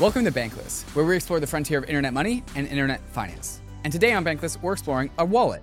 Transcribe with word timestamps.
Welcome 0.00 0.24
to 0.24 0.32
Bankless, 0.32 0.82
where 0.96 1.04
we 1.04 1.14
explore 1.14 1.38
the 1.38 1.46
frontier 1.46 1.78
of 1.78 1.84
internet 1.84 2.12
money 2.12 2.42
and 2.56 2.66
internet 2.66 3.00
finance. 3.10 3.60
And 3.84 3.92
today 3.92 4.12
on 4.12 4.24
Bankless, 4.24 4.60
we're 4.60 4.72
exploring 4.72 5.08
a 5.18 5.24
wallet, 5.24 5.62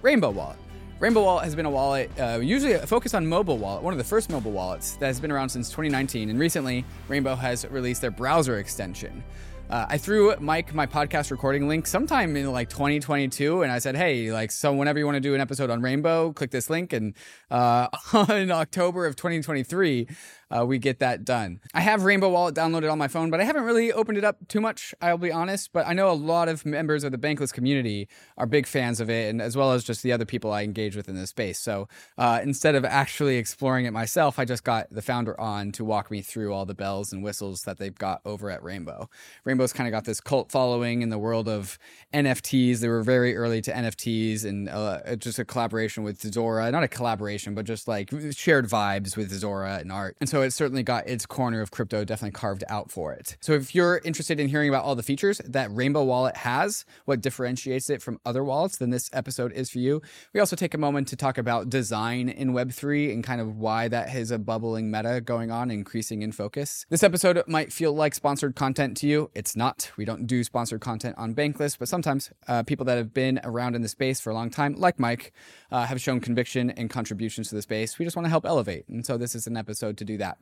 Rainbow 0.00 0.30
Wallet. 0.30 0.56
Rainbow 0.98 1.22
Wallet 1.22 1.44
has 1.44 1.54
been 1.54 1.66
a 1.66 1.70
wallet, 1.70 2.10
uh, 2.18 2.38
usually 2.42 2.78
focused 2.78 3.14
on 3.14 3.26
mobile 3.26 3.58
wallet, 3.58 3.82
one 3.82 3.92
of 3.92 3.98
the 3.98 4.04
first 4.04 4.30
mobile 4.30 4.52
wallets 4.52 4.96
that 4.96 5.08
has 5.08 5.20
been 5.20 5.30
around 5.30 5.50
since 5.50 5.68
2019. 5.68 6.30
And 6.30 6.38
recently, 6.38 6.86
Rainbow 7.08 7.34
has 7.34 7.66
released 7.68 8.00
their 8.00 8.10
browser 8.10 8.60
extension. 8.60 9.22
Uh, 9.68 9.84
I 9.88 9.98
threw 9.98 10.34
Mike 10.38 10.72
my 10.74 10.86
podcast 10.86 11.32
recording 11.32 11.66
link 11.66 11.88
sometime 11.88 12.36
in 12.36 12.50
like 12.52 12.70
2022, 12.70 13.62
and 13.62 13.72
I 13.72 13.80
said, 13.80 13.96
"Hey, 13.96 14.30
like, 14.30 14.52
so 14.52 14.72
whenever 14.72 15.00
you 15.00 15.04
want 15.04 15.16
to 15.16 15.20
do 15.20 15.34
an 15.34 15.40
episode 15.40 15.70
on 15.70 15.82
Rainbow, 15.82 16.32
click 16.32 16.52
this 16.52 16.70
link." 16.70 16.92
And 16.92 17.14
uh, 17.50 17.88
in 18.28 18.52
October 18.52 19.06
of 19.06 19.16
2023, 19.16 20.06
uh, 20.50 20.64
we 20.64 20.78
get 20.78 21.00
that 21.00 21.24
done. 21.24 21.60
I 21.74 21.80
have 21.80 22.04
Rainbow 22.04 22.28
Wallet 22.28 22.54
downloaded 22.54 22.90
on 22.90 22.98
my 22.98 23.08
phone, 23.08 23.30
but 23.30 23.40
I 23.40 23.44
haven't 23.44 23.64
really 23.64 23.92
opened 23.92 24.18
it 24.18 24.24
up 24.24 24.36
too 24.48 24.60
much. 24.60 24.94
I'll 25.00 25.18
be 25.18 25.32
honest, 25.32 25.72
but 25.72 25.86
I 25.86 25.92
know 25.92 26.10
a 26.10 26.12
lot 26.12 26.48
of 26.48 26.64
members 26.64 27.04
of 27.04 27.12
the 27.12 27.18
Bankless 27.18 27.52
community 27.52 28.08
are 28.38 28.46
big 28.46 28.66
fans 28.66 29.00
of 29.00 29.10
it, 29.10 29.28
and 29.28 29.42
as 29.42 29.56
well 29.56 29.72
as 29.72 29.82
just 29.82 30.02
the 30.02 30.12
other 30.12 30.24
people 30.24 30.52
I 30.52 30.62
engage 30.62 30.94
with 30.94 31.08
in 31.08 31.16
this 31.16 31.30
space. 31.30 31.58
So 31.58 31.88
uh, 32.16 32.40
instead 32.42 32.74
of 32.74 32.84
actually 32.84 33.36
exploring 33.36 33.86
it 33.86 33.92
myself, 33.92 34.38
I 34.38 34.44
just 34.44 34.64
got 34.64 34.88
the 34.90 35.02
founder 35.02 35.38
on 35.40 35.72
to 35.72 35.84
walk 35.84 36.10
me 36.10 36.22
through 36.22 36.52
all 36.52 36.64
the 36.64 36.74
bells 36.74 37.12
and 37.12 37.24
whistles 37.24 37.62
that 37.62 37.78
they've 37.78 37.94
got 37.94 38.20
over 38.24 38.50
at 38.50 38.62
Rainbow. 38.62 39.08
Rainbow's 39.44 39.72
kind 39.72 39.88
of 39.88 39.92
got 39.92 40.04
this 40.04 40.20
cult 40.20 40.52
following 40.52 41.02
in 41.02 41.08
the 41.08 41.18
world 41.18 41.48
of 41.48 41.78
NFTs. 42.14 42.78
They 42.78 42.88
were 42.88 43.02
very 43.02 43.36
early 43.36 43.60
to 43.62 43.72
NFTs 43.72 44.44
and 44.44 44.68
uh, 44.68 45.16
just 45.16 45.38
a 45.38 45.44
collaboration 45.44 46.04
with 46.04 46.20
Zora, 46.32 46.70
not 46.70 46.82
a 46.82 46.88
collaboration, 46.88 47.54
but 47.54 47.64
just 47.64 47.88
like 47.88 48.10
shared 48.30 48.68
vibes 48.68 49.16
with 49.16 49.32
Zora 49.32 49.78
and 49.78 49.90
art. 49.90 50.16
And 50.20 50.28
so 50.28 50.35
so 50.36 50.42
it's 50.42 50.54
certainly 50.54 50.82
got 50.82 51.08
its 51.08 51.24
corner 51.24 51.62
of 51.62 51.70
crypto 51.70 52.04
definitely 52.04 52.38
carved 52.38 52.62
out 52.68 52.90
for 52.90 53.14
it. 53.14 53.38
So 53.40 53.54
if 53.54 53.74
you're 53.74 54.02
interested 54.04 54.38
in 54.38 54.48
hearing 54.48 54.68
about 54.68 54.84
all 54.84 54.94
the 54.94 55.02
features 55.02 55.40
that 55.46 55.74
Rainbow 55.74 56.04
Wallet 56.04 56.36
has, 56.36 56.84
what 57.06 57.22
differentiates 57.22 57.88
it 57.88 58.02
from 58.02 58.20
other 58.26 58.44
wallets, 58.44 58.76
then 58.76 58.90
this 58.90 59.08
episode 59.14 59.50
is 59.52 59.70
for 59.70 59.78
you. 59.78 60.02
We 60.34 60.40
also 60.40 60.54
take 60.54 60.74
a 60.74 60.78
moment 60.78 61.08
to 61.08 61.16
talk 61.16 61.38
about 61.38 61.70
design 61.70 62.28
in 62.28 62.52
Web3 62.52 63.14
and 63.14 63.24
kind 63.24 63.40
of 63.40 63.56
why 63.56 63.88
that 63.88 64.10
has 64.10 64.30
a 64.30 64.38
bubbling 64.38 64.90
meta 64.90 65.22
going 65.22 65.50
on, 65.50 65.70
increasing 65.70 66.20
in 66.20 66.32
focus. 66.32 66.84
This 66.90 67.02
episode 67.02 67.42
might 67.46 67.72
feel 67.72 67.94
like 67.94 68.14
sponsored 68.14 68.56
content 68.56 68.98
to 68.98 69.06
you. 69.06 69.30
It's 69.34 69.56
not. 69.56 69.90
We 69.96 70.04
don't 70.04 70.26
do 70.26 70.44
sponsored 70.44 70.82
content 70.82 71.14
on 71.16 71.34
Bankless, 71.34 71.78
but 71.78 71.88
sometimes 71.88 72.30
uh, 72.46 72.62
people 72.62 72.84
that 72.84 72.98
have 72.98 73.14
been 73.14 73.40
around 73.42 73.74
in 73.74 73.80
the 73.80 73.88
space 73.88 74.20
for 74.20 74.28
a 74.28 74.34
long 74.34 74.50
time, 74.50 74.74
like 74.74 75.00
Mike, 75.00 75.32
uh, 75.72 75.86
have 75.86 75.98
shown 75.98 76.20
conviction 76.20 76.68
and 76.68 76.90
contributions 76.90 77.48
to 77.48 77.54
the 77.54 77.62
space. 77.62 77.98
We 77.98 78.04
just 78.04 78.16
want 78.16 78.26
to 78.26 78.30
help 78.30 78.44
elevate. 78.44 78.86
And 78.90 79.06
so 79.06 79.16
this 79.16 79.34
is 79.34 79.46
an 79.46 79.56
episode 79.56 79.96
to 79.96 80.04
do 80.04 80.18
that 80.18 80.25
that. 80.26 80.38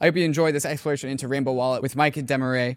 I 0.00 0.06
hope 0.06 0.16
you 0.16 0.24
enjoyed 0.24 0.54
this 0.54 0.64
exploration 0.64 1.10
into 1.10 1.28
Rainbow 1.28 1.52
Wallet 1.52 1.82
with 1.82 1.96
Mike 1.96 2.14
Demarais. 2.14 2.76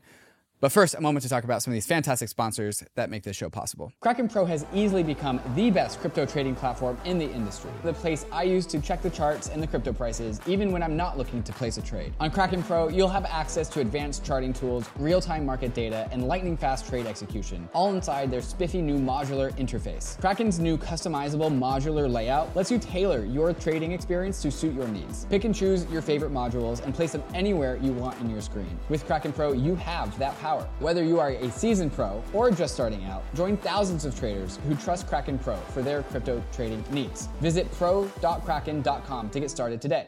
But 0.61 0.73
first, 0.73 0.93
a 0.93 0.99
moment 0.99 1.23
to 1.23 1.29
talk 1.29 1.45
about 1.45 1.63
some 1.63 1.71
of 1.71 1.75
these 1.75 1.85
fantastic 1.85 2.27
sponsors 2.27 2.83
that 2.95 3.09
make 3.09 3.23
this 3.23 3.37
show 3.37 3.49
possible. 3.49 3.93
Kraken 4.01 4.27
Pro 4.27 4.43
has 4.43 4.65
easily 4.73 5.03
become 5.03 5.39
the 5.55 5.71
best 5.71 6.01
crypto 6.01 6.25
trading 6.25 6.53
platform 6.53 6.97
in 7.05 7.17
the 7.17 7.31
industry. 7.31 7.71
The 7.81 7.93
place 7.93 8.25
I 8.29 8.43
use 8.43 8.65
to 8.65 8.81
check 8.81 9.01
the 9.01 9.09
charts 9.09 9.47
and 9.47 9.63
the 9.63 9.67
crypto 9.67 9.93
prices, 9.93 10.41
even 10.47 10.73
when 10.73 10.83
I'm 10.83 10.97
not 10.97 11.17
looking 11.17 11.43
to 11.43 11.53
place 11.53 11.77
a 11.77 11.81
trade. 11.81 12.11
On 12.19 12.29
Kraken 12.29 12.61
Pro, 12.61 12.89
you'll 12.89 13.07
have 13.07 13.23
access 13.23 13.69
to 13.69 13.79
advanced 13.79 14.25
charting 14.25 14.51
tools, 14.51 14.89
real 14.97 15.21
time 15.21 15.45
market 15.45 15.73
data, 15.73 16.09
and 16.11 16.27
lightning 16.27 16.57
fast 16.57 16.89
trade 16.89 17.05
execution, 17.05 17.69
all 17.71 17.95
inside 17.95 18.29
their 18.29 18.41
spiffy 18.41 18.81
new 18.81 18.99
modular 18.99 19.53
interface. 19.53 20.19
Kraken's 20.19 20.59
new 20.59 20.77
customizable 20.77 21.57
modular 21.57 22.11
layout 22.11 22.53
lets 22.53 22.69
you 22.69 22.79
tailor 22.79 23.23
your 23.23 23.53
trading 23.53 23.93
experience 23.93 24.41
to 24.41 24.51
suit 24.51 24.75
your 24.75 24.89
needs. 24.89 25.23
Pick 25.29 25.45
and 25.45 25.55
choose 25.55 25.85
your 25.85 26.01
favorite 26.01 26.33
modules 26.33 26.83
and 26.83 26.93
place 26.93 27.13
them 27.13 27.23
anywhere 27.33 27.77
you 27.77 27.93
want 27.93 28.19
in 28.19 28.29
your 28.29 28.41
screen. 28.41 28.77
With 28.89 29.05
Kraken 29.05 29.31
Pro, 29.31 29.53
you 29.53 29.75
have 29.75 30.19
that 30.19 30.37
power 30.39 30.48
power. 30.49 30.67
Whether 30.79 31.03
you 31.03 31.19
are 31.19 31.29
a 31.29 31.51
seasoned 31.51 31.93
pro 31.93 32.23
or 32.33 32.49
just 32.51 32.73
starting 32.73 33.05
out, 33.05 33.23
join 33.35 33.57
thousands 33.57 34.05
of 34.05 34.17
traders 34.17 34.59
who 34.67 34.75
trust 34.75 35.07
Kraken 35.07 35.37
Pro 35.37 35.55
for 35.73 35.81
their 35.81 36.03
crypto 36.03 36.43
trading 36.51 36.83
needs. 36.91 37.27
Visit 37.39 37.71
pro.kraken.com 37.73 39.29
to 39.29 39.39
get 39.39 39.51
started 39.51 39.81
today. 39.81 40.07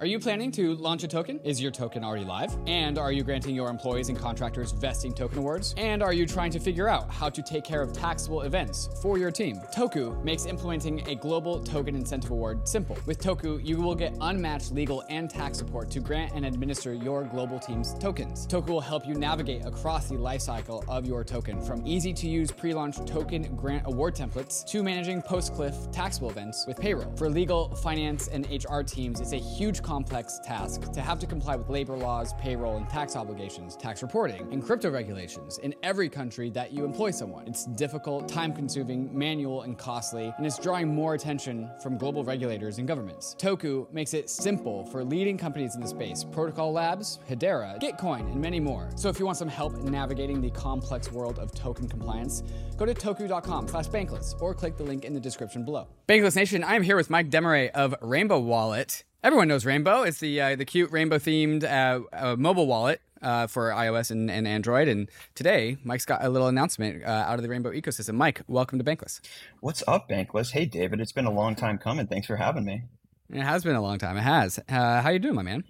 Are 0.00 0.06
you 0.06 0.18
planning 0.18 0.50
to 0.52 0.76
launch 0.76 1.04
a 1.04 1.08
token? 1.08 1.40
Is 1.44 1.60
your 1.60 1.70
token 1.70 2.02
already 2.02 2.24
live? 2.24 2.56
And 2.66 2.96
are 2.96 3.12
you 3.12 3.22
granting 3.22 3.54
your 3.54 3.68
employees 3.68 4.08
and 4.08 4.18
contractors 4.18 4.72
vesting 4.72 5.12
token 5.12 5.36
awards? 5.36 5.74
And 5.76 6.02
are 6.02 6.14
you 6.14 6.26
trying 6.26 6.50
to 6.52 6.58
figure 6.58 6.88
out 6.88 7.12
how 7.12 7.28
to 7.28 7.42
take 7.42 7.64
care 7.64 7.82
of 7.82 7.92
taxable 7.92 8.40
events 8.40 8.88
for 9.02 9.18
your 9.18 9.30
team? 9.30 9.60
Toku 9.76 10.24
makes 10.24 10.46
implementing 10.46 11.06
a 11.06 11.16
global 11.16 11.62
token 11.62 11.94
incentive 11.94 12.30
award 12.30 12.66
simple. 12.66 12.96
With 13.04 13.20
Toku, 13.20 13.62
you 13.62 13.76
will 13.76 13.94
get 13.94 14.16
unmatched 14.22 14.72
legal 14.72 15.04
and 15.10 15.28
tax 15.28 15.58
support 15.58 15.90
to 15.90 16.00
grant 16.00 16.32
and 16.34 16.46
administer 16.46 16.94
your 16.94 17.24
global 17.24 17.58
team's 17.58 17.92
tokens. 17.98 18.46
Toku 18.46 18.68
will 18.68 18.80
help 18.80 19.06
you 19.06 19.12
navigate 19.12 19.66
across 19.66 20.08
the 20.08 20.14
lifecycle 20.14 20.82
of 20.88 21.04
your 21.04 21.24
token, 21.24 21.60
from 21.60 21.86
easy 21.86 22.14
to 22.14 22.26
use 22.26 22.50
pre 22.50 22.72
launch 22.72 23.04
token 23.04 23.54
grant 23.54 23.82
award 23.84 24.14
templates 24.14 24.64
to 24.64 24.82
managing 24.82 25.20
post 25.20 25.52
cliff 25.52 25.76
taxable 25.92 26.30
events 26.30 26.64
with 26.66 26.80
payroll. 26.80 27.14
For 27.18 27.28
legal, 27.28 27.74
finance, 27.74 28.28
and 28.28 28.46
HR 28.50 28.80
teams, 28.80 29.20
it's 29.20 29.32
a 29.32 29.36
huge 29.36 29.82
complex 29.90 30.38
task 30.44 30.92
to 30.92 31.00
have 31.00 31.18
to 31.18 31.26
comply 31.26 31.56
with 31.56 31.68
labor 31.68 31.96
laws, 31.96 32.32
payroll 32.34 32.76
and 32.76 32.88
tax 32.88 33.16
obligations, 33.16 33.74
tax 33.74 34.02
reporting, 34.02 34.46
and 34.52 34.64
crypto 34.64 34.88
regulations 34.88 35.58
in 35.64 35.74
every 35.82 36.08
country 36.08 36.48
that 36.48 36.72
you 36.72 36.84
employ 36.84 37.10
someone. 37.10 37.44
It's 37.48 37.64
difficult, 37.64 38.28
time 38.28 38.52
consuming, 38.52 39.10
manual, 39.12 39.62
and 39.62 39.76
costly, 39.76 40.32
and 40.36 40.46
it's 40.46 40.60
drawing 40.60 40.94
more 40.94 41.14
attention 41.14 41.68
from 41.82 41.98
global 41.98 42.22
regulators 42.22 42.78
and 42.78 42.86
governments. 42.86 43.34
Toku 43.36 43.92
makes 43.92 44.14
it 44.14 44.30
simple 44.30 44.84
for 44.84 45.02
leading 45.02 45.36
companies 45.36 45.74
in 45.74 45.80
the 45.80 45.88
space 45.88 46.22
Protocol 46.22 46.70
Labs, 46.70 47.18
Hedera, 47.28 47.76
Gitcoin, 47.80 48.30
and 48.30 48.40
many 48.40 48.60
more. 48.60 48.92
So 48.94 49.08
if 49.08 49.18
you 49.18 49.26
want 49.26 49.38
some 49.38 49.48
help 49.48 49.76
navigating 49.82 50.40
the 50.40 50.50
complex 50.50 51.10
world 51.10 51.40
of 51.40 51.52
token 51.52 51.88
compliance, 51.88 52.44
go 52.76 52.86
to 52.86 52.94
toku.com 52.94 53.66
slash 53.66 53.88
bankless 53.88 54.40
or 54.40 54.54
click 54.54 54.76
the 54.76 54.84
link 54.84 55.04
in 55.04 55.14
the 55.14 55.20
description 55.20 55.64
below. 55.64 55.88
Bankless 56.06 56.36
Nation, 56.36 56.62
I 56.62 56.76
am 56.76 56.84
here 56.84 56.94
with 56.94 57.10
Mike 57.10 57.28
Demarais 57.28 57.70
of 57.70 57.92
Rainbow 58.00 58.38
Wallet. 58.38 59.02
Everyone 59.22 59.48
knows 59.48 59.66
Rainbow. 59.66 60.02
It's 60.02 60.18
the 60.18 60.40
uh, 60.40 60.56
the 60.56 60.64
cute 60.64 60.90
rainbow 60.90 61.18
themed 61.18 61.62
uh, 61.62 62.00
uh, 62.10 62.36
mobile 62.36 62.66
wallet 62.66 63.02
uh, 63.20 63.48
for 63.48 63.68
iOS 63.68 64.10
and, 64.10 64.30
and, 64.30 64.48
Android. 64.48 64.88
And 64.88 65.10
today, 65.34 65.76
Mike's 65.84 66.06
got 66.06 66.24
a 66.24 66.30
little 66.30 66.48
announcement 66.48 67.04
uh, 67.04 67.08
out 67.08 67.34
of 67.34 67.42
the 67.42 67.50
Rainbow 67.50 67.70
ecosystem. 67.70 68.14
Mike, 68.14 68.40
welcome 68.48 68.78
to 68.78 68.84
Bankless. 68.84 69.20
What's 69.60 69.82
up, 69.86 70.08
Bankless? 70.08 70.52
Hey, 70.52 70.64
David. 70.64 71.02
It's 71.02 71.12
been 71.12 71.26
a 71.26 71.30
long 71.30 71.54
time 71.54 71.76
coming. 71.76 72.06
Thanks 72.06 72.26
for 72.26 72.36
having 72.36 72.64
me. 72.64 72.84
It 73.30 73.42
has 73.42 73.62
been 73.62 73.76
a 73.76 73.82
long 73.82 73.98
time. 73.98 74.16
It 74.16 74.22
has. 74.22 74.58
Uh, 74.70 75.02
how 75.02 75.10
you 75.10 75.18
doing, 75.18 75.34
my 75.34 75.42
man? 75.42 75.64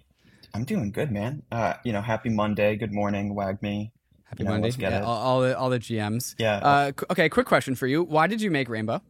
I'm 0.53 0.63
doing 0.63 0.89
good, 0.89 1.11
man. 1.11 1.43
you 1.83 1.91
know, 1.91 2.01
happy 2.01 2.29
Monday. 2.29 2.77
Good 2.77 2.93
morning, 2.93 3.35
WAGMI. 3.35 3.91
Happy 4.29 4.43
you 4.43 4.45
know, 4.45 4.51
Monday. 4.51 4.71
Yeah, 4.77 5.01
all, 5.01 5.17
all, 5.17 5.41
the 5.41 5.57
all 5.57 5.69
the 5.69 5.79
GMs. 5.79 6.35
Yeah. 6.39 6.91
okay. 7.11 7.27
Quick 7.27 7.47
question 7.47 7.75
for 7.75 7.85
you. 7.85 8.01
Why 8.01 8.27
did 8.27 8.41
you 8.41 8.49
make 8.49 8.69
Rainbow? 8.69 9.01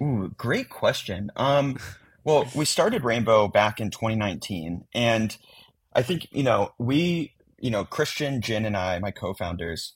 Ooh, 0.00 0.32
great 0.38 0.70
question. 0.70 1.32
Um. 1.34 1.76
Well, 2.22 2.46
we 2.54 2.66
started 2.66 3.02
Rainbow 3.02 3.48
back 3.48 3.80
in 3.80 3.90
2019, 3.90 4.84
and 4.94 5.36
I 5.94 6.02
think 6.02 6.28
you 6.32 6.42
know 6.42 6.72
we, 6.78 7.32
you 7.58 7.70
know, 7.70 7.84
Christian, 7.84 8.42
Jin, 8.42 8.66
and 8.66 8.76
I, 8.76 8.98
my 8.98 9.10
co-founders, 9.10 9.94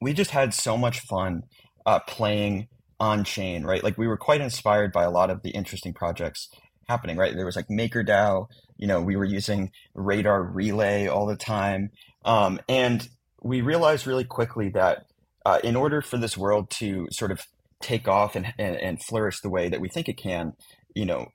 we 0.00 0.14
just 0.14 0.30
had 0.30 0.54
so 0.54 0.78
much 0.78 1.00
fun 1.00 1.42
uh, 1.84 2.00
playing 2.00 2.68
on 2.98 3.22
chain, 3.22 3.64
right? 3.64 3.84
Like 3.84 3.98
we 3.98 4.08
were 4.08 4.16
quite 4.16 4.40
inspired 4.40 4.92
by 4.92 5.04
a 5.04 5.10
lot 5.10 5.28
of 5.28 5.42
the 5.42 5.50
interesting 5.50 5.92
projects 5.92 6.48
happening, 6.88 7.18
right? 7.18 7.34
There 7.36 7.44
was 7.44 7.56
like 7.56 7.68
MakerDAO, 7.68 8.46
you 8.78 8.86
know, 8.86 9.02
we 9.02 9.16
were 9.16 9.24
using 9.24 9.72
Radar 9.94 10.42
Relay 10.42 11.06
all 11.06 11.26
the 11.26 11.36
time, 11.36 11.90
um, 12.24 12.60
and 12.66 13.06
we 13.42 13.60
realized 13.60 14.06
really 14.06 14.24
quickly 14.24 14.70
that 14.70 15.04
uh, 15.44 15.58
in 15.62 15.76
order 15.76 16.00
for 16.00 16.16
this 16.16 16.36
world 16.36 16.70
to 16.70 17.08
sort 17.10 17.30
of 17.30 17.42
take 17.82 18.08
off 18.08 18.34
and, 18.34 18.54
and, 18.58 18.76
and 18.76 19.02
flourish 19.02 19.40
the 19.40 19.50
way 19.50 19.68
that 19.68 19.82
we 19.82 19.88
think 19.90 20.08
it 20.08 20.16
can, 20.16 20.54
you 20.96 21.04
know, 21.04 21.28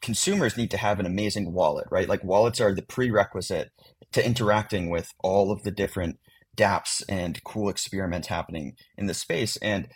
consumers 0.00 0.56
need 0.56 0.70
to 0.70 0.78
have 0.78 0.98
an 0.98 1.04
amazing 1.04 1.52
wallet, 1.52 1.86
right? 1.90 2.08
Like 2.08 2.24
wallets 2.24 2.58
are 2.58 2.74
the 2.74 2.82
prerequisite 2.82 3.70
to 4.12 4.24
interacting 4.24 4.88
with 4.88 5.12
all 5.22 5.52
of 5.52 5.62
the 5.62 5.70
different 5.70 6.18
dApps 6.56 7.02
and 7.06 7.44
cool 7.44 7.68
experiments 7.68 8.28
happening 8.28 8.76
in 8.96 9.06
the 9.06 9.12
space. 9.12 9.58
And 9.58 9.88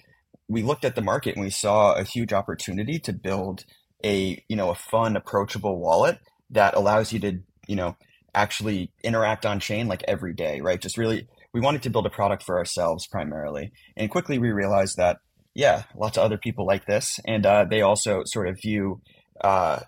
we 0.47 0.63
looked 0.63 0.85
at 0.85 0.95
the 0.95 1.01
market 1.01 1.37
and 1.37 1.43
we 1.43 1.51
saw 1.51 1.95
a 1.95 2.05
huge 2.05 2.35
opportunity 2.35 2.99
to 2.99 3.15
build 3.15 3.65
a, 4.05 4.45
you 4.47 4.57
know, 4.57 4.69
a 4.69 4.75
fun, 4.75 5.17
approachable 5.17 5.81
wallet 5.81 6.19
that 6.51 6.75
allows 6.75 7.15
you 7.15 7.21
to, 7.21 7.39
you 7.67 7.77
know, 7.77 7.97
actually 8.35 8.93
interact 9.03 9.47
on 9.47 9.59
chain 9.59 9.89
like 9.89 10.05
every 10.07 10.35
day, 10.35 10.61
right? 10.61 10.83
Just 10.83 10.99
really, 10.99 11.27
we 11.55 11.63
wanted 11.63 11.83
to 11.85 11.91
build 11.91 12.07
a 12.07 12.11
product 12.11 12.43
for 12.43 12.59
ourselves 12.59 13.07
primarily. 13.07 13.73
And 13.97 14.11
quickly 14.11 14.39
we 14.39 14.51
realized 14.51 14.99
that, 14.99 15.17
yeah, 15.55 15.85
lots 15.97 16.17
of 16.17 16.25
other 16.25 16.39
people 16.39 16.67
like 16.67 16.87
this. 16.87 17.19
And 17.27 17.45
uh, 17.45 17.65
they 17.65 17.83
also 17.83 18.23
sort 18.25 18.49
of 18.49 18.61
view, 18.61 19.01
uh, 19.43 19.81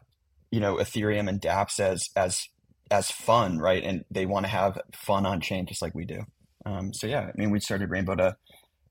you 0.51 0.61
know, 0.61 0.77
Ethereum 0.77 1.29
and 1.29 1.41
dApps 1.41 1.81
as, 1.81 2.09
as, 2.17 2.43
as 2.91 3.11
fun, 3.11 3.59
right? 3.59 3.83
And 3.83 4.05
they 4.11 4.27
want 4.27 4.45
to 4.45 4.51
have 4.51 4.79
fun 4.93 5.27
on 5.27 5.41
chain 5.41 5.67
just 5.67 5.83
like 5.83 5.95
we 5.95 6.05
do. 6.05 6.25
Um, 6.67 6.93
so 6.93 7.07
yeah, 7.07 7.21
I 7.21 7.33
mean, 7.37 7.51
we 7.51 7.61
started 7.61 7.91
Rainbow 7.91 8.15
to, 8.17 8.37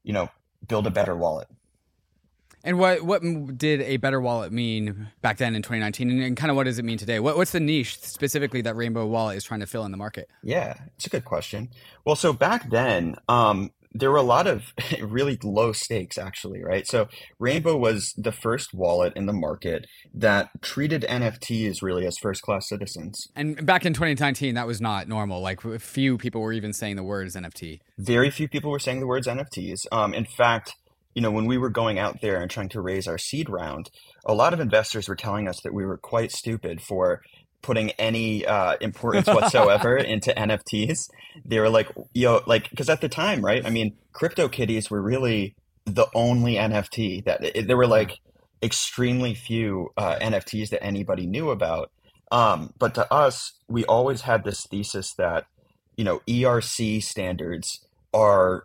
you 0.04 0.14
know, 0.14 0.30
build 0.68 0.88
a 0.88 0.92
better 0.92 1.16
wallet. 1.16 1.48
And 2.66 2.80
what 2.80 3.02
what 3.02 3.22
did 3.58 3.82
a 3.82 3.98
better 3.98 4.22
wallet 4.22 4.54
mean 4.54 5.10
back 5.22 5.38
then 5.38 5.54
in 5.54 5.62
2019, 5.62 6.10
and, 6.10 6.24
and 6.24 6.38
kind 6.38 6.50
of 6.50 6.56
what 6.56 6.64
does 6.64 6.80
it 6.80 6.86
mean 6.86 6.98
today? 6.98 7.20
What, 7.20 7.36
what's 7.36 7.52
the 7.52 7.60
niche 7.60 8.00
specifically 8.00 8.62
that 8.62 8.78
Rainbow 8.78 9.06
Wallet 9.06 9.36
is 9.36 9.44
trying 9.44 9.60
to 9.60 9.66
fill 9.66 9.84
in 9.84 9.92
the 9.92 9.98
market? 9.98 10.30
Yeah, 10.44 10.76
it's 10.96 11.06
a 11.06 11.10
good 11.10 11.26
question. 11.26 11.70
Well, 12.06 12.16
so 12.16 12.32
back 12.32 12.70
then, 12.70 13.18
um, 13.28 13.72
there 13.94 14.12
were 14.12 14.18
a 14.18 14.24
lot 14.24 14.48
of 14.48 14.64
really 15.02 15.38
low 15.44 15.72
stakes 15.72 16.18
actually 16.18 16.64
right? 16.64 16.88
So 16.88 17.08
rainbow 17.40 17.78
was 17.78 18.14
the 18.18 18.32
first 18.32 18.74
wallet 18.74 19.14
in 19.16 19.26
the 19.26 19.34
market 19.34 19.88
that 20.14 20.50
treated 20.62 21.04
nfts 21.04 21.82
really 21.82 22.06
as 22.06 22.18
first 22.18 22.42
class 22.42 22.68
citizens. 22.68 23.28
And 23.36 23.66
back 23.66 23.86
in 23.86 23.94
2019 23.94 24.56
that 24.56 24.68
was 24.68 24.82
not 24.82 25.08
normal. 25.08 25.42
Like 25.42 25.62
few 25.62 26.18
people 26.18 26.42
were 26.42 26.54
even 26.54 26.74
saying 26.74 26.96
the 26.96 27.04
words 27.04 27.36
nft 27.36 27.80
very 27.98 28.30
few 28.30 28.48
people 28.48 28.72
were 28.72 28.80
saying 28.80 29.00
the 29.00 29.08
words 29.08 29.28
nfts 29.28 29.86
um, 29.92 30.14
in 30.14 30.26
fact 30.26 30.76
you 31.14 31.22
know 31.22 31.32
when 31.32 31.46
we 31.46 31.58
were 31.58 31.70
going 31.70 32.00
out 32.00 32.22
there 32.22 32.42
and 32.42 32.50
trying 32.50 32.70
to 32.70 32.82
raise 32.82 33.08
our 33.08 33.18
seed 33.18 33.50
round 33.50 33.90
a 34.26 34.34
lot 34.34 34.54
of 34.54 34.60
investors 34.60 35.08
were 35.08 35.16
telling 35.16 35.48
us 35.48 35.62
that 35.62 35.74
we 35.74 35.86
were 35.86 35.98
quite 35.98 36.32
stupid 36.32 36.82
for 36.82 37.22
putting 37.64 37.92
any 37.92 38.46
uh, 38.46 38.76
importance 38.80 39.26
whatsoever 39.28 39.98
into 40.14 40.32
NFTs. 40.32 41.10
They 41.44 41.60
were 41.60 41.70
like, 41.70 41.90
yo, 42.14 42.42
like, 42.46 42.70
because 42.70 42.90
at 42.90 43.02
the 43.02 43.10
time, 43.10 43.44
right? 43.44 43.66
I 43.66 43.72
mean, 43.72 43.96
crypto 44.12 44.48
kitties 44.48 44.92
were 44.92 45.02
really 45.02 45.56
the 45.86 46.06
only 46.14 46.56
NFT 46.56 47.26
that 47.26 47.44
it, 47.44 47.68
there 47.68 47.78
were 47.78 47.88
like 47.88 48.20
extremely 48.62 49.34
few 49.34 49.90
uh, 49.98 50.18
NFTs 50.22 50.70
that 50.70 50.84
anybody 50.84 51.26
knew 51.26 51.50
about. 51.50 51.92
Um, 52.32 52.74
but 52.78 52.96
to 52.96 53.12
us, 53.12 53.54
we 53.68 53.84
always 53.86 54.22
had 54.22 54.44
this 54.44 54.66
thesis 54.66 55.14
that 55.16 55.46
you 55.98 56.04
know 56.04 56.22
ERC 56.28 57.04
standards 57.04 57.86
are 58.14 58.64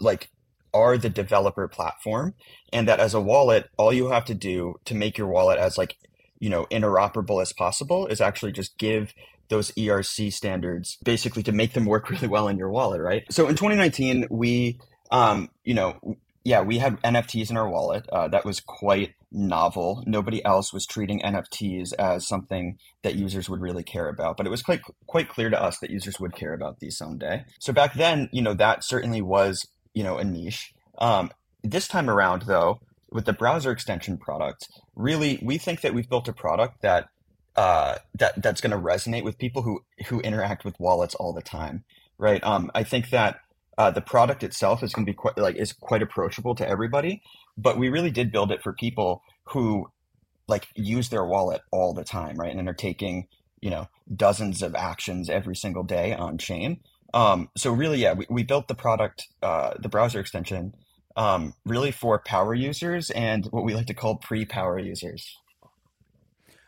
like 0.00 0.30
are 0.72 0.98
the 0.98 1.08
developer 1.08 1.68
platform 1.68 2.34
and 2.72 2.88
that 2.88 3.00
as 3.00 3.14
a 3.14 3.20
wallet 3.20 3.70
all 3.76 3.92
you 3.92 4.08
have 4.08 4.24
to 4.24 4.34
do 4.34 4.74
to 4.84 4.94
make 4.94 5.16
your 5.16 5.28
wallet 5.28 5.58
as 5.58 5.78
like 5.78 5.96
you 6.44 6.50
know 6.50 6.66
interoperable 6.66 7.40
as 7.40 7.54
possible 7.54 8.06
is 8.06 8.20
actually 8.20 8.52
just 8.52 8.76
give 8.76 9.14
those 9.48 9.70
ERC 9.78 10.30
standards 10.30 10.98
basically 11.02 11.42
to 11.42 11.52
make 11.52 11.72
them 11.72 11.86
work 11.86 12.10
really 12.10 12.28
well 12.28 12.48
in 12.48 12.58
your 12.58 12.68
wallet, 12.68 13.00
right? 13.00 13.24
So 13.30 13.48
in 13.48 13.54
2019, 13.54 14.26
we, 14.30 14.78
um, 15.10 15.48
you 15.64 15.72
know, 15.72 15.98
yeah, 16.44 16.60
we 16.60 16.76
had 16.76 17.00
NFTs 17.00 17.48
in 17.48 17.56
our 17.56 17.66
wallet. 17.66 18.06
Uh, 18.12 18.28
that 18.28 18.44
was 18.44 18.60
quite 18.60 19.14
novel. 19.32 20.04
Nobody 20.06 20.44
else 20.44 20.70
was 20.70 20.84
treating 20.84 21.22
NFTs 21.22 21.94
as 21.94 22.28
something 22.28 22.76
that 23.02 23.14
users 23.14 23.48
would 23.48 23.62
really 23.62 23.82
care 23.82 24.10
about, 24.10 24.36
but 24.36 24.46
it 24.46 24.50
was 24.50 24.60
quite 24.60 24.82
quite 25.06 25.30
clear 25.30 25.48
to 25.48 25.62
us 25.62 25.78
that 25.78 25.88
users 25.88 26.20
would 26.20 26.36
care 26.36 26.52
about 26.52 26.78
these 26.80 26.98
someday. 26.98 27.46
So 27.58 27.72
back 27.72 27.94
then, 27.94 28.28
you 28.32 28.42
know, 28.42 28.52
that 28.52 28.84
certainly 28.84 29.22
was 29.22 29.66
you 29.94 30.04
know 30.04 30.18
a 30.18 30.24
niche. 30.24 30.74
Um, 30.98 31.30
this 31.62 31.88
time 31.88 32.10
around, 32.10 32.42
though, 32.42 32.80
with 33.14 33.24
the 33.26 33.32
browser 33.32 33.70
extension 33.70 34.18
product, 34.18 34.68
really, 34.96 35.38
we 35.40 35.56
think 35.56 35.80
that 35.82 35.94
we've 35.94 36.08
built 36.08 36.28
a 36.28 36.32
product 36.32 36.82
that 36.82 37.08
uh, 37.56 37.94
that 38.18 38.42
that's 38.42 38.60
going 38.60 38.72
to 38.72 38.76
resonate 38.76 39.22
with 39.22 39.38
people 39.38 39.62
who 39.62 39.80
who 40.08 40.20
interact 40.20 40.64
with 40.64 40.78
wallets 40.80 41.14
all 41.14 41.32
the 41.32 41.40
time, 41.40 41.84
right? 42.18 42.42
Um, 42.42 42.72
I 42.74 42.82
think 42.82 43.10
that 43.10 43.36
uh, 43.78 43.92
the 43.92 44.00
product 44.00 44.42
itself 44.42 44.82
is 44.82 44.92
going 44.92 45.06
to 45.06 45.12
be 45.12 45.14
quite 45.16 45.38
like 45.38 45.54
is 45.54 45.72
quite 45.72 46.02
approachable 46.02 46.56
to 46.56 46.68
everybody, 46.68 47.22
but 47.56 47.78
we 47.78 47.88
really 47.88 48.10
did 48.10 48.32
build 48.32 48.50
it 48.50 48.62
for 48.62 48.72
people 48.72 49.22
who 49.44 49.86
like 50.48 50.66
use 50.74 51.08
their 51.08 51.24
wallet 51.24 51.62
all 51.70 51.94
the 51.94 52.04
time, 52.04 52.36
right? 52.36 52.54
And 52.54 52.68
are 52.68 52.74
taking 52.74 53.28
you 53.60 53.70
know 53.70 53.86
dozens 54.14 54.60
of 54.60 54.74
actions 54.74 55.30
every 55.30 55.54
single 55.54 55.84
day 55.84 56.12
on 56.12 56.36
chain. 56.36 56.80
Um, 57.14 57.48
so 57.56 57.70
really, 57.70 57.98
yeah, 57.98 58.14
we, 58.14 58.26
we 58.28 58.42
built 58.42 58.66
the 58.66 58.74
product, 58.74 59.28
uh, 59.40 59.74
the 59.78 59.88
browser 59.88 60.18
extension 60.18 60.74
um, 61.16 61.54
really 61.64 61.90
for 61.90 62.18
power 62.18 62.54
users 62.54 63.10
and 63.10 63.46
what 63.46 63.64
we 63.64 63.74
like 63.74 63.86
to 63.86 63.94
call 63.94 64.16
pre-power 64.16 64.78
users. 64.78 65.36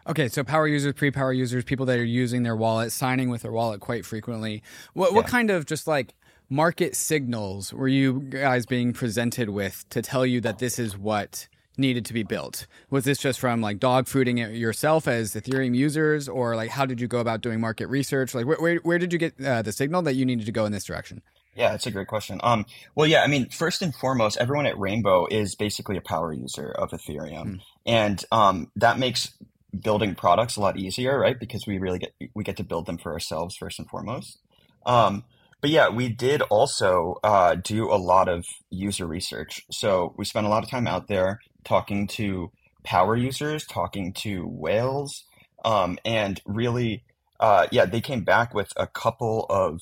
Okay, 0.08 0.28
so 0.28 0.44
power 0.44 0.68
users, 0.68 0.92
pre-power 0.92 1.32
users, 1.32 1.64
people 1.64 1.84
that 1.86 1.98
are 1.98 2.04
using 2.04 2.44
their 2.44 2.54
wallet, 2.54 2.92
signing 2.92 3.28
with 3.28 3.42
their 3.42 3.50
wallet 3.50 3.80
quite 3.80 4.04
frequently. 4.04 4.62
What 4.94 5.10
yeah. 5.10 5.16
what 5.16 5.26
kind 5.26 5.50
of 5.50 5.66
just 5.66 5.88
like 5.88 6.14
market 6.48 6.94
signals 6.94 7.72
were 7.72 7.88
you 7.88 8.20
guys 8.20 8.66
being 8.66 8.92
presented 8.92 9.50
with 9.50 9.84
to 9.90 10.02
tell 10.02 10.24
you 10.24 10.40
that 10.42 10.60
this 10.60 10.78
is 10.78 10.96
what 10.96 11.48
needed 11.76 12.04
to 12.04 12.12
be 12.12 12.22
built? 12.22 12.68
Was 12.88 13.04
this 13.04 13.18
just 13.18 13.40
from 13.40 13.60
like 13.60 13.80
dog 13.80 14.06
fooding 14.06 14.38
it 14.38 14.54
yourself 14.54 15.08
as 15.08 15.34
Ethereum 15.34 15.74
users, 15.74 16.28
or 16.28 16.54
like 16.54 16.70
how 16.70 16.86
did 16.86 17.00
you 17.00 17.08
go 17.08 17.18
about 17.18 17.40
doing 17.40 17.60
market 17.60 17.88
research? 17.88 18.32
Like 18.32 18.46
where 18.46 18.58
where, 18.58 18.76
where 18.76 18.98
did 18.98 19.12
you 19.12 19.18
get 19.18 19.44
uh, 19.44 19.62
the 19.62 19.72
signal 19.72 20.02
that 20.02 20.14
you 20.14 20.24
needed 20.24 20.46
to 20.46 20.52
go 20.52 20.66
in 20.66 20.72
this 20.72 20.84
direction? 20.84 21.20
Yeah, 21.56 21.70
that's 21.70 21.86
a 21.86 21.90
great 21.90 22.06
question. 22.06 22.38
Um, 22.42 22.66
well, 22.94 23.06
yeah, 23.06 23.22
I 23.22 23.28
mean, 23.28 23.48
first 23.48 23.80
and 23.80 23.94
foremost, 23.94 24.36
everyone 24.36 24.66
at 24.66 24.78
Rainbow 24.78 25.26
is 25.30 25.54
basically 25.54 25.96
a 25.96 26.02
power 26.02 26.32
user 26.32 26.70
of 26.70 26.90
Ethereum, 26.90 27.46
mm. 27.46 27.60
and 27.86 28.22
um, 28.30 28.70
that 28.76 28.98
makes 28.98 29.32
building 29.78 30.14
products 30.14 30.56
a 30.56 30.60
lot 30.60 30.78
easier, 30.78 31.18
right? 31.18 31.40
Because 31.40 31.66
we 31.66 31.78
really 31.78 31.98
get 31.98 32.14
we 32.34 32.44
get 32.44 32.58
to 32.58 32.64
build 32.64 32.84
them 32.84 32.98
for 32.98 33.12
ourselves 33.12 33.56
first 33.56 33.78
and 33.78 33.88
foremost. 33.88 34.38
Um, 34.84 35.24
but 35.62 35.70
yeah, 35.70 35.88
we 35.88 36.10
did 36.10 36.42
also 36.42 37.18
uh, 37.24 37.54
do 37.54 37.90
a 37.90 37.96
lot 37.96 38.28
of 38.28 38.44
user 38.68 39.06
research. 39.06 39.64
So 39.70 40.14
we 40.18 40.26
spent 40.26 40.46
a 40.46 40.50
lot 40.50 40.62
of 40.62 40.70
time 40.70 40.86
out 40.86 41.08
there 41.08 41.40
talking 41.64 42.06
to 42.08 42.52
power 42.84 43.16
users, 43.16 43.64
talking 43.64 44.12
to 44.12 44.46
whales, 44.46 45.24
um, 45.64 45.98
and 46.04 46.40
really, 46.44 47.02
uh, 47.40 47.66
yeah, 47.72 47.86
they 47.86 48.02
came 48.02 48.24
back 48.24 48.52
with 48.52 48.72
a 48.76 48.86
couple 48.86 49.46
of 49.48 49.80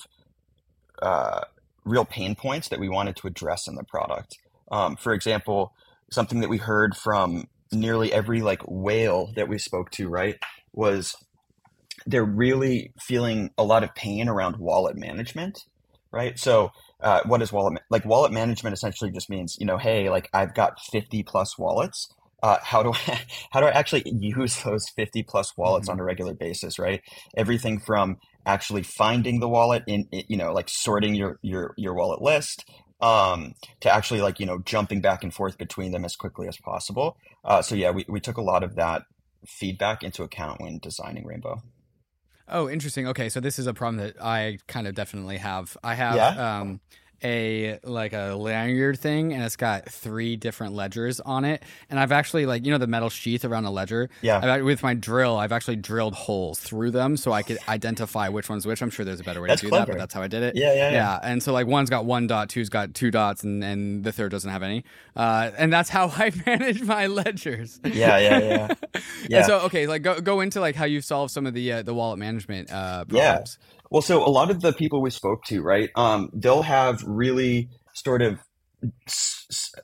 uh, 1.02 1.42
real 1.84 2.04
pain 2.04 2.34
points 2.34 2.68
that 2.68 2.80
we 2.80 2.88
wanted 2.88 3.16
to 3.16 3.26
address 3.26 3.66
in 3.66 3.74
the 3.74 3.84
product. 3.84 4.38
Um, 4.70 4.96
for 4.96 5.12
example, 5.12 5.72
something 6.10 6.40
that 6.40 6.48
we 6.48 6.58
heard 6.58 6.96
from 6.96 7.48
nearly 7.72 8.12
every 8.12 8.40
like 8.40 8.62
whale 8.66 9.32
that 9.36 9.48
we 9.48 9.58
spoke 9.58 9.90
to, 9.92 10.08
right, 10.08 10.36
was 10.72 11.14
they're 12.06 12.24
really 12.24 12.92
feeling 13.00 13.50
a 13.56 13.64
lot 13.64 13.84
of 13.84 13.94
pain 13.94 14.28
around 14.28 14.56
wallet 14.56 14.96
management, 14.96 15.64
right? 16.12 16.38
So, 16.38 16.70
uh, 17.00 17.20
what 17.26 17.42
is 17.42 17.52
wallet 17.52 17.82
like? 17.90 18.04
Wallet 18.04 18.32
management 18.32 18.74
essentially 18.74 19.10
just 19.10 19.28
means 19.28 19.56
you 19.58 19.66
know, 19.66 19.78
hey, 19.78 20.08
like 20.08 20.28
I've 20.32 20.54
got 20.54 20.78
fifty 20.90 21.22
plus 21.22 21.58
wallets. 21.58 22.08
Uh, 22.42 22.58
how 22.62 22.82
do 22.82 22.92
I 22.92 23.20
how 23.50 23.60
do 23.60 23.66
I 23.66 23.70
actually 23.70 24.04
use 24.06 24.62
those 24.62 24.86
50 24.96 25.22
plus 25.22 25.56
wallets 25.56 25.88
mm-hmm. 25.88 25.94
on 25.94 26.00
a 26.00 26.04
regular 26.04 26.34
basis, 26.34 26.78
right? 26.78 27.00
Everything 27.36 27.80
from 27.80 28.18
actually 28.46 28.82
finding 28.82 29.40
the 29.40 29.48
wallet 29.48 29.82
in, 29.86 30.06
you 30.12 30.36
know 30.36 30.52
like 30.52 30.68
sorting 30.68 31.14
your 31.14 31.38
your 31.42 31.74
your 31.76 31.94
wallet 31.94 32.20
list 32.22 32.64
um, 33.00 33.54
to 33.80 33.92
actually 33.92 34.20
like 34.20 34.40
you 34.40 34.46
know 34.46 34.58
jumping 34.64 35.00
back 35.00 35.22
and 35.22 35.32
forth 35.34 35.58
between 35.58 35.92
them 35.92 36.04
as 36.04 36.16
quickly 36.16 36.48
as 36.48 36.56
possible. 36.56 37.16
Uh, 37.44 37.62
so 37.62 37.74
yeah, 37.74 37.90
we 37.90 38.04
we 38.08 38.20
took 38.20 38.36
a 38.36 38.42
lot 38.42 38.62
of 38.62 38.76
that 38.76 39.02
feedback 39.46 40.02
into 40.02 40.22
account 40.22 40.60
when 40.60 40.78
designing 40.78 41.26
Rainbow. 41.26 41.62
Oh, 42.48 42.68
interesting. 42.68 43.06
Okay, 43.08 43.28
so 43.28 43.40
this 43.40 43.58
is 43.58 43.66
a 43.66 43.74
problem 43.74 44.04
that 44.04 44.22
I 44.22 44.58
kind 44.66 44.86
of 44.86 44.94
definitely 44.94 45.38
have. 45.38 45.76
I 45.82 45.94
have 45.94 46.16
yeah. 46.16 46.58
um, 46.60 46.80
a 47.23 47.78
like 47.85 48.12
a 48.12 48.35
lanyard 48.35 48.99
thing 48.99 49.33
and 49.33 49.42
it's 49.42 49.56
got 49.56 49.88
three 49.88 50.37
different 50.37 50.75
ledgers 50.75 51.21
on 51.21 51.44
it. 51.44 51.62
And 51.90 51.99
i've 52.00 52.12
actually 52.12 52.47
like 52.47 52.64
you 52.64 52.73
know 52.73 52.78
the 52.78 52.87
metal 52.87 53.09
sheath 53.11 53.44
around 53.44 53.64
a 53.64 53.71
ledger? 53.71 54.11
Yeah. 54.23 54.40
I've, 54.42 54.64
with 54.64 54.83
my 54.83 54.94
drill 54.94 55.37
i've 55.37 55.52
actually 55.52 55.76
drilled 55.76 56.14
holes 56.14 56.59
through 56.59 56.90
them 56.90 57.16
so 57.16 57.33
i 57.33 57.42
could 57.42 57.59
identify 57.68 58.28
which 58.28 58.49
one's 58.49 58.66
which. 58.66 58.83
I'm 58.83 58.90
sure 58.90 59.04
there's 59.04 59.21
a 59.21 59.25
better 59.25 59.40
way 59.40 59.49
that's 59.49 59.61
to 59.61 59.66
do 59.66 59.71
clever. 59.71 59.87
that 59.87 59.92
but 59.92 59.99
that's 59.99 60.14
how 60.14 60.23
i 60.23 60.28
did 60.28 60.42
it. 60.42 60.56
Yeah, 60.56 60.73
yeah 60.75 60.90
yeah. 60.90 60.92
Yeah 60.92 61.21
and 61.23 61.42
so 61.42 61.52
like 61.52 61.66
one's 61.66 61.90
got 61.90 62.04
one 62.04 62.26
dot 62.26 62.49
two's 62.49 62.68
got 62.68 62.94
two 62.94 63.11
dots 63.11 63.44
and 63.44 63.62
and 63.64 64.04
the 64.04 64.12
third 64.12 64.30
doesn't 64.30 64.50
have 64.50 64.62
any. 64.62 64.85
Uh, 65.16 65.50
and 65.56 65.73
that's 65.73 65.88
how 65.90 66.09
i 66.16 66.33
manage 66.47 66.83
my 66.83 67.06
ledgers. 67.06 67.80
Yeah 67.85 68.18
yeah 68.18 68.38
yeah. 68.38 69.00
Yeah. 69.28 69.42
so 69.42 69.61
okay 69.61 69.87
like 69.87 70.02
go, 70.02 70.21
go 70.21 70.40
into 70.40 70.61
like 70.61 70.75
how 70.76 70.85
you 70.85 71.00
solve 71.00 71.30
some 71.30 71.47
of 71.47 71.54
the 71.54 71.73
uh, 71.73 71.83
the 71.83 71.94
wallet 71.94 72.18
management 72.18 72.71
uh 72.71 73.04
problems. 73.04 73.59
yeah 73.61 73.78
well 73.94 74.02
so 74.02 74.26
a 74.26 74.28
lot 74.28 74.50
of 74.50 74.60
the 74.60 74.72
people 74.72 75.00
we 75.00 75.08
spoke 75.08 75.44
to 75.44 75.62
right 75.62 75.88
um 75.94 76.28
they'll 76.34 76.62
have 76.62 77.00
really 77.06 77.70
sort 77.94 78.22
of 78.22 78.40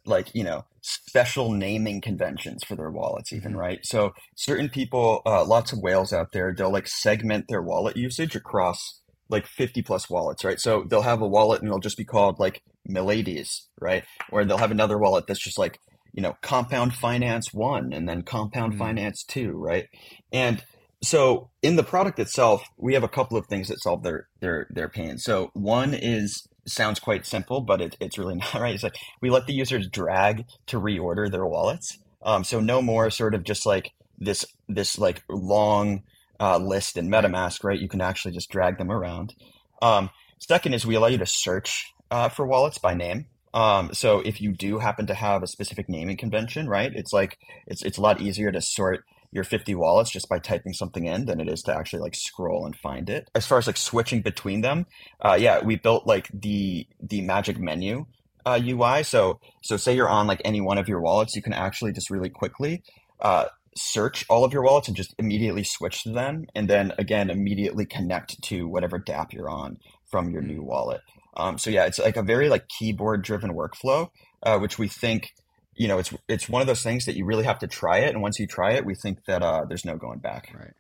like 0.04 0.34
you 0.34 0.42
know 0.42 0.64
special 0.82 1.52
naming 1.52 2.00
conventions 2.00 2.64
for 2.66 2.74
their 2.74 2.90
wallets 2.90 3.32
even 3.32 3.52
mm-hmm. 3.52 3.60
right 3.60 3.78
so 3.84 4.10
certain 4.36 4.68
people 4.68 5.22
uh, 5.24 5.44
lots 5.44 5.72
of 5.72 5.78
whales 5.80 6.12
out 6.12 6.32
there 6.32 6.52
they'll 6.52 6.72
like 6.72 6.88
segment 6.88 7.46
their 7.48 7.62
wallet 7.62 7.96
usage 7.96 8.34
across 8.34 9.00
like 9.28 9.46
50 9.46 9.80
plus 9.82 10.10
wallets 10.10 10.44
right 10.44 10.58
so 10.58 10.84
they'll 10.90 11.02
have 11.02 11.22
a 11.22 11.28
wallet 11.28 11.60
and 11.60 11.68
it'll 11.68 11.78
just 11.78 11.96
be 11.96 12.04
called 12.04 12.40
like 12.40 12.62
miladies 12.90 13.48
right 13.80 14.02
or 14.32 14.44
they'll 14.44 14.58
have 14.58 14.72
another 14.72 14.98
wallet 14.98 15.28
that's 15.28 15.42
just 15.42 15.58
like 15.58 15.78
you 16.12 16.20
know 16.20 16.36
compound 16.42 16.94
finance 16.94 17.54
one 17.54 17.92
and 17.92 18.08
then 18.08 18.22
compound 18.22 18.72
mm-hmm. 18.72 18.82
finance 18.82 19.22
two 19.22 19.52
right 19.52 19.86
and 20.32 20.64
so 21.02 21.50
in 21.62 21.76
the 21.76 21.82
product 21.82 22.18
itself 22.18 22.62
we 22.76 22.94
have 22.94 23.04
a 23.04 23.08
couple 23.08 23.36
of 23.36 23.46
things 23.46 23.68
that 23.68 23.80
solve 23.80 24.02
their 24.02 24.28
their 24.40 24.66
their 24.70 24.88
pain 24.88 25.18
so 25.18 25.50
one 25.54 25.94
is 25.94 26.46
sounds 26.66 27.00
quite 27.00 27.26
simple, 27.26 27.60
but 27.60 27.80
it, 27.80 27.96
it's 28.00 28.18
really 28.18 28.34
not 28.36 28.54
right. 28.54 28.74
It's 28.74 28.82
like 28.82 28.96
we 29.20 29.30
let 29.30 29.46
the 29.46 29.54
users 29.54 29.88
drag 29.88 30.46
to 30.66 30.80
reorder 30.80 31.30
their 31.30 31.46
wallets. 31.46 31.98
Um, 32.22 32.44
so 32.44 32.60
no 32.60 32.82
more 32.82 33.10
sort 33.10 33.34
of 33.34 33.44
just 33.44 33.66
like 33.66 33.92
this 34.18 34.44
this 34.68 34.98
like 34.98 35.22
long 35.28 36.02
uh, 36.38 36.58
list 36.58 36.96
in 36.96 37.08
MetaMask, 37.08 37.64
right? 37.64 37.80
You 37.80 37.88
can 37.88 38.00
actually 38.00 38.32
just 38.32 38.50
drag 38.50 38.78
them 38.78 38.90
around. 38.90 39.34
Um, 39.82 40.10
second 40.38 40.74
is 40.74 40.86
we 40.86 40.94
allow 40.94 41.08
you 41.08 41.18
to 41.18 41.26
search 41.26 41.92
uh, 42.10 42.28
for 42.28 42.46
wallets 42.46 42.78
by 42.78 42.94
name. 42.94 43.26
Um, 43.52 43.92
so 43.92 44.20
if 44.20 44.40
you 44.40 44.52
do 44.52 44.78
happen 44.78 45.06
to 45.06 45.14
have 45.14 45.42
a 45.42 45.48
specific 45.48 45.88
naming 45.88 46.16
convention, 46.16 46.68
right? 46.68 46.92
It's 46.94 47.12
like 47.12 47.38
it's 47.66 47.82
it's 47.82 47.98
a 47.98 48.02
lot 48.02 48.20
easier 48.20 48.52
to 48.52 48.60
sort 48.60 49.04
your 49.32 49.44
50 49.44 49.74
wallets 49.74 50.10
just 50.10 50.28
by 50.28 50.38
typing 50.38 50.72
something 50.72 51.06
in 51.06 51.26
than 51.26 51.40
it 51.40 51.48
is 51.48 51.62
to 51.62 51.74
actually 51.74 52.00
like 52.00 52.14
scroll 52.14 52.66
and 52.66 52.74
find 52.76 53.08
it. 53.08 53.30
As 53.34 53.46
far 53.46 53.58
as 53.58 53.66
like 53.66 53.76
switching 53.76 54.22
between 54.22 54.60
them, 54.60 54.86
uh, 55.20 55.36
yeah, 55.38 55.62
we 55.62 55.76
built 55.76 56.06
like 56.06 56.28
the 56.32 56.86
the 57.00 57.20
magic 57.20 57.58
menu 57.58 58.06
uh, 58.44 58.60
UI. 58.62 59.02
So 59.02 59.40
so 59.62 59.76
say 59.76 59.94
you're 59.94 60.08
on 60.08 60.26
like 60.26 60.42
any 60.44 60.60
one 60.60 60.78
of 60.78 60.88
your 60.88 61.00
wallets, 61.00 61.36
you 61.36 61.42
can 61.42 61.52
actually 61.52 61.92
just 61.92 62.10
really 62.10 62.28
quickly 62.28 62.82
uh, 63.20 63.46
search 63.76 64.24
all 64.28 64.44
of 64.44 64.52
your 64.52 64.62
wallets 64.62 64.88
and 64.88 64.96
just 64.96 65.14
immediately 65.18 65.64
switch 65.64 66.02
to 66.02 66.10
them, 66.10 66.46
and 66.54 66.68
then 66.68 66.92
again 66.98 67.30
immediately 67.30 67.86
connect 67.86 68.42
to 68.42 68.66
whatever 68.66 68.98
DApp 68.98 69.32
you're 69.32 69.50
on 69.50 69.78
from 70.10 70.30
your 70.30 70.42
new 70.42 70.62
wallet. 70.62 71.00
Um, 71.36 71.58
so 71.58 71.70
yeah, 71.70 71.86
it's 71.86 71.98
like 71.98 72.16
a 72.16 72.22
very 72.22 72.48
like 72.48 72.68
keyboard 72.68 73.22
driven 73.22 73.54
workflow, 73.54 74.10
uh, 74.42 74.58
which 74.58 74.78
we 74.78 74.88
think 74.88 75.32
you 75.80 75.88
know, 75.88 75.98
it's 75.98 76.12
it's 76.28 76.46
one 76.46 76.60
of 76.60 76.66
those 76.66 76.82
things 76.82 77.06
that 77.06 77.16
you 77.16 77.24
really 77.24 77.44
have 77.44 77.60
to 77.60 77.66
try 77.66 78.00
it, 78.00 78.10
and 78.10 78.20
once 78.20 78.38
you 78.38 78.46
try 78.46 78.72
it, 78.72 78.84
we 78.84 78.94
think 78.94 79.24
that 79.24 79.42
uh, 79.42 79.64
there's 79.66 79.86
no 79.86 79.96
going 79.96 80.18
back. 80.18 80.52
Right. 80.54 80.74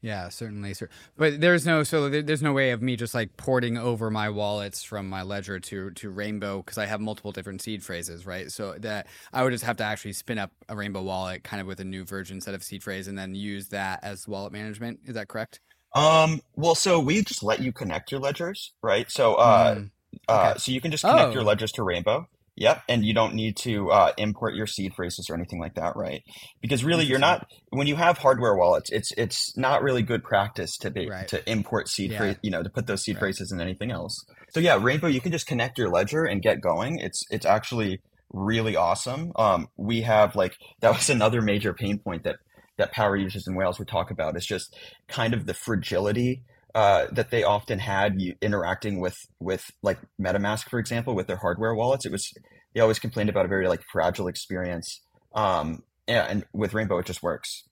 Yeah, 0.00 0.28
certainly. 0.28 0.72
But 1.16 1.40
there's 1.40 1.66
no 1.66 1.82
so 1.82 2.08
there's 2.08 2.42
no 2.42 2.52
way 2.52 2.70
of 2.70 2.80
me 2.80 2.94
just 2.94 3.14
like 3.14 3.36
porting 3.36 3.76
over 3.76 4.12
my 4.12 4.30
wallets 4.30 4.84
from 4.84 5.08
my 5.08 5.22
ledger 5.22 5.58
to 5.58 5.90
to 5.90 6.08
Rainbow 6.08 6.58
because 6.58 6.78
I 6.78 6.86
have 6.86 7.00
multiple 7.00 7.32
different 7.32 7.62
seed 7.62 7.82
phrases, 7.82 8.26
right? 8.26 8.48
So 8.48 8.76
that 8.78 9.08
I 9.32 9.42
would 9.42 9.50
just 9.50 9.64
have 9.64 9.78
to 9.78 9.84
actually 9.84 10.12
spin 10.12 10.38
up 10.38 10.52
a 10.68 10.76
Rainbow 10.76 11.02
wallet 11.02 11.42
kind 11.42 11.60
of 11.60 11.66
with 11.66 11.80
a 11.80 11.84
new 11.84 12.04
version 12.04 12.40
set 12.40 12.54
of 12.54 12.62
seed 12.62 12.84
phrase 12.84 13.08
and 13.08 13.18
then 13.18 13.34
use 13.34 13.70
that 13.70 14.04
as 14.04 14.28
wallet 14.28 14.52
management. 14.52 15.00
Is 15.04 15.14
that 15.14 15.26
correct? 15.26 15.58
Um. 15.96 16.42
Well, 16.54 16.76
so 16.76 17.00
we 17.00 17.24
just 17.24 17.42
let 17.42 17.58
you 17.58 17.72
connect 17.72 18.12
your 18.12 18.20
ledgers, 18.20 18.72
right? 18.84 19.10
So 19.10 19.34
uh, 19.34 19.74
mm, 19.74 19.90
uh 20.28 20.32
okay. 20.32 20.50
uh 20.50 20.54
so 20.58 20.70
you 20.70 20.80
can 20.80 20.92
just 20.92 21.02
connect 21.02 21.30
oh. 21.30 21.32
your 21.32 21.42
ledgers 21.42 21.72
to 21.72 21.82
Rainbow. 21.82 22.28
Yep, 22.56 22.82
and 22.88 23.04
you 23.04 23.14
don't 23.14 23.34
need 23.34 23.56
to 23.58 23.90
uh, 23.90 24.12
import 24.16 24.54
your 24.54 24.68
seed 24.68 24.94
phrases 24.94 25.28
or 25.28 25.34
anything 25.34 25.58
like 25.58 25.74
that, 25.74 25.96
right? 25.96 26.22
Because 26.60 26.84
really, 26.84 27.04
you're 27.04 27.18
not 27.18 27.48
when 27.70 27.88
you 27.88 27.96
have 27.96 28.18
hardware 28.18 28.54
wallets. 28.54 28.90
It's 28.92 29.10
it's 29.16 29.56
not 29.56 29.82
really 29.82 30.02
good 30.02 30.22
practice 30.22 30.76
to 30.78 30.90
be 30.90 31.08
right. 31.10 31.26
to 31.28 31.50
import 31.50 31.88
seed 31.88 32.12
yeah. 32.12 32.18
phrase, 32.18 32.36
you 32.42 32.52
know, 32.52 32.62
to 32.62 32.70
put 32.70 32.86
those 32.86 33.02
seed 33.02 33.16
right. 33.16 33.20
phrases 33.20 33.50
in 33.50 33.60
anything 33.60 33.90
else. 33.90 34.24
So 34.50 34.60
yeah, 34.60 34.78
Rainbow, 34.80 35.08
you 35.08 35.20
can 35.20 35.32
just 35.32 35.48
connect 35.48 35.78
your 35.78 35.90
ledger 35.90 36.24
and 36.24 36.40
get 36.40 36.60
going. 36.60 37.00
It's 37.00 37.24
it's 37.28 37.44
actually 37.44 38.00
really 38.32 38.76
awesome. 38.76 39.32
Um, 39.34 39.68
we 39.76 40.02
have 40.02 40.36
like 40.36 40.56
that 40.80 40.94
was 40.94 41.10
another 41.10 41.42
major 41.42 41.74
pain 41.74 41.98
point 41.98 42.22
that 42.22 42.36
that 42.76 42.92
power 42.92 43.16
users 43.16 43.48
in 43.48 43.56
Whales 43.56 43.80
would 43.80 43.88
talk 43.88 44.12
about. 44.12 44.36
Is 44.36 44.46
just 44.46 44.76
kind 45.08 45.34
of 45.34 45.46
the 45.46 45.54
fragility 45.54 46.42
uh, 46.74 47.06
that 47.12 47.30
they 47.30 47.44
often 47.44 47.78
had 47.78 48.18
interacting 48.40 49.00
with 49.00 49.16
with 49.40 49.64
like 49.82 49.98
MetaMask, 50.20 50.68
for 50.68 50.78
example, 50.78 51.14
with 51.14 51.26
their 51.26 51.36
hardware 51.36 51.74
wallets. 51.74 52.04
It 52.04 52.12
was 52.12 52.32
they 52.74 52.80
always 52.80 52.98
complained 52.98 53.28
about 53.28 53.44
a 53.44 53.48
very 53.48 53.68
like 53.68 53.82
fragile 53.92 54.28
experience. 54.28 55.00
Um, 55.34 55.82
yeah, 56.06 56.26
and 56.28 56.44
with 56.52 56.74
Rainbow, 56.74 56.98
it 56.98 57.06
just 57.06 57.22
works. 57.22 57.64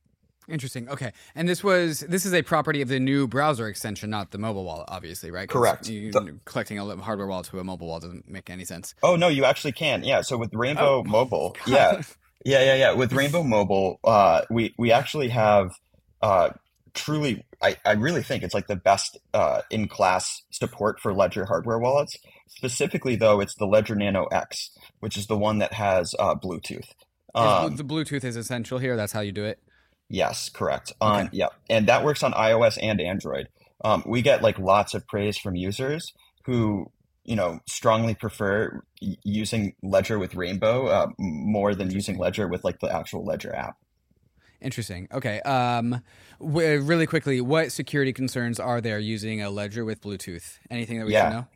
Interesting. 0.49 0.89
Okay, 0.89 1.13
and 1.35 1.49
this 1.49 1.63
was 1.63 2.01
this 2.01 2.27
is 2.27 2.35
a 2.35 2.43
property 2.43 2.83
of 2.83 2.89
the 2.89 2.99
new 2.99 3.29
browser 3.29 3.69
extension, 3.69 4.11
not 4.11 4.33
the 4.33 4.39
mobile 4.39 4.65
wallet, 4.65 4.87
obviously, 4.89 5.31
right? 5.31 5.49
Correct. 5.49 5.89
You, 5.89 6.11
the, 6.11 6.39
collecting 6.45 6.79
a 6.79 6.97
hardware 6.97 7.29
wallet 7.29 7.47
to 7.47 7.61
a 7.61 7.65
mobile 7.65 7.87
wallet 7.87 8.03
doesn't 8.03 8.29
make 8.29 8.51
any 8.51 8.65
sense. 8.65 8.95
Oh 9.03 9.15
no, 9.17 9.29
you 9.29 9.45
actually 9.45 9.73
can. 9.73 10.03
Yeah. 10.03 10.21
So 10.21 10.37
with 10.37 10.53
Rainbow 10.53 11.01
oh, 11.01 11.05
Mobile, 11.07 11.57
yeah, 11.67 12.03
yeah, 12.45 12.65
yeah, 12.65 12.75
yeah. 12.75 12.93
With 12.93 13.13
Rainbow 13.13 13.45
Mobile, 13.45 14.01
uh, 14.03 14.43
we 14.51 14.75
we 14.79 14.91
actually 14.91 15.29
have 15.29 15.71
uh, 16.23 16.51
truly, 16.95 17.45
I, 17.63 17.77
I 17.85 17.93
really 17.93 18.23
think 18.23 18.43
it's 18.43 18.55
like 18.55 18.67
the 18.67 18.77
best 18.77 19.19
uh, 19.35 19.63
in 19.71 19.89
class 19.89 20.43
support 20.51 21.01
for 21.01 21.13
Ledger 21.13 21.47
hardware 21.47 21.79
wallets. 21.79 22.17
Specifically, 22.49 23.17
though, 23.17 23.41
it's 23.41 23.55
the 23.55 23.67
Ledger 23.67 23.95
Nano 23.95 24.27
X, 24.27 24.71
which 25.01 25.17
is 25.17 25.27
the 25.27 25.37
one 25.37 25.59
that 25.59 25.73
has 25.73 26.15
uh, 26.19 26.35
Bluetooth. 26.35 26.89
Um, 27.35 27.77
the 27.77 27.85
Bluetooth 27.85 28.25
is 28.25 28.37
essential 28.37 28.79
here. 28.79 28.97
That's 28.97 29.13
how 29.13 29.21
you 29.21 29.33
do 29.33 29.45
it. 29.45 29.59
Yes, 30.09 30.51
correct. 30.51 30.93
Okay. 31.01 31.23
Um, 31.23 31.29
yeah, 31.33 31.47
and 31.71 31.87
that 31.87 32.05
works 32.05 32.23
on 32.23 32.33
iOS 32.33 32.79
and 32.81 33.01
Android. 33.01 33.49
Um, 33.85 34.03
we 34.07 34.23
get 34.23 34.43
like 34.43 34.59
lots 34.59 34.95
of 34.95 35.07
praise 35.07 35.39
from 35.39 35.57
users 35.57 36.13
who 36.45 36.91
you 37.25 37.37
know 37.37 37.61
strongly 37.69 38.15
prefer 38.15 38.83
using 39.01 39.75
Ledger 39.83 40.19
with 40.19 40.35
Rainbow 40.35 40.87
uh, 40.87 41.07
more 41.19 41.75
than 41.75 41.91
using 41.91 42.19
Ledger 42.19 42.47
with 42.47 42.65
like 42.65 42.81
the 42.81 42.95
actual 42.95 43.25
Ledger 43.25 43.55
app. 43.55 43.77
Interesting. 44.63 45.09
Okay. 45.13 45.41
Um, 45.41 46.03
w- 46.41 46.81
really 46.81 47.07
quickly, 47.07 47.41
what 47.41 47.73
security 47.73 48.13
concerns 48.13 48.61
are 48.61 48.81
there 48.81 48.99
using 48.99 49.43
a 49.43 49.51
ledger 49.51 49.85
with 49.85 50.01
Bluetooth? 50.01 50.59
Anything 50.71 50.99
that 50.99 51.07
we 51.07 51.13
yeah. 51.13 51.25
should 51.25 51.37
know? 51.37 51.47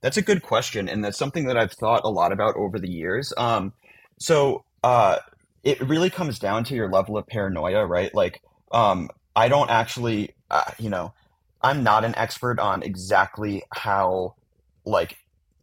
That's 0.00 0.16
a 0.16 0.22
good 0.22 0.42
question, 0.42 0.88
and 0.88 1.04
that's 1.04 1.18
something 1.18 1.46
that 1.46 1.56
I've 1.56 1.72
thought 1.72 2.02
a 2.04 2.08
lot 2.08 2.30
about 2.30 2.54
over 2.54 2.78
the 2.78 2.88
years. 2.88 3.32
Um, 3.36 3.72
so 4.18 4.64
uh, 4.84 5.18
it 5.64 5.80
really 5.80 6.10
comes 6.10 6.38
down 6.38 6.62
to 6.64 6.74
your 6.74 6.88
level 6.88 7.18
of 7.18 7.26
paranoia, 7.26 7.84
right? 7.84 8.14
Like, 8.14 8.40
um, 8.70 9.10
I 9.34 9.48
don't 9.48 9.70
actually, 9.70 10.34
uh, 10.50 10.70
you 10.78 10.88
know, 10.88 11.12
I'm 11.60 11.82
not 11.82 12.04
an 12.04 12.14
expert 12.14 12.60
on 12.60 12.84
exactly 12.84 13.64
how, 13.74 14.36
like, 14.84 15.18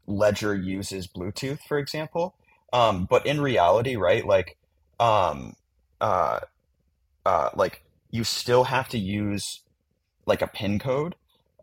Ledger 0.08 0.54
uses 0.54 1.08
Bluetooth, 1.08 1.60
for 1.68 1.78
example. 1.78 2.36
Um, 2.74 3.08
but 3.10 3.26
in 3.26 3.40
reality, 3.40 3.96
right, 3.96 4.26
like, 4.26 4.58
um, 5.00 5.56
uh, 6.02 6.42
uh, 7.26 7.50
like 7.56 7.84
you 8.12 8.24
still 8.24 8.66
have 8.66 8.90
to 8.90 8.98
use 8.98 9.62
like 10.26 10.42
a 10.42 10.48
pin 10.48 10.80
code. 10.80 11.16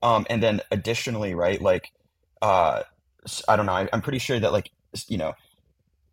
Um, 0.03 0.27
and 0.29 0.43
then 0.43 0.61
additionally 0.73 1.33
right 1.33 1.63
like 1.63 1.93
uh, 2.41 2.83
i 3.47 3.55
don't 3.55 3.67
know 3.67 3.73
I, 3.73 3.89
i'm 3.93 4.03
pretty 4.03 4.19
sure 4.19 4.41
that 4.41 4.51
like 4.53 4.71
you 5.07 5.17
know 5.17 5.35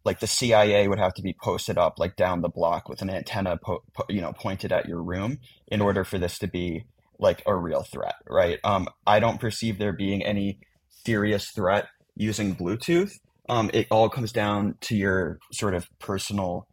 like 0.05 0.19
the 0.19 0.27
cia 0.27 0.87
would 0.87 0.99
have 0.99 1.15
to 1.15 1.23
be 1.23 1.35
posted 1.41 1.79
up 1.79 1.97
like 1.97 2.15
down 2.15 2.41
the 2.41 2.49
block 2.49 2.87
with 2.87 3.01
an 3.01 3.09
antenna 3.09 3.57
po- 3.57 3.81
po- 3.95 4.05
you 4.07 4.21
know 4.21 4.31
pointed 4.31 4.71
at 4.71 4.87
your 4.87 5.01
room 5.01 5.39
in 5.67 5.81
order 5.81 6.03
for 6.03 6.19
this 6.19 6.37
to 6.37 6.47
be 6.47 6.85
like 7.17 7.41
a 7.47 7.55
real 7.55 7.81
threat 7.81 8.13
right? 8.29 8.59
Um, 8.63 8.87
i 9.07 9.19
don't 9.19 9.41
perceive 9.41 9.79
there 9.79 9.91
being 9.91 10.23
any 10.23 10.59
serious 11.03 11.49
threat 11.49 11.87
using 12.15 12.55
bluetooth. 12.55 13.13
Um, 13.47 13.71
it 13.73 13.87
all 13.89 14.09
comes 14.09 14.31
down 14.31 14.75
to 14.81 14.95
your 14.95 15.39
sort 15.51 15.73
of 15.73 15.87
personal 15.99 16.67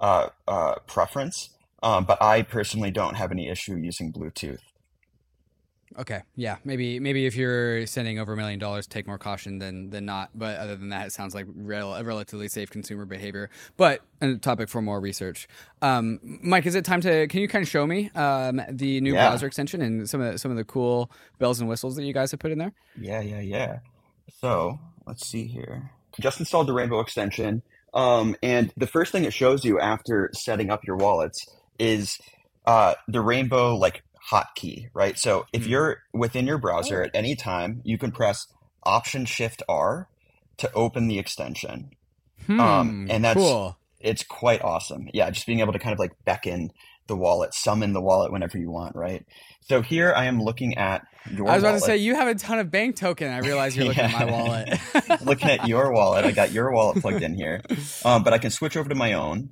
uh, 0.00 0.28
uh, 0.46 0.76
preference 0.86 1.50
um, 1.82 2.04
but 2.04 2.22
I 2.22 2.42
personally 2.42 2.90
don't 2.90 3.14
have 3.14 3.32
any 3.32 3.48
issue 3.48 3.76
using 3.76 4.12
Bluetooth. 4.12 4.58
Okay, 5.98 6.20
yeah, 6.36 6.56
maybe 6.64 7.00
maybe 7.00 7.26
if 7.26 7.34
you're 7.34 7.84
sending 7.84 8.20
over 8.20 8.34
a 8.34 8.36
million 8.36 8.60
dollars, 8.60 8.86
take 8.86 9.08
more 9.08 9.18
caution 9.18 9.58
than 9.58 9.90
than 9.90 10.04
not. 10.04 10.30
But 10.36 10.58
other 10.58 10.76
than 10.76 10.90
that, 10.90 11.08
it 11.08 11.12
sounds 11.12 11.34
like 11.34 11.46
rel- 11.52 11.94
a 11.94 12.04
relatively 12.04 12.46
safe 12.46 12.70
consumer 12.70 13.06
behavior. 13.06 13.50
But 13.76 14.02
a 14.20 14.36
topic 14.36 14.68
for 14.68 14.80
more 14.80 15.00
research. 15.00 15.48
Um, 15.82 16.20
Mike, 16.22 16.64
is 16.66 16.76
it 16.76 16.84
time 16.84 17.00
to? 17.00 17.26
Can 17.26 17.40
you 17.40 17.48
kind 17.48 17.64
of 17.64 17.68
show 17.68 17.88
me 17.88 18.08
um, 18.14 18.62
the 18.68 19.00
new 19.00 19.14
yeah. 19.14 19.28
browser 19.28 19.48
extension 19.48 19.82
and 19.82 20.08
some 20.08 20.20
of 20.20 20.32
the, 20.32 20.38
some 20.38 20.52
of 20.52 20.56
the 20.56 20.64
cool 20.64 21.10
bells 21.40 21.58
and 21.58 21.68
whistles 21.68 21.96
that 21.96 22.04
you 22.04 22.14
guys 22.14 22.30
have 22.30 22.38
put 22.38 22.52
in 22.52 22.58
there? 22.58 22.72
Yeah, 22.96 23.20
yeah, 23.20 23.40
yeah. 23.40 23.78
So 24.38 24.78
let's 25.08 25.26
see 25.26 25.48
here. 25.48 25.90
Just 26.20 26.38
installed 26.38 26.68
the 26.68 26.72
Rainbow 26.72 27.00
extension, 27.00 27.62
um, 27.94 28.36
and 28.44 28.72
the 28.76 28.86
first 28.86 29.10
thing 29.10 29.24
it 29.24 29.32
shows 29.32 29.64
you 29.64 29.80
after 29.80 30.30
setting 30.34 30.70
up 30.70 30.84
your 30.84 30.96
wallets 30.96 31.44
is 31.80 32.18
uh, 32.66 32.94
the 33.08 33.20
rainbow 33.20 33.74
like 33.76 34.04
hotkey, 34.30 34.88
right? 34.94 35.18
So 35.18 35.46
if 35.52 35.64
mm 35.64 35.70
you're 35.70 36.02
within 36.12 36.46
your 36.46 36.58
browser 36.58 37.02
oh. 37.02 37.04
at 37.06 37.10
any 37.14 37.34
time, 37.34 37.80
you 37.84 37.98
can 37.98 38.12
press 38.12 38.46
Option 38.84 39.24
Shift 39.24 39.62
R 39.68 40.08
to 40.58 40.72
open 40.72 41.08
the 41.08 41.18
extension. 41.18 41.90
Hmm, 42.46 42.60
um, 42.60 43.06
and 43.10 43.24
that's 43.24 43.38
cool. 43.38 43.76
it's 44.00 44.24
quite 44.24 44.62
awesome. 44.62 45.08
Yeah, 45.12 45.30
just 45.30 45.46
being 45.46 45.60
able 45.60 45.72
to 45.72 45.78
kind 45.78 45.92
of 45.92 45.98
like 45.98 46.12
beckon 46.24 46.70
the 47.06 47.16
wallet, 47.16 47.54
summon 47.54 47.92
the 47.92 48.00
wallet 48.00 48.32
whenever 48.32 48.56
you 48.56 48.70
want, 48.70 48.96
right? 48.96 49.24
So 49.62 49.82
here 49.82 50.12
I 50.14 50.26
am 50.26 50.42
looking 50.42 50.78
at 50.78 51.06
your 51.30 51.44
wallet. 51.44 51.50
I 51.50 51.56
was 51.56 51.62
about 51.62 51.68
wallet. 51.68 51.80
to 51.82 51.86
say 51.86 51.96
you 51.98 52.14
have 52.14 52.28
a 52.28 52.34
ton 52.34 52.58
of 52.58 52.70
bank 52.70 52.96
token. 52.96 53.28
I 53.28 53.38
realize 53.38 53.76
you're 53.76 53.86
looking 53.86 54.04
at 54.04 54.12
my 54.12 54.24
wallet. 54.30 55.24
looking 55.24 55.50
at 55.50 55.68
your 55.68 55.92
wallet. 55.92 56.24
I 56.24 56.30
got 56.30 56.52
your 56.52 56.72
wallet 56.72 57.02
plugged 57.02 57.22
in 57.22 57.34
here. 57.34 57.62
Um, 58.04 58.22
but 58.22 58.32
I 58.32 58.38
can 58.38 58.50
switch 58.50 58.76
over 58.76 58.88
to 58.88 58.94
my 58.94 59.12
own. 59.12 59.50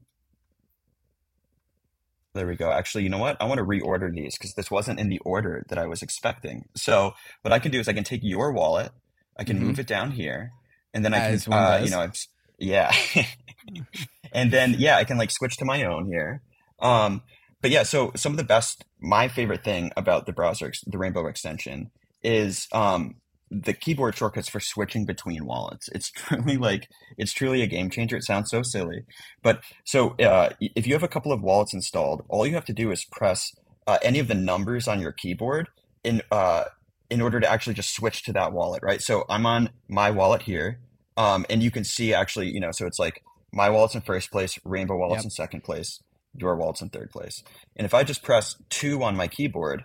There 2.39 2.47
we 2.47 2.55
go. 2.55 2.71
Actually, 2.71 3.03
you 3.03 3.11
know 3.11 3.19
what? 3.19 3.37
I 3.41 3.47
want 3.47 3.59
to 3.59 3.65
reorder 3.65 4.15
these 4.15 4.39
because 4.39 4.55
this 4.55 4.71
wasn't 4.71 5.01
in 5.01 5.09
the 5.09 5.19
order 5.25 5.65
that 5.71 5.77
I 5.77 5.87
was 5.87 6.03
expecting. 6.03 6.67
So 6.77 7.15
what 7.43 7.53
I 7.53 7.59
can 7.59 7.73
do 7.73 7.81
is 7.81 7.89
I 7.89 7.93
can 7.93 8.05
take 8.05 8.21
your 8.23 8.53
wallet, 8.53 8.93
I 9.37 9.43
can 9.43 9.59
Mhm. 9.59 9.63
move 9.63 9.81
it 9.81 9.89
down 9.89 10.13
here, 10.13 10.53
and 10.95 11.05
then 11.05 11.13
I 11.15 11.21
can, 11.21 11.53
uh, 11.53 11.81
you 11.83 11.91
know, 11.91 12.01
I'm, 12.01 12.13
yeah, 12.57 12.93
and 14.33 14.53
then 14.53 14.77
yeah, 14.79 14.99
I 14.99 15.05
can 15.05 15.19
like 15.19 15.33
switch 15.33 15.57
to 15.57 15.65
my 15.65 15.83
own 15.83 16.07
here. 16.07 16.43
Um, 16.79 17.23
but 17.61 17.73
yeah, 17.73 17.83
so 17.83 18.13
some 18.15 18.33
of 18.33 18.39
the 18.39 18.45
best, 18.45 18.85
my 19.01 19.27
favorite 19.27 19.65
thing 19.65 19.91
about 19.97 20.27
the 20.27 20.33
browser, 20.33 20.73
the 20.87 20.99
Rainbow 20.99 21.27
extension, 21.27 21.91
is 22.23 22.69
um, 22.73 23.17
the 23.51 23.73
keyboard 23.73 24.15
shortcuts 24.15 24.49
for 24.49 24.61
switching 24.61 25.05
between 25.05 25.47
wallets. 25.47 25.89
It's 25.89 26.11
truly 26.15 26.57
like 26.57 26.89
it's 27.17 27.33
truly 27.33 27.63
a 27.63 27.67
game 27.67 27.91
changer. 27.91 28.17
It 28.17 28.25
sounds 28.25 28.51
so 28.51 28.63
silly, 28.63 29.05
but 29.43 29.63
so 29.85 30.11
uh, 30.21 30.51
if 30.61 30.87
you 30.87 30.93
have 30.95 31.03
a 31.03 31.09
couple 31.09 31.33
of 31.33 31.43
wallets 31.43 31.75
installed, 31.75 32.25
all 32.29 32.47
you 32.47 32.55
have 32.55 32.65
to 32.67 32.73
do 32.73 32.91
is 32.91 33.05
press 33.05 33.53
uh, 33.87 33.99
any 34.03 34.19
of 34.19 34.29
the 34.29 34.35
numbers 34.35 34.87
on 34.87 35.01
your 35.01 35.13
keyboard 35.13 35.69
in 36.05 36.23
uh, 36.31 36.65
in 37.11 37.21
order 37.21 37.41
to 37.41 37.51
actually 37.51 37.75
just 37.75 37.95
switch 37.95 38.23
to 38.25 38.33
that 38.35 38.53
wallet, 38.53 38.83
right? 38.83 39.01
So 39.01 39.25
I'm 39.29 39.47
on 39.47 39.71
my 39.89 40.11
wallet 40.11 40.43
here, 40.43 40.79
um, 41.17 41.47
and 41.49 41.63
you 41.63 41.71
can 41.71 41.85
see 41.85 42.13
actually, 42.13 42.51
you 42.51 42.61
know, 42.61 42.71
so 42.71 42.87
it's 42.87 42.99
like 42.99 43.23
my 43.53 43.71
wallet's 43.71 43.95
in 43.95 44.03
first 44.03 44.31
place, 44.31 44.59
Rainbow 44.65 44.97
wallet's 44.97 45.21
Yep. 45.21 45.25
in 45.25 45.31
second 45.31 45.65
place, 45.65 46.03
your 46.35 46.55
wallet's 46.57 46.83
in 46.83 46.91
third 46.91 47.11
place, 47.11 47.43
and 47.77 47.87
if 47.87 47.95
I 47.95 48.05
just 48.05 48.23
press 48.23 48.57
two 48.69 49.03
on 49.03 49.17
my 49.17 49.27
keyboard, 49.27 49.85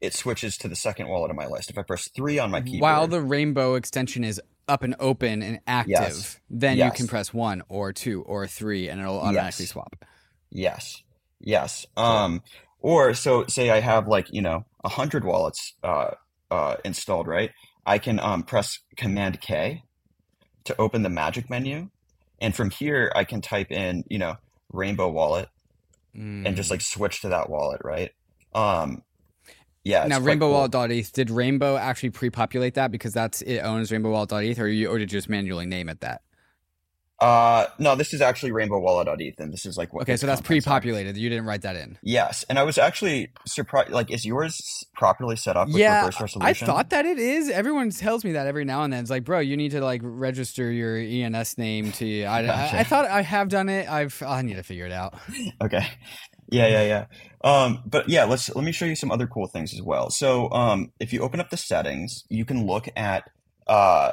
it 0.00 0.14
switches 0.14 0.56
to 0.58 0.68
the 0.68 0.76
second 0.76 1.08
wallet 1.08 1.30
on 1.30 1.36
my 1.36 1.46
list. 1.46 1.70
If 1.70 1.78
I 1.78 1.82
press 1.82 2.08
three 2.14 2.38
on 2.38 2.50
my 2.50 2.60
keyboard, 2.60 2.82
While 2.82 3.06
the 3.08 3.20
rainbow 3.22 3.74
extension 3.74 4.24
is 4.24 4.40
up 4.68 4.82
and 4.82 4.94
open 4.98 5.42
and 5.42 5.60
active, 5.66 5.90
Yes. 5.90 6.40
then 6.50 6.78
you 6.78 6.90
can 6.90 7.06
press 7.08 7.32
one 7.32 7.62
or 7.68 7.92
two 7.92 8.22
or 8.22 8.46
three 8.46 8.88
and 8.88 9.00
it'll 9.00 9.20
automatically 9.20 9.64
Yes. 9.64 9.70
swap. 9.72 10.04
Yes. 10.50 11.02
Yes. 11.40 11.86
Um, 11.96 12.42
or 12.80 13.14
so 13.14 13.46
say 13.46 13.70
I 13.70 13.80
have 13.80 14.06
like, 14.08 14.26
you 14.30 14.42
know, 14.42 14.64
a 14.84 14.88
hundred 14.88 15.24
wallets 15.24 15.74
uh 15.82 16.10
uh 16.50 16.76
installed, 16.84 17.26
right? 17.26 17.50
I 17.84 17.98
can 17.98 18.20
um 18.20 18.42
press 18.42 18.78
Command 18.96 19.40
K 19.40 19.82
to 20.64 20.80
open 20.80 21.02
the 21.02 21.08
magic 21.10 21.48
menu. 21.50 21.88
And 22.40 22.54
from 22.54 22.70
here 22.70 23.10
I 23.14 23.24
can 23.24 23.40
type 23.40 23.70
in, 23.70 24.04
you 24.08 24.18
know, 24.18 24.36
Rainbow 24.72 25.08
Wallet 25.10 25.48
and 26.14 26.56
just 26.56 26.68
Mm. 26.68 26.72
like 26.72 26.80
switch 26.82 27.20
to 27.22 27.28
that 27.30 27.48
wallet, 27.50 27.80
right? 27.84 28.10
Um 28.54 29.02
yeah, 29.86 30.04
now 30.08 30.18
Rainbow 30.18 30.46
cool. 30.46 30.68
Wallet.eth, 30.68 31.12
did 31.12 31.30
Rainbow 31.30 31.76
actually 31.76 32.10
pre-populate 32.10 32.74
that 32.74 32.90
because 32.90 33.12
that's 33.12 33.40
it 33.42 33.60
owns 33.60 33.92
Rainbow 33.92 34.10
Wallet.eth 34.10 34.58
or 34.58 34.66
you 34.66 34.88
or 34.88 34.98
did 34.98 35.12
you 35.12 35.18
just 35.18 35.28
manually 35.28 35.64
name 35.64 35.88
it 35.88 36.00
that? 36.00 36.22
Uh 37.20 37.66
no, 37.78 37.94
this 37.94 38.12
is 38.12 38.20
actually 38.20 38.50
Rainbow 38.50 38.80
Wallet.eth 38.80 39.38
and 39.38 39.52
this 39.52 39.64
is 39.64 39.78
like 39.78 39.94
what 39.94 40.02
Okay, 40.02 40.16
so 40.16 40.26
that's 40.26 40.40
pre-populated. 40.40 41.16
You 41.16 41.28
didn't 41.28 41.46
write 41.46 41.62
that 41.62 41.76
in. 41.76 41.98
Yes, 42.02 42.44
and 42.48 42.58
I 42.58 42.64
was 42.64 42.78
actually 42.78 43.30
surprised. 43.46 43.90
Like, 43.90 44.10
is 44.10 44.26
yours 44.26 44.84
properly 44.94 45.36
set 45.36 45.56
up 45.56 45.68
with 45.68 45.76
yeah, 45.76 46.10
I 46.40 46.52
thought 46.52 46.90
that 46.90 47.06
it 47.06 47.20
is. 47.20 47.48
Everyone 47.48 47.90
tells 47.90 48.24
me 48.24 48.32
that 48.32 48.48
every 48.48 48.64
now 48.64 48.82
and 48.82 48.92
then. 48.92 49.02
It's 49.02 49.10
like, 49.10 49.22
bro, 49.22 49.38
you 49.38 49.56
need 49.56 49.70
to 49.70 49.80
like 49.80 50.00
register 50.02 50.70
your 50.70 50.96
ENS 50.96 51.58
name 51.58 51.92
to. 51.92 52.24
I, 52.24 52.44
I, 52.44 52.78
I 52.80 52.84
thought 52.90 53.06
I 53.06 53.22
have 53.22 53.48
done 53.48 53.68
it. 53.68 53.88
I've. 53.88 54.20
I 54.26 54.42
need 54.42 54.56
to 54.56 54.64
figure 54.64 54.84
it 54.84 54.92
out. 54.92 55.14
Okay. 55.62 55.86
Yeah, 56.48 56.66
yeah, 56.68 56.82
yeah. 56.82 57.06
Um, 57.42 57.82
but 57.86 58.08
yeah, 58.08 58.24
let's 58.24 58.54
let 58.54 58.64
me 58.64 58.72
show 58.72 58.84
you 58.84 58.96
some 58.96 59.10
other 59.10 59.26
cool 59.26 59.46
things 59.48 59.72
as 59.74 59.82
well. 59.82 60.10
So, 60.10 60.50
um, 60.50 60.92
if 61.00 61.12
you 61.12 61.20
open 61.20 61.40
up 61.40 61.50
the 61.50 61.56
settings, 61.56 62.24
you 62.28 62.44
can 62.44 62.66
look 62.66 62.88
at 62.96 63.24
uh 63.66 64.12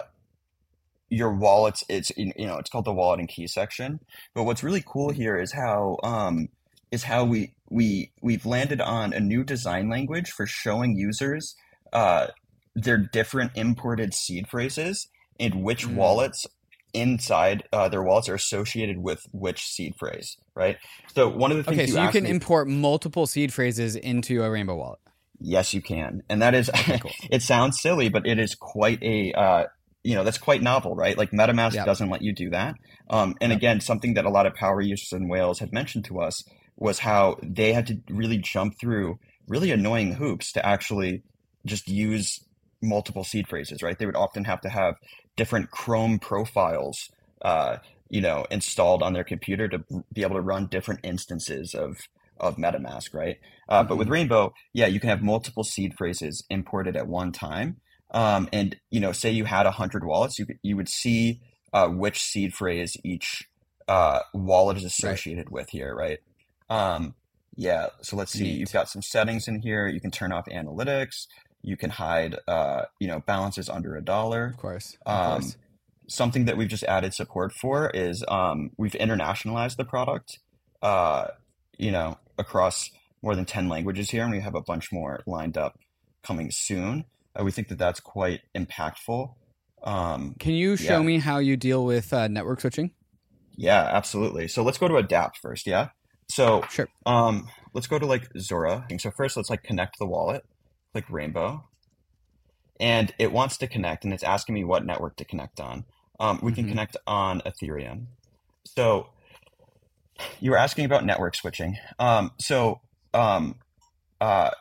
your 1.10 1.32
wallets. 1.34 1.84
It's 1.90 2.12
you 2.18 2.34
know, 2.48 2.58
it's 2.58 2.70
called 2.70 2.86
the 2.86 2.94
wallet 2.94 3.20
and 3.20 3.30
key 3.30 3.48
section. 3.48 4.00
But 4.34 4.44
what's 4.44 4.64
really 4.64 4.84
cool 4.86 5.12
here 5.12 5.38
is 5.38 5.53
how 5.53 5.98
um 6.03 6.50
is 6.92 7.03
how 7.03 7.24
we 7.25 7.53
we 7.70 8.12
we've 8.22 8.46
landed 8.46 8.81
on 8.81 9.14
a 9.14 9.20
new 9.20 9.44
design 9.44 9.90
language 9.90 10.31
for 10.31 10.46
showing 10.46 10.96
users 10.96 11.55
uh 11.92 12.27
their 12.75 12.98
different 12.98 13.51
imported 13.55 14.14
seed 14.14 14.48
phrases 14.48 15.07
and 15.40 15.64
which 15.64 15.88
Mm. 15.88 15.96
wallets 15.96 16.46
inside 16.94 17.64
uh, 17.74 17.90
their 17.90 18.03
wallets 18.03 18.29
are 18.29 18.36
associated 18.36 19.00
with 19.00 19.22
which 19.32 19.64
seed 19.66 19.96
phrase, 19.98 20.38
right? 20.56 20.77
So 21.16 21.29
one 21.29 21.51
of 21.51 21.58
the 21.58 21.64
things 21.64 21.79
Okay, 21.79 21.88
you 21.88 21.94
so 21.94 22.00
you 22.01 22.10
can 22.10 22.24
me, 22.24 22.32
import 22.32 22.68
multiple 22.68 23.25
seed 23.27 23.53
phrases 23.53 23.96
into 23.96 24.44
a 24.44 24.50
Rainbow 24.51 24.75
Wallet. 24.75 25.00
yes, 25.40 25.74
you 25.74 25.82
can, 25.82 26.22
and 26.29 26.42
that 26.42 26.53
is 26.56 26.70
Okay, 26.79 26.98
cool. 26.98 27.16
it 27.32 27.42
sounds 27.42 27.79
silly, 27.82 28.10
but 28.10 28.25
it 28.27 28.40
is 28.40 28.56
quite 28.56 29.01
a 29.03 29.34
uh, 29.34 29.66
you 30.03 30.16
know 30.16 30.24
that's 30.24 30.38
quite 30.38 30.62
novel, 30.62 30.96
right? 30.96 31.18
Like 31.18 31.32
MetaMask 31.32 31.74
Yep. 31.74 31.84
doesn't 31.84 32.10
let 32.10 32.22
you 32.22 32.34
do 32.34 32.50
that. 32.51 32.75
Um, 33.10 33.36
and 33.42 33.51
Yep. 33.51 33.58
again, 33.58 33.82
something 33.82 34.14
that 34.16 34.25
a 34.25 34.29
lot 34.29 34.46
of 34.46 34.53
power 34.56 34.82
users 34.82 35.12
in 35.12 35.27
whales 35.29 35.60
had 35.60 35.74
mentioned 35.74 36.06
to 36.06 36.20
us 36.20 36.44
was 36.77 37.00
how 37.00 37.38
they 37.44 37.74
had 37.74 37.88
to 37.88 37.98
really 38.10 38.38
jump 38.38 38.74
through 38.79 39.18
really 39.48 39.72
annoying 39.72 40.14
hoops 40.14 40.51
to 40.53 40.66
actually 40.66 41.24
just 41.66 41.88
use 41.88 42.40
multiple 42.82 43.24
seed 43.24 43.48
phrases, 43.48 43.82
right? 43.82 43.98
They 43.98 44.06
would 44.06 44.16
often 44.16 44.44
have 44.46 44.62
to 44.62 44.70
have 44.70 44.96
different 45.35 45.72
Chrome 45.72 46.19
profiles, 46.19 47.09
uh, 47.41 47.77
you 48.09 48.22
know, 48.22 48.46
installed 48.51 49.01
on 49.01 49.13
their 49.13 49.24
computer 49.24 49.67
to 49.67 49.83
be 50.13 50.24
able 50.24 50.35
to 50.35 50.41
run 50.41 50.67
different 50.67 51.01
instances 51.03 51.74
of 51.74 51.98
of 52.39 52.57
MetaMask, 52.57 53.13
right? 53.13 53.37
Uh, 53.69 53.83
But 53.83 53.98
with 53.98 54.09
Rainbow, 54.09 54.53
yeah, 54.74 54.87
you 54.87 55.00
can 55.00 55.09
have 55.09 55.22
multiple 55.22 55.63
seed 55.63 55.93
phrases 55.98 56.43
imported 56.50 56.98
at 56.98 57.07
one 57.07 57.31
time. 57.31 57.77
Um, 58.11 58.50
and 58.51 58.77
you 58.91 59.00
know, 59.00 59.11
say 59.11 59.31
you 59.31 59.46
had 59.46 59.65
a 59.65 59.72
hundred 59.72 60.03
wallets, 60.05 60.37
you 60.37 60.46
could, 60.46 60.59
you 60.61 60.75
would 60.75 60.89
see 60.89 61.41
uh, 61.74 61.87
which 61.87 62.22
seed 62.22 62.53
phrase 62.53 62.96
each 63.03 63.43
uh, 63.87 64.19
wallet 64.33 64.77
is 64.77 64.83
associated 64.83 65.50
with 65.50 65.69
here, 65.69 65.96
right? 65.96 66.19
Um, 66.69 67.15
yeah. 67.55 67.87
So 68.01 68.15
let's 68.15 68.31
see. 68.31 68.43
Neat. 68.43 68.59
You've 68.59 68.74
got 68.74 68.89
some 68.89 69.01
settings 69.01 69.48
in 69.48 69.61
here. 69.61 69.87
You 69.87 70.01
can 70.01 70.11
turn 70.11 70.31
off 70.31 70.46
analytics. 70.46 71.27
You 71.64 71.78
can 71.78 71.90
hide, 71.90 72.36
uh, 72.48 72.84
you 73.00 73.08
know, 73.08 73.22
balances 73.22 73.70
under 73.70 73.96
a 73.96 74.04
dollar. 74.04 74.48
Of 74.48 74.58
course. 74.58 74.98
Of 75.06 75.16
Um, 75.36 75.42
course. 75.42 75.58
something 76.08 76.46
that 76.46 76.58
we've 76.58 76.68
just 76.68 76.84
added 76.84 77.14
support 77.14 77.54
for 77.54 77.90
is 77.90 78.24
um, 78.28 78.72
we've 78.78 78.92
internationalized 78.94 79.78
the 79.78 79.86
product, 79.86 80.40
uh, 80.82 81.28
you 81.78 81.92
know, 81.92 82.18
across 82.38 82.92
more 83.22 83.36
than 83.36 83.46
10 83.46 83.70
languages 83.70 84.10
here, 84.10 84.24
and 84.24 84.32
we 84.32 84.42
have 84.42 84.56
a 84.56 84.62
bunch 84.62 84.92
more 84.92 85.22
lined 85.26 85.58
up 85.58 85.80
coming 86.24 86.52
soon. 86.52 87.06
Uh, 87.40 87.44
we 87.46 87.52
think 87.52 87.70
that 87.70 87.78
that's 87.78 88.02
quite 88.02 88.42
impactful. 88.54 89.34
Um, 89.84 90.36
Can 90.40 90.54
you 90.54 90.76
show 90.76 90.98
yeah. 91.00 91.04
me 91.06 91.20
how 91.20 91.38
you 91.40 91.56
deal 91.58 91.86
with 91.86 92.12
uh, 92.14 92.28
network 92.28 92.62
switching? 92.62 92.92
yeah, 93.56 93.84
absolutely. 93.92 94.48
So 94.48 94.64
let's 94.64 94.78
go 94.80 94.88
to 94.88 94.98
a 94.98 95.04
dApp 95.04 95.36
first. 95.42 95.68
Yeah. 95.68 95.90
So 96.30 96.64
Sure. 96.72 96.88
um, 97.06 97.48
let's 97.74 97.86
go 97.88 98.00
to 98.00 98.06
like 98.06 98.28
Zora. 98.38 98.86
So 99.00 99.12
first, 99.12 99.38
let's 99.38 99.50
like 99.50 99.62
connect 99.64 100.00
the 100.00 100.08
wallet, 100.08 100.44
click 100.94 101.10
Rainbow, 101.10 101.66
and 102.79 103.14
it 103.20 103.32
wants 103.32 103.58
to 103.58 103.68
connect, 103.68 104.06
and 104.06 104.14
it's 104.14 104.24
asking 104.24 104.56
me 104.56 104.64
what 104.64 104.86
network 104.86 105.18
to 105.18 105.25
connect 105.25 105.60
on. 105.60 105.86
Um, 106.20 106.40
we 106.42 106.53
can 106.53 106.66
Mhm. 106.66 106.70
connect 106.70 106.98
on 107.08 107.42
Ethereum. 107.42 108.08
So 108.66 109.10
you 110.40 110.51
were 110.51 110.58
asking 110.58 110.86
about 110.86 111.03
network 111.06 111.36
switching. 111.36 111.77
Um, 112.00 112.32
so 112.40 112.82
um, 113.14 113.60
uh, 114.22 114.51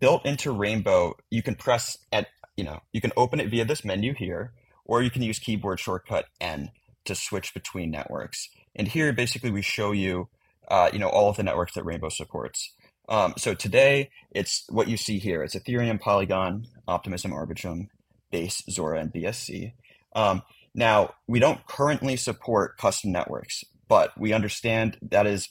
built 0.00 0.24
into 0.26 0.52
Rainbow, 0.52 1.16
you 1.30 1.42
can 1.42 1.54
press 1.54 1.98
at 2.12 2.28
you 2.56 2.64
know 2.64 2.82
you 2.92 3.00
can 3.00 3.12
open 3.16 3.40
it 3.40 3.48
via 3.48 3.64
this 3.64 3.84
menu 3.84 4.14
here, 4.14 4.52
or 4.84 5.02
you 5.02 5.10
can 5.10 5.22
use 5.22 5.38
keyboard 5.38 5.80
shortcut 5.80 6.26
N 6.40 6.70
to 7.04 7.14
switch 7.14 7.54
between 7.54 7.90
networks. 7.90 8.48
And 8.74 8.88
here, 8.88 9.12
basically, 9.12 9.50
we 9.50 9.62
show 9.62 9.92
you 9.92 10.28
uh, 10.68 10.90
you 10.92 10.98
know 10.98 11.08
all 11.08 11.30
of 11.30 11.36
the 11.36 11.42
networks 11.42 11.74
that 11.74 11.84
Rainbow 11.84 12.08
supports. 12.10 12.74
Um, 13.08 13.34
so 13.38 13.54
today, 13.54 14.10
it's 14.30 14.64
what 14.68 14.88
you 14.88 14.96
see 14.96 15.18
here. 15.18 15.42
It's 15.42 15.54
Ethereum, 15.54 16.00
Polygon, 16.00 16.66
Optimism, 16.88 17.30
Arbitrum, 17.30 17.88
Base, 18.30 18.62
Zora, 18.68 19.00
and 19.00 19.12
BSC. 19.12 19.72
Um, 20.14 20.42
now, 20.74 21.14
we 21.26 21.38
don't 21.38 21.66
currently 21.66 22.16
support 22.16 22.76
custom 22.78 23.12
networks, 23.12 23.64
but 23.88 24.18
we 24.18 24.32
understand 24.32 24.98
that 25.02 25.26
is 25.26 25.48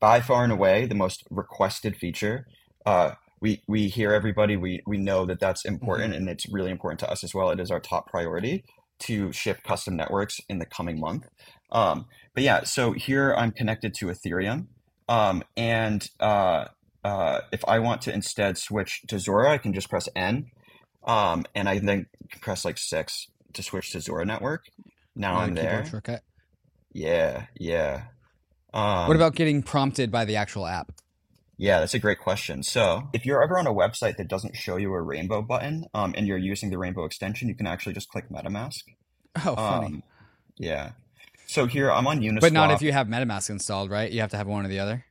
by 0.00 0.20
far 0.20 0.44
and 0.44 0.52
away 0.52 0.86
the 0.86 0.94
most 0.94 1.24
requested 1.30 1.96
feature. 1.96 2.46
Uh, 2.84 3.12
we 3.40 3.62
we 3.68 3.88
hear 3.88 4.12
everybody. 4.12 4.56
We 4.56 4.82
we 4.86 4.96
know 4.96 5.26
that 5.26 5.40
that's 5.40 5.64
important, 5.64 6.14
and 6.14 6.28
it's 6.28 6.48
really 6.48 6.70
important 6.70 7.00
to 7.00 7.10
us 7.10 7.22
as 7.22 7.34
well. 7.34 7.50
It 7.50 7.60
is 7.60 7.70
our 7.70 7.80
top 7.80 8.10
priority 8.10 8.64
to 9.00 9.30
ship 9.32 9.62
custom 9.62 9.94
networks 9.96 10.40
in 10.48 10.58
the 10.58 10.66
coming 10.66 10.98
month. 10.98 11.28
Um, 11.70 12.06
but 12.34 12.42
yeah, 12.42 12.64
so 12.64 12.92
here 12.92 13.34
I'm 13.34 13.52
connected 13.52 13.94
to 13.94 14.06
Ethereum, 14.06 14.66
um, 15.08 15.42
and 15.56 16.08
uh, 16.18 16.66
uh, 17.06 17.40
if 17.52 17.62
I 17.68 17.78
want 17.78 18.02
to 18.02 18.12
instead 18.12 18.58
switch 18.58 19.02
to 19.08 19.18
Zora, 19.18 19.50
I 19.52 19.58
can 19.58 19.72
just 19.72 19.88
press 19.88 20.08
N, 20.16 20.46
um, 21.04 21.44
and 21.54 21.68
I 21.68 21.78
then 21.78 22.06
press 22.40 22.64
like 22.64 22.78
six 22.78 23.26
to 23.54 23.62
switch 23.62 23.92
to 23.92 24.00
Zora 24.00 24.24
network. 24.24 24.62
Now 25.14 25.36
Uh, 25.36 25.40
I'm 25.42 25.54
keyboard 25.54 25.72
there. 25.72 25.86
shortcut. 25.86 26.22
Yeah, 26.92 27.46
yeah. 27.58 28.04
Um, 28.74 29.06
what 29.08 29.16
about 29.16 29.34
getting 29.34 29.62
prompted 29.62 30.10
by 30.10 30.24
the 30.24 30.36
actual 30.36 30.66
app? 30.66 30.92
Yeah, 31.58 31.80
that's 31.80 31.94
a 31.94 31.98
great 31.98 32.18
question. 32.18 32.62
So, 32.62 33.08
if 33.14 33.24
you're 33.24 33.42
ever 33.42 33.58
on 33.58 33.66
a 33.66 33.72
website 33.72 34.16
that 34.18 34.28
doesn't 34.28 34.56
show 34.56 34.76
you 34.76 34.92
a 34.92 35.00
rainbow 35.00 35.40
button, 35.40 35.86
um, 35.94 36.12
and 36.14 36.26
you're 36.26 36.36
using 36.36 36.68
the 36.68 36.76
rainbow 36.76 37.04
extension, 37.06 37.48
you 37.48 37.54
can 37.54 37.66
actually 37.66 37.94
just 37.94 38.08
click 38.10 38.28
MetaMask. 38.28 38.80
Oh, 39.46 39.54
funny. 39.56 39.86
Um, 39.86 40.02
yeah. 40.58 40.90
So 41.46 41.64
here 41.66 41.90
I'm 41.90 42.06
on 42.06 42.20
Uniswap. 42.20 42.40
but 42.40 42.52
not 42.52 42.70
if 42.72 42.82
you 42.82 42.92
have 42.92 43.06
MetaMask 43.06 43.48
installed, 43.48 43.90
right? 43.90 44.10
You 44.12 44.20
have 44.20 44.30
to 44.32 44.36
have 44.36 44.46
one 44.46 44.66
or 44.66 44.68
the 44.68 44.80
other. 44.80 45.05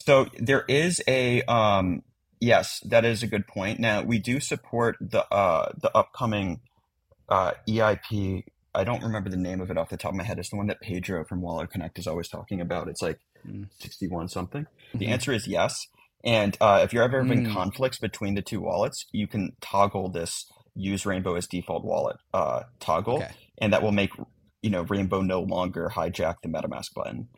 So 0.00 0.26
there 0.38 0.64
is 0.68 1.02
a 1.08 1.42
um 1.42 2.02
yes, 2.40 2.80
that 2.86 3.04
is 3.04 3.22
a 3.22 3.26
good 3.26 3.46
point. 3.46 3.80
Now 3.80 4.02
we 4.02 4.18
do 4.18 4.40
support 4.40 4.96
the 5.00 5.26
uh 5.32 5.72
the 5.80 5.96
upcoming 5.96 6.60
uh 7.28 7.52
EIP. 7.68 8.44
I 8.74 8.84
don't 8.84 9.02
remember 9.02 9.30
the 9.30 9.36
name 9.38 9.60
of 9.60 9.70
it 9.70 9.78
off 9.78 9.88
the 9.88 9.96
top 9.96 10.12
of 10.12 10.16
my 10.16 10.24
head. 10.24 10.38
It's 10.38 10.50
the 10.50 10.56
one 10.56 10.66
that 10.66 10.80
Pedro 10.82 11.24
from 11.24 11.40
Wallet 11.42 11.70
Connect 11.70 11.98
is 11.98 12.06
always 12.06 12.28
talking 12.28 12.60
about. 12.60 12.88
It's 12.88 13.02
like 13.02 13.20
Mm. 13.46 13.68
61 13.80 14.28
something. 14.28 14.66
The 14.98 15.06
Mhm. 15.06 15.10
answer 15.10 15.32
is 15.32 15.46
yes. 15.46 15.86
And 16.24 16.56
uh, 16.60 16.80
if 16.82 16.92
you're 16.92 17.04
ever 17.04 17.22
having 17.22 17.42
Mm. 17.42 17.52
conflicts 17.52 17.98
between 17.98 18.34
the 18.34 18.42
two 18.42 18.60
wallets, 18.60 19.06
you 19.12 19.28
can 19.28 19.56
toggle 19.60 20.10
this 20.10 20.46
use 20.74 21.06
Rainbow 21.06 21.36
as 21.36 21.46
default 21.46 21.84
wallet 21.84 22.16
uh, 22.34 22.64
toggle, 22.80 23.18
Okay. 23.18 23.30
and 23.58 23.72
that 23.72 23.82
will 23.82 23.92
make 23.92 24.10
you 24.62 24.70
know 24.70 24.82
Rainbow 24.82 25.22
no 25.22 25.40
longer 25.42 25.90
hijack 25.94 26.36
the 26.42 26.48
MetaMask 26.48 26.92
button. 26.94 27.28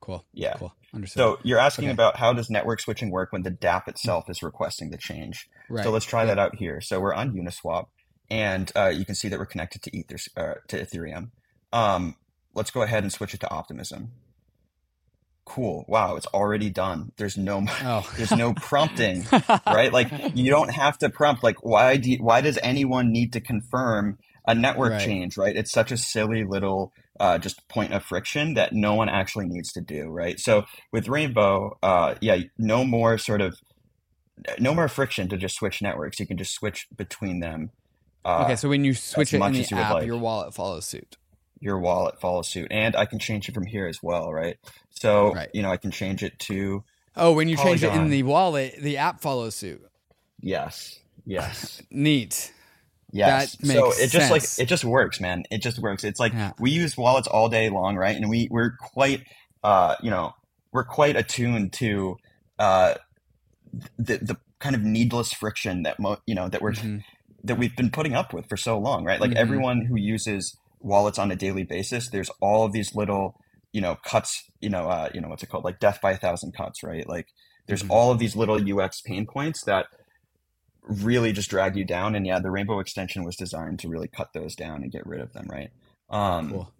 Cool. 0.00 0.24
Yeah. 0.32 0.54
Cool. 0.56 0.72
Understood. 0.94 1.20
So 1.20 1.38
you're 1.42 1.58
asking 1.58 1.86
Okay. 1.86 1.92
about 1.92 2.16
how 2.16 2.32
does 2.32 2.48
network 2.50 2.80
switching 2.80 3.10
work 3.10 3.32
when 3.32 3.42
the 3.42 3.50
dApp 3.50 3.86
itself 3.88 4.28
is 4.30 4.42
requesting 4.42 4.90
the 4.90 4.96
change. 4.96 5.48
right. 5.68 5.84
So 5.84 5.90
let's 5.90 6.06
try 6.06 6.22
Yeah. 6.22 6.26
that 6.34 6.38
out 6.38 6.56
here. 6.56 6.80
So 6.80 6.98
we're 7.00 7.14
on 7.14 7.32
Uniswap, 7.34 7.86
and 8.30 8.72
uh, 8.74 8.88
you 8.88 9.04
can 9.04 9.14
see 9.14 9.28
that 9.28 9.38
we're 9.38 9.46
connected 9.46 9.82
to 9.82 9.96
Ether 9.96 10.16
uh, 10.36 10.54
to 10.68 10.84
Ethereum. 10.84 11.30
Um, 11.72 12.16
let's 12.54 12.70
go 12.70 12.82
ahead 12.82 13.02
and 13.04 13.12
switch 13.12 13.34
it 13.34 13.40
to 13.40 13.50
Optimism. 13.50 14.12
Cool. 15.44 15.84
Wow, 15.88 16.14
it's 16.16 16.26
already 16.28 16.70
done. 16.70 17.12
There's 17.16 17.36
no 17.36 17.64
Oh. 17.82 18.08
there's 18.16 18.30
no 18.30 18.54
prompting, 18.54 19.24
right? 19.66 19.92
Like 19.92 20.10
you 20.36 20.50
don't 20.50 20.70
have 20.70 20.96
to 20.98 21.10
prompt. 21.10 21.42
Like 21.42 21.64
why 21.64 21.96
do 21.96 22.10
you, 22.12 22.18
why 22.18 22.40
does 22.40 22.58
anyone 22.62 23.10
need 23.10 23.32
to 23.32 23.40
confirm 23.40 24.18
a 24.46 24.54
network 24.54 24.92
Right. 24.92 25.04
change? 25.04 25.36
Right? 25.36 25.56
It's 25.56 25.72
such 25.72 25.90
a 25.92 25.96
silly 25.96 26.44
little 26.44 26.92
uh, 27.20 27.38
just 27.38 27.68
point 27.68 27.92
of 27.92 28.02
friction 28.02 28.54
that 28.54 28.72
no 28.72 28.94
one 28.94 29.08
actually 29.08 29.46
needs 29.46 29.72
to 29.74 29.80
do. 29.80 30.08
Right? 30.08 30.40
So 30.40 30.64
with 30.92 31.06
Rainbow, 31.06 31.78
uh, 31.82 32.16
yeah, 32.20 32.38
no 32.58 32.84
more 32.84 33.16
sort 33.18 33.40
of 33.40 33.56
no 34.58 34.74
more 34.74 34.88
friction 34.88 35.28
to 35.28 35.36
just 35.36 35.54
switch 35.56 35.80
networks. 35.82 36.18
You 36.18 36.26
can 36.26 36.36
just 36.38 36.54
switch 36.54 36.88
between 36.96 37.40
them. 37.40 37.70
Uh, 38.24 38.42
okay. 38.44 38.56
So 38.56 38.68
when 38.68 38.84
you 38.84 38.94
switch 38.94 39.32
it 39.32 39.40
in 39.42 39.52
the 39.52 39.66
you 39.70 39.76
app, 39.76 39.94
like. 39.94 40.06
your 40.06 40.16
wallet 40.18 40.54
follows 40.54 40.86
suit. 40.86 41.16
your 41.60 41.78
wallet 41.78 42.20
follows 42.20 42.48
suit, 42.48 42.68
and 42.70 42.96
I 42.96 43.04
can 43.04 43.18
change 43.18 43.48
it 43.48 43.54
from 43.54 43.66
here 43.66 43.86
as 43.86 44.02
well. 44.02 44.32
Right? 44.32 44.56
So 44.90 45.32
Right. 45.34 45.48
you 45.54 45.62
know 45.62 45.70
I 45.70 45.76
can 45.76 45.90
change 45.90 46.22
it 46.22 46.38
to 46.40 46.82
Oh, 47.16 47.32
when 47.32 47.48
you 47.48 47.56
change 47.56 47.82
it 47.84 47.92
in 47.92 48.08
the 48.08 48.22
wallet, 48.22 48.76
the 48.80 48.96
app 48.96 49.20
follows 49.20 49.54
suit. 49.54 49.82
yes, 50.40 50.98
yes. 51.26 51.82
Neat. 51.90 52.52
Yes. 53.12 53.56
That 53.56 53.66
so 53.66 53.92
it 53.92 54.08
just 54.08 54.30
like 54.30 54.42
it 54.58 54.66
just 54.66 54.84
works, 54.84 55.20
man. 55.20 55.44
It 55.50 55.58
just 55.62 55.78
works. 55.78 56.04
It's 56.04 56.20
like 56.20 56.32
Yeah. 56.32 56.52
we 56.58 56.70
use 56.70 56.96
wallets 56.96 57.26
all 57.28 57.48
day 57.48 57.68
long, 57.70 57.96
right? 57.96 58.16
And 58.16 58.28
we 58.30 58.48
we're 58.50 58.72
quite 58.80 59.24
uh, 59.64 59.96
you 60.02 60.10
know, 60.10 60.32
we're 60.72 60.84
quite 60.84 61.16
attuned 61.16 61.72
to 61.74 62.16
uh 62.58 62.94
the 63.98 64.18
the 64.18 64.36
kind 64.58 64.74
of 64.74 64.82
needless 64.82 65.32
friction 65.32 65.82
that 65.84 65.98
mo- 65.98 66.18
you 66.26 66.34
know 66.34 66.48
that 66.48 66.60
we're 66.62 66.72
Mhm. 66.72 67.02
that 67.44 67.56
we've 67.58 67.74
been 67.76 67.90
putting 67.90 68.14
up 68.14 68.32
with 68.32 68.48
for 68.48 68.56
so 68.56 68.78
long, 68.78 69.04
right? 69.04 69.20
Like 69.20 69.30
Mhm. 69.30 69.36
everyone 69.36 69.86
who 69.86 69.96
uses 69.96 70.56
wallets 70.80 71.18
on 71.18 71.30
a 71.30 71.36
daily 71.36 71.62
basis, 71.64 72.08
there's 72.10 72.30
all 72.40 72.64
of 72.64 72.72
these 72.72 72.94
little, 72.94 73.34
you 73.72 73.80
know, 73.80 73.96
cuts, 74.04 74.44
you 74.60 74.68
know, 74.70 74.88
uh, 74.88 75.08
you 75.14 75.20
know, 75.20 75.28
what's 75.28 75.42
it 75.42 75.48
called? 75.48 75.64
Like 75.64 75.78
death 75.78 76.00
by 76.02 76.12
a 76.12 76.16
thousand 76.16 76.52
cuts, 76.52 76.82
right? 76.82 77.08
Like 77.08 77.28
there's 77.66 77.82
Mhm. 77.82 77.90
all 77.90 78.10
of 78.10 78.18
these 78.18 78.34
little 78.36 78.58
UX 78.60 79.00
pain 79.00 79.26
points 79.26 79.62
that 79.64 79.86
really 80.82 81.32
just 81.32 81.50
drag 81.50 81.76
you 81.76 81.84
down. 81.84 82.14
And 82.14 82.26
yeah, 82.26 82.38
the 82.40 82.50
rainbow 82.50 82.80
extension 82.80 83.24
was 83.24 83.36
designed 83.36 83.78
to 83.80 83.88
really 83.88 84.08
cut 84.08 84.32
those 84.32 84.54
down 84.54 84.82
and 84.82 84.92
get 84.92 85.06
rid 85.06 85.20
of 85.20 85.32
them, 85.32 85.46
right? 85.48 85.70
Um, 86.08 86.50
Cool. 86.50 86.72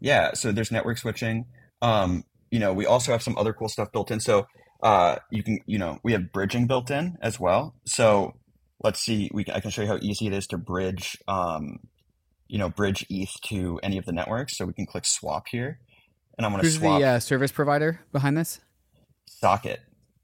yeah, 0.00 0.34
so 0.34 0.52
there's 0.52 0.70
network 0.70 0.98
switching. 0.98 1.46
Um, 1.82 2.24
you 2.50 2.58
know, 2.58 2.72
we 2.72 2.86
also 2.86 3.12
have 3.12 3.22
some 3.22 3.36
other 3.36 3.52
cool 3.52 3.68
stuff 3.68 3.90
built 3.92 4.10
in. 4.10 4.20
So 4.20 4.46
uh, 4.82 5.16
you 5.30 5.42
can, 5.42 5.58
you 5.66 5.78
know, 5.78 5.98
we 6.02 6.12
have 6.12 6.32
bridging 6.32 6.66
built 6.66 6.90
in 6.90 7.16
as 7.20 7.40
well. 7.40 7.74
So 7.86 8.34
let's 8.82 9.00
see, 9.00 9.30
we 9.32 9.44
can, 9.44 9.54
I 9.54 9.60
can 9.60 9.70
show 9.70 9.82
you 9.82 9.88
how 9.88 9.98
easy 10.00 10.26
it 10.26 10.32
is 10.32 10.46
to 10.48 10.58
bridge, 10.58 11.16
um, 11.26 11.80
you 12.46 12.58
know, 12.58 12.68
bridge 12.68 13.06
ETH 13.08 13.32
to 13.46 13.80
any 13.82 13.98
of 13.98 14.04
the 14.04 14.12
networks. 14.12 14.56
So 14.56 14.66
we 14.66 14.72
can 14.72 14.86
click 14.86 15.06
swap 15.06 15.48
here, 15.50 15.80
and 16.36 16.44
I'm 16.46 16.52
going 16.52 16.62
to 16.62 16.66
Who's 16.68 16.78
swap 16.78 17.00
the 17.00 17.06
uh, 17.06 17.18
service 17.18 17.50
provider 17.50 18.00
behind 18.12 18.36
this? 18.36 18.60
Socket. 19.26 19.80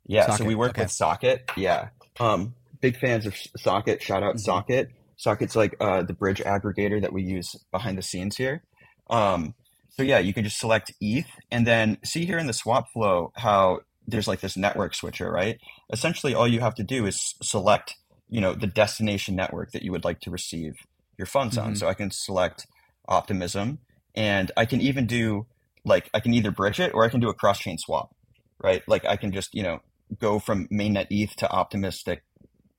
Yeah, 0.07 0.35
so 0.37 0.45
we 0.45 0.55
work 0.55 0.71
okay. 0.71 0.83
with 0.83 0.91
Socket. 0.91 1.51
Yeah. 1.57 1.89
Um, 2.19 2.55
big 2.81 2.99
fans 2.99 3.27
of 3.27 3.37
Socket. 3.57 4.03
Shout 4.03 4.23
out 4.23 4.37
Mhm. 4.37 4.41
Socket. 4.41 4.89
Socket's 5.17 5.55
like 5.57 5.77
uh, 5.81 6.03
the 6.03 6.15
bridge 6.15 6.41
aggregator 6.41 7.01
that 7.01 7.13
we 7.13 7.23
use 7.23 7.55
behind 7.71 7.99
the 7.99 8.03
scenes 8.03 8.37
here. 8.37 8.63
Um, 9.11 9.55
so 9.91 10.03
yeah, 10.03 10.19
you 10.19 10.33
can 10.33 10.45
just 10.45 10.59
select 10.59 10.93
ETH 11.01 11.27
and 11.51 11.67
then 11.67 11.99
see 12.05 12.25
here 12.25 12.39
in 12.39 12.47
the 12.47 12.53
swap 12.53 12.91
flow 12.93 13.33
how 13.37 13.81
there's 14.07 14.27
like 14.29 14.41
this 14.41 14.57
network 14.57 14.95
switcher, 14.95 15.31
right? 15.31 15.59
Essentially, 15.93 16.35
all 16.35 16.49
you 16.49 16.61
have 16.61 16.75
to 16.77 16.83
do 16.85 17.07
is 17.07 17.35
select, 17.43 17.97
you 18.29 18.41
know, 18.41 18.55
the 18.55 18.67
destination 18.67 19.37
network 19.37 19.73
that 19.73 19.83
you 19.83 19.93
would 19.93 20.05
like 20.05 20.21
to 20.21 20.31
receive 20.31 20.73
your 21.19 21.27
funds 21.27 21.59
on. 21.59 21.73
Mhm. 21.75 21.79
So 21.79 21.89
I 21.89 21.95
can 21.95 22.11
select 22.11 22.67
Optimism, 23.09 23.81
and 24.15 24.53
I 24.57 24.65
can 24.67 24.81
even 24.81 25.07
do 25.07 25.47
like 25.85 26.09
I 26.15 26.21
can 26.21 26.33
either 26.33 26.51
bridge 26.53 26.79
it 26.79 26.93
or 26.95 27.05
I 27.05 27.09
can 27.09 27.19
do 27.21 27.29
a 27.29 27.35
cross 27.35 27.59
chain 27.59 27.77
swap, 27.77 28.15
right? 28.63 28.83
Like 28.87 29.05
I 29.05 29.17
can 29.17 29.33
just 29.33 29.53
you 29.55 29.63
know 29.65 29.81
go 30.19 30.39
from 30.39 30.69
mainnet 30.69 31.07
ETH 31.11 31.35
to 31.37 31.51
optimistic 31.51 32.23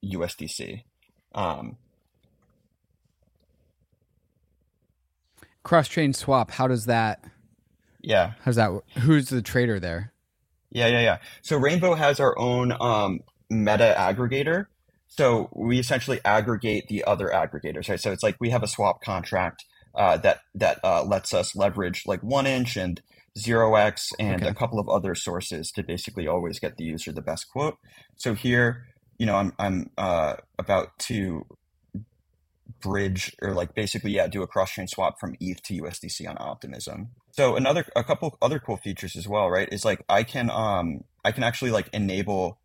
USDC. 0.03 0.83
Um, 1.33 1.77
Cross 5.63 5.89
chain 5.89 6.13
swap. 6.13 6.51
How 6.51 6.67
does 6.67 6.85
that? 6.85 7.23
yeah, 8.01 8.33
How's 8.43 8.55
that? 8.55 8.71
Who's 8.99 9.29
the 9.29 9.41
trader 9.41 9.79
there? 9.79 10.11
yeah, 10.71 10.87
yeah, 10.87 11.01
yeah. 11.01 11.17
So 11.41 11.57
Rainbow 11.57 11.93
has 11.95 12.19
our 12.19 12.37
own 12.39 12.71
um, 12.81 13.19
meta 13.49 13.93
aggregator. 13.97 14.65
So 15.07 15.49
we 15.53 15.77
essentially 15.77 16.19
aggregate 16.23 16.87
the 16.87 17.03
other 17.03 17.27
aggregators, 17.27 17.89
right? 17.89 17.99
So 17.99 18.11
it's 18.11 18.23
like 18.23 18.37
we 18.39 18.49
have 18.51 18.63
a 18.63 18.67
swap 18.67 19.01
contract 19.03 19.65
uh, 19.93 20.17
that 20.17 20.39
that 20.55 20.79
uh, 20.83 21.03
lets 21.03 21.33
us 21.33 21.55
leverage 21.55 22.03
like 22.07 22.21
1inch 22.21 22.81
and 22.81 23.01
zero 23.37 23.75
x 23.75 24.09
and 24.19 24.41
Okay. 24.41 24.47
a 24.47 24.53
couple 24.53 24.79
of 24.79 24.89
other 24.89 25.13
sources 25.15 25.71
to 25.71 25.83
basically 25.83 26.27
always 26.27 26.59
get 26.59 26.77
the 26.77 26.85
user 26.85 27.11
the 27.11 27.21
best 27.21 27.47
quote. 27.51 27.77
So 28.15 28.33
here, 28.33 28.87
you 29.21 29.27
know, 29.27 29.35
I'm 29.35 29.53
I'm 29.59 29.91
uh, 29.99 30.33
about 30.57 30.97
to 31.09 31.45
bridge 32.81 33.35
or 33.39 33.53
like 33.53 33.75
basically 33.75 34.09
yeah 34.09 34.25
do 34.25 34.41
a 34.41 34.47
cross 34.47 34.71
chain 34.71 34.87
swap 34.87 35.19
from 35.19 35.35
ETH 35.39 35.61
to 35.61 35.75
USDC 35.83 36.27
on 36.27 36.37
Optimism. 36.39 37.09
So 37.33 37.55
another 37.55 37.85
a 37.95 38.03
couple 38.03 38.35
other 38.41 38.57
cool 38.57 38.77
features 38.77 39.15
as 39.15 39.27
well, 39.27 39.47
right? 39.47 39.69
Is 39.71 39.85
like 39.85 40.03
I 40.09 40.23
can 40.23 40.49
um 40.49 41.01
I 41.23 41.31
can 41.31 41.43
actually 41.43 41.69
like 41.69 41.87
enable 41.93 42.57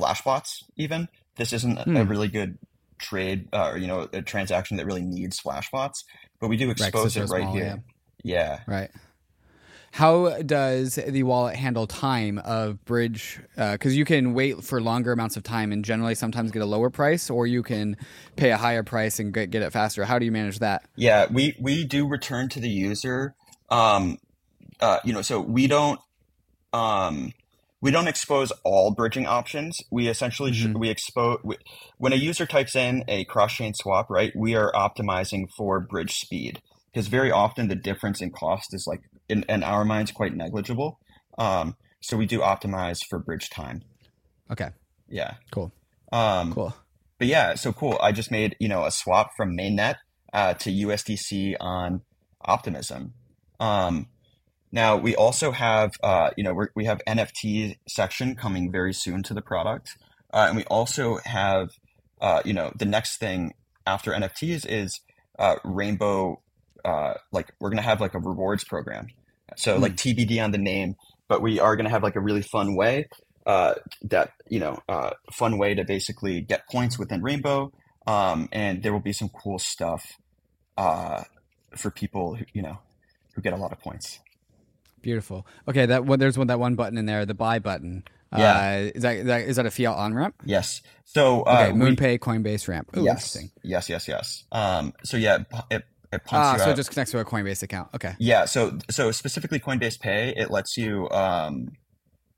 flashbots 0.00 0.62
even. 0.76 1.08
This 1.36 1.52
isn't 1.52 1.78
a 1.78 1.84
Hmm. 1.84 2.08
really 2.08 2.28
good 2.28 2.58
trade 3.00 3.48
uh, 3.52 3.70
or 3.70 3.78
you 3.78 3.88
know 3.88 4.08
a 4.12 4.22
transaction 4.22 4.76
that 4.76 4.86
really 4.86 5.02
needs 5.02 5.40
flashbots, 5.40 6.04
but 6.40 6.46
we 6.46 6.56
do 6.56 6.70
expose 6.70 7.16
it's 7.16 7.28
it 7.28 7.34
right 7.34 7.42
small, 7.42 7.56
here. 7.56 7.82
Yeah. 8.22 8.60
Right. 8.68 8.90
How 9.94 10.42
does 10.42 10.96
the 10.96 11.22
wallet 11.22 11.54
handle 11.54 11.86
time 11.86 12.38
of 12.38 12.84
bridge? 12.84 13.40
Because 13.56 13.96
you 13.96 14.04
can 14.04 14.34
wait 14.34 14.64
for 14.64 14.80
longer 14.80 15.12
amounts 15.12 15.36
of 15.36 15.44
time 15.44 15.70
and 15.70 15.84
generally 15.84 16.16
sometimes 16.16 16.50
get 16.50 16.62
a 16.62 16.66
lower 16.66 16.90
price, 16.90 17.30
or 17.30 17.46
you 17.46 17.62
can 17.62 17.96
pay 18.34 18.50
a 18.50 18.56
higher 18.56 18.82
price 18.82 19.20
and 19.20 19.32
get, 19.32 19.50
get 19.50 19.62
it 19.62 19.70
faster. 19.72 20.04
How 20.04 20.18
do 20.18 20.24
you 20.24 20.32
manage 20.32 20.58
that? 20.58 20.82
Yeah, 20.96 21.26
we 21.30 21.56
we 21.60 21.84
do 21.84 22.08
return 22.08 22.48
to 22.48 22.60
the 22.60 22.68
user. 22.68 23.36
Um, 23.70 24.18
uh, 24.80 24.98
you 25.04 25.12
know, 25.12 25.22
so 25.22 25.40
we 25.40 25.68
don't 25.68 26.00
um, 26.72 27.32
we 27.80 27.92
don't 27.92 28.08
expose 28.08 28.50
all 28.64 28.90
bridging 28.90 29.28
options. 29.28 29.78
We 29.92 30.08
essentially 30.08 30.52
sh- 30.52 30.66
Mhm. 30.66 30.80
we 30.80 30.88
expose 30.88 31.38
we, 31.44 31.56
when 31.98 32.12
a 32.12 32.16
user 32.16 32.46
types 32.46 32.74
in 32.74 33.04
a 33.06 33.26
cross 33.26 33.54
chain 33.54 33.74
swap, 33.74 34.10
right? 34.10 34.32
We 34.34 34.56
are 34.56 34.72
optimizing 34.72 35.46
for 35.56 35.78
bridge 35.78 36.14
speed 36.14 36.60
because 36.92 37.06
very 37.06 37.30
often 37.30 37.68
the 37.68 37.76
difference 37.76 38.20
in 38.20 38.32
cost 38.32 38.74
is 38.74 38.86
like 38.88 39.02
in, 39.28 39.44
in 39.48 39.62
our 39.62 39.84
minds 39.84 40.12
quite 40.12 40.34
negligible. 40.34 40.98
Um, 41.38 41.76
so 42.00 42.16
we 42.16 42.26
do 42.26 42.40
optimize 42.40 42.98
for 43.08 43.18
bridge 43.18 43.48
time. 43.50 43.82
Okay, 44.50 44.70
Yeah. 45.08 45.34
Cool. 45.50 45.72
Um, 46.12 46.52
cool. 46.52 46.74
but 47.18 47.26
yeah, 47.26 47.54
so 47.54 47.72
cool. 47.72 47.98
I 48.00 48.12
just 48.12 48.30
made 48.30 48.56
you 48.60 48.68
know 48.68 48.84
a 48.84 48.90
swap 48.90 49.30
from 49.36 49.56
mainnet 49.56 49.96
uh, 50.32 50.54
to 50.54 50.70
USDC 50.70 51.56
on 51.60 52.02
Optimism. 52.44 53.14
Um, 53.58 54.08
now 54.70 54.96
we 54.96 55.16
also 55.16 55.50
have 55.52 55.92
uh, 56.02 56.30
you 56.36 56.44
know 56.44 56.52
we're, 56.52 56.68
we 56.74 56.84
have 56.84 57.00
NFT 57.08 57.78
section 57.88 58.36
coming 58.36 58.70
very 58.70 58.92
soon 58.92 59.22
to 59.24 59.34
the 59.34 59.42
product, 59.42 59.96
uh, 60.32 60.46
and 60.48 60.56
we 60.56 60.64
also 60.64 61.18
have 61.24 61.70
uh, 62.20 62.42
you 62.44 62.52
know 62.52 62.72
the 62.76 62.84
next 62.84 63.18
thing 63.18 63.54
after 63.86 64.12
NFTs 64.12 64.66
is 64.68 65.00
uh, 65.38 65.56
Rainbow. 65.64 66.42
Uh, 66.84 67.14
like 67.32 67.52
we're 67.60 67.70
gonna 67.70 67.82
have 67.82 68.00
like 68.00 68.14
a 68.14 68.18
rewards 68.18 68.64
program, 68.64 69.06
so 69.56 69.76
like 69.78 69.96
TBD 69.96 70.42
on 70.42 70.50
the 70.50 70.58
name, 70.58 70.96
but 71.28 71.40
we 71.42 71.58
are 71.60 71.76
gonna 71.76 71.90
have 71.90 72.02
like 72.02 72.16
a 72.16 72.20
really 72.20 72.42
fun 72.42 72.76
way 72.76 73.08
uh, 73.46 73.74
that 74.02 74.32
you 74.48 74.60
know 74.60 74.78
uh, 74.88 75.10
fun 75.32 75.58
way 75.58 75.74
to 75.74 75.84
basically 75.84 76.40
get 76.40 76.68
points 76.68 76.98
within 76.98 77.22
Rainbow, 77.22 77.72
um, 78.06 78.48
and 78.52 78.82
there 78.82 78.92
will 78.92 79.00
be 79.00 79.12
some 79.12 79.28
cool 79.30 79.58
stuff 79.58 80.04
uh, 80.76 81.22
for 81.76 81.90
people 81.90 82.34
who 82.34 82.44
you 82.52 82.62
know 82.62 82.78
who 83.34 83.40
get 83.42 83.52
a 83.52 83.56
lot 83.56 83.72
of 83.72 83.80
points. 83.80 84.20
Beautiful. 85.02 85.46
Okay, 85.68 85.86
that 85.86 86.06
one, 86.06 86.18
there's 86.18 86.38
one 86.38 86.46
that 86.46 86.58
one 86.58 86.76
button 86.76 86.96
in 86.96 87.04
there, 87.06 87.26
the 87.26 87.34
buy 87.34 87.58
button. 87.58 88.04
Yeah. 88.36 88.56
Uh, 88.56 88.90
is 88.94 89.02
that, 89.02 89.16
is 89.16 89.26
that 89.26 89.40
is 89.42 89.56
that 89.56 89.66
a 89.66 89.70
fiat 89.70 89.96
on 89.96 90.14
ramp? 90.14 90.34
Yes. 90.44 90.80
So 91.04 91.42
uh, 91.42 91.66
Okay, 91.68 91.72
we- 91.72 91.80
MoonPay, 91.94 92.18
Coinbase 92.18 92.66
ramp. 92.68 92.88
Ooh, 92.96 93.04
yes, 93.04 93.36
interesting. 93.36 93.50
yes, 93.62 93.88
yes, 93.88 94.08
yes. 94.08 94.44
Um, 94.50 94.92
so 95.04 95.16
yeah, 95.16 95.36
it, 95.36 95.46
it, 95.70 95.70
it 95.70 95.84
pumps 95.84 95.93
Ah, 96.30 96.56
so 96.56 96.70
it 96.70 96.76
just 96.76 96.90
connects 96.90 97.10
to 97.12 97.18
a 97.18 97.24
Coinbase 97.24 97.62
account. 97.62 97.88
Okay. 97.94 98.14
Yeah, 98.18 98.44
so 98.46 98.78
so 98.90 99.10
specifically 99.12 99.58
Coinbase 99.60 99.98
Pay, 100.00 100.34
it 100.36 100.50
lets 100.50 100.76
you 100.76 101.08
um 101.10 101.68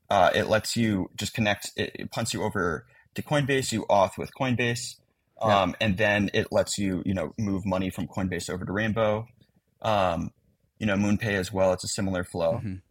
uh 0.09 0.31
it 0.33 0.47
lets 0.47 0.75
you 0.75 1.09
just 1.17 1.33
connect 1.33 1.71
it, 1.75 1.91
it 1.95 2.11
punts 2.11 2.33
you 2.33 2.43
over 2.43 2.85
to 3.15 3.21
Coinbase, 3.21 3.71
you 3.71 3.85
auth 3.89 4.17
with 4.17 4.29
Coinbase. 4.39 4.95
Yeah. 5.41 5.61
Um 5.61 5.75
and 5.81 5.97
then 5.97 6.29
it 6.33 6.47
lets 6.51 6.77
you, 6.77 7.03
you 7.05 7.13
know, 7.13 7.33
move 7.37 7.65
money 7.65 7.89
from 7.89 8.07
Coinbase 8.07 8.49
over 8.49 8.65
to 8.65 8.71
Rainbow. 8.71 9.27
Um 9.81 10.31
you 10.79 10.85
know, 10.85 10.95
MoonPay 10.95 11.33
as 11.33 11.51
well, 11.51 11.73
it's 11.73 11.83
a 11.83 11.87
similar 11.87 12.23
flow. 12.23 12.61
Mhm. 12.63 12.81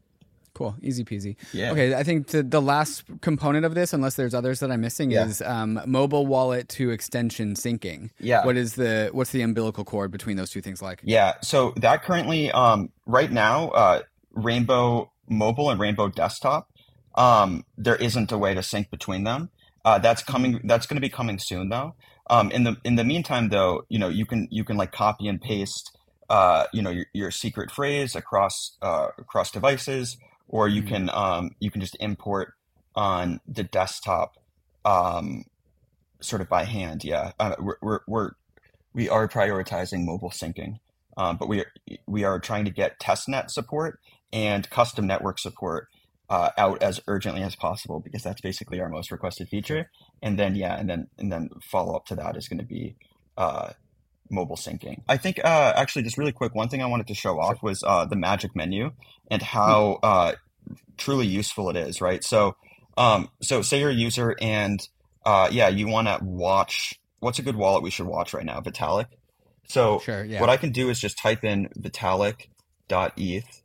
Cool, 0.57 0.75
easy 0.81 1.05
peasy. 1.05 1.37
Yeah. 1.53 1.73
Okay, 1.73 1.93
I 1.95 2.03
think 2.03 2.29
the, 2.29 2.43
the 2.43 2.63
last 2.63 3.05
component 3.21 3.67
of 3.67 3.75
this, 3.75 3.93
unless 3.93 4.15
there's 4.15 4.33
others 4.33 4.61
that 4.61 4.71
I'm 4.71 4.81
missing, 4.81 5.11
Yeah. 5.11 5.27
is 5.27 5.43
um, 5.43 5.79
mobile 5.85 6.27
wallet 6.27 6.71
to 6.71 6.89
extension 6.93 7.53
syncing. 7.57 8.09
Yeah. 8.21 8.43
What 8.47 8.57
is 8.57 8.73
the 8.75 9.11
what's 9.13 9.33
the 9.33 9.43
umbilical 9.43 9.85
cord 9.85 10.11
between 10.11 10.39
those 10.39 10.49
two 10.49 10.63
things 10.63 10.81
like? 10.81 11.01
Yeah, 11.05 11.35
so 11.43 11.75
that 11.77 12.03
currently, 12.05 12.51
um, 12.53 12.89
right 13.05 13.31
now, 13.31 13.69
uh, 13.69 14.01
Rainbow 14.33 15.11
Mobile 15.29 15.69
and 15.69 15.79
Rainbow 15.79 16.09
Desktop, 16.09 16.71
um, 17.17 17.67
there 17.77 17.97
isn't 17.97 18.33
a 18.33 18.39
way 18.39 18.55
to 18.55 18.63
sync 18.63 18.91
between 18.91 19.25
them. 19.25 19.51
Uh, 19.85 19.99
that's 19.99 20.23
coming. 20.23 20.63
That's 20.65 20.87
going 20.87 20.97
to 20.97 21.03
be 21.03 21.11
coming 21.11 21.39
soon, 21.39 21.69
though. 21.69 21.95
Um, 22.31 22.51
in 22.51 22.65
the 22.65 22.77
in 22.83 22.97
the 22.97 23.05
meantime, 23.05 23.51
though, 23.51 23.85
you 23.91 23.99
know, 23.99 24.09
you 24.09 24.25
can 24.25 24.49
you 24.51 24.65
can 24.65 24.79
like 24.79 24.91
copy 24.93 25.29
and 25.29 25.39
paste, 25.39 25.95
uh, 26.31 26.65
you 26.73 26.81
know, 26.81 26.91
your, 26.91 27.05
your 27.13 27.31
secret 27.31 27.71
phrase 27.71 28.17
across 28.17 28.77
uh, 28.81 29.09
across 29.19 29.51
devices, 29.51 30.17
or 30.49 30.69
you 30.69 30.83
Mhm. 30.83 30.89
can 30.89 31.11
um, 31.11 31.51
you 31.61 31.71
can 31.71 31.81
just 31.81 31.97
import 32.01 32.55
on 32.95 33.41
the 33.47 33.65
desktop, 33.65 34.37
um, 34.85 35.45
sort 36.21 36.41
of 36.41 36.49
by 36.49 36.65
hand. 36.65 37.05
Yeah, 37.05 37.33
uh, 37.39 37.57
we're, 37.59 37.77
we're 37.83 38.01
we're 38.07 38.31
we 38.95 39.09
are 39.09 39.29
prioritizing 39.29 40.05
mobile 40.05 40.31
syncing, 40.31 40.79
um, 41.17 41.37
but 41.37 41.49
we 41.49 41.61
are, 41.61 41.73
we 42.07 42.25
are 42.25 42.41
trying 42.41 42.65
to 42.65 42.71
get 42.71 42.99
testnet 42.99 43.51
support 43.51 44.01
and 44.33 44.69
custom 44.71 45.07
network 45.07 45.39
support 45.39 45.89
uh, 46.29 46.51
out 46.57 46.83
as 46.83 47.01
urgently 47.07 47.43
as 47.43 47.55
possible 47.55 48.01
because 48.01 48.23
that's 48.23 48.41
basically 48.41 48.81
our 48.81 48.89
most 48.89 49.11
requested 49.11 49.49
feature. 49.49 49.91
And 50.23 50.39
then 50.39 50.55
yeah, 50.55 50.77
and 50.79 50.89
then 50.89 51.09
and 51.19 51.31
then 51.31 51.51
follow 51.63 51.95
up 51.95 52.07
to 52.07 52.17
that 52.17 52.37
is 52.37 52.49
going 52.49 52.59
to 52.59 52.65
be 52.65 52.97
uh, 53.37 53.73
mobile 54.31 54.57
syncing. 54.57 55.03
I 55.09 55.17
think 55.17 55.41
uh, 55.45 55.73
actually 55.77 56.03
just 56.03 56.19
really 56.19 56.33
quick, 56.33 56.55
one 56.55 56.69
thing 56.69 56.83
I 56.83 56.87
wanted 56.87 57.07
to 57.09 57.15
show 57.15 57.39
off 57.41 57.63
was 57.63 57.83
uh, 57.83 58.05
the 58.05 58.17
magic 58.17 58.55
menu 58.55 58.93
and 59.31 59.43
how 59.43 59.99
uh, 60.03 60.33
truly 60.97 61.27
useful 61.27 61.71
it 61.71 61.77
is. 61.77 62.01
Right, 62.01 62.23
so 62.23 62.57
um, 62.97 63.29
so 63.43 63.63
say 63.63 63.81
you're 63.81 63.91
a 63.91 63.95
user 63.95 64.37
and 64.41 64.87
uh, 65.25 65.49
yeah, 65.51 65.69
you 65.69 65.89
want 65.89 66.09
to 66.09 66.19
watch. 66.23 66.99
What's 67.21 67.39
a 67.39 67.43
good 67.43 67.57
wallet 67.57 67.83
we 67.83 67.91
should 67.91 68.07
watch 68.07 68.35
right 68.35 68.45
now? 68.45 68.61
Vitalik. 68.61 69.07
So 69.69 69.99
Sure. 69.99 70.25
Yeah. 70.25 70.41
what 70.41 70.51
I 70.51 70.57
can 70.57 70.71
do 70.71 70.89
is 70.91 71.01
just 71.01 71.19
type 71.19 71.43
in 71.45 71.69
vitalik.eth. 71.79 73.63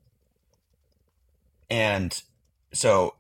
And 1.70 2.22
so 2.74 3.16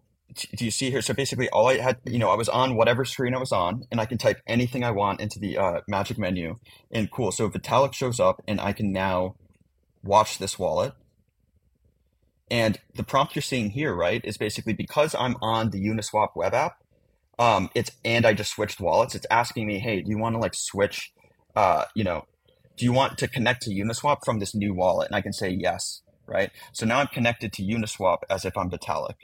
do 0.55 0.65
you 0.65 0.71
see 0.71 0.89
here? 0.89 1.01
So 1.01 1.13
basically 1.13 1.49
all 1.49 1.67
I 1.67 1.77
had, 1.77 1.97
you 2.05 2.19
know, 2.19 2.29
I 2.29 2.35
was 2.35 2.49
on 2.49 2.75
whatever 2.75 3.05
screen 3.05 3.35
I 3.35 3.39
was 3.39 3.51
on 3.51 3.83
and 3.91 3.99
I 3.99 4.05
can 4.05 4.17
type 4.17 4.39
anything 4.47 4.83
I 4.83 4.91
want 4.91 5.21
into 5.21 5.39
the 5.39 5.57
uh, 5.57 5.81
magic 5.87 6.17
menu 6.17 6.57
and 6.91 7.11
cool. 7.11 7.31
So 7.31 7.49
Vitalik 7.49 7.93
shows 7.93 8.19
up 8.19 8.41
and 8.47 8.59
I 8.59 8.73
can 8.73 8.91
now 8.91 9.35
watch 10.03 10.37
this 10.37 10.57
wallet. 10.57 10.93
And 12.49 12.77
the 12.95 13.03
prompt 13.03 13.35
you're 13.35 13.41
seeing 13.41 13.69
here, 13.69 13.95
right, 13.95 14.23
is 14.25 14.37
basically 14.37 14.73
because 14.73 15.15
I'm 15.15 15.37
on 15.41 15.69
the 15.69 15.79
Uniswap 15.79 16.29
web 16.35 16.53
app, 16.53 16.73
um, 17.39 17.69
it's 17.73 17.91
and 18.03 18.25
I 18.25 18.33
just 18.33 18.51
switched 18.51 18.81
wallets. 18.81 19.15
It's 19.15 19.25
asking 19.31 19.67
me, 19.67 19.79
hey, 19.79 20.01
do 20.01 20.11
you 20.11 20.17
want 20.17 20.35
to 20.35 20.39
like 20.39 20.53
switch, 20.53 21.13
uh, 21.55 21.85
you 21.95 22.03
know, 22.03 22.25
do 22.77 22.85
you 22.85 22.91
want 22.91 23.17
to 23.19 23.27
connect 23.27 23.61
to 23.63 23.71
Uniswap 23.71 24.25
from 24.25 24.39
this 24.39 24.53
new 24.53 24.73
wallet? 24.73 25.07
And 25.07 25.15
I 25.15 25.21
can 25.21 25.33
say 25.33 25.49
yes, 25.49 26.01
right? 26.27 26.51
So 26.73 26.85
now 26.85 26.99
I'm 26.99 27.07
connected 27.07 27.53
to 27.53 27.63
Uniswap 27.63 28.17
as 28.29 28.43
if 28.43 28.57
I'm 28.57 28.69
Vitalik. 28.69 29.15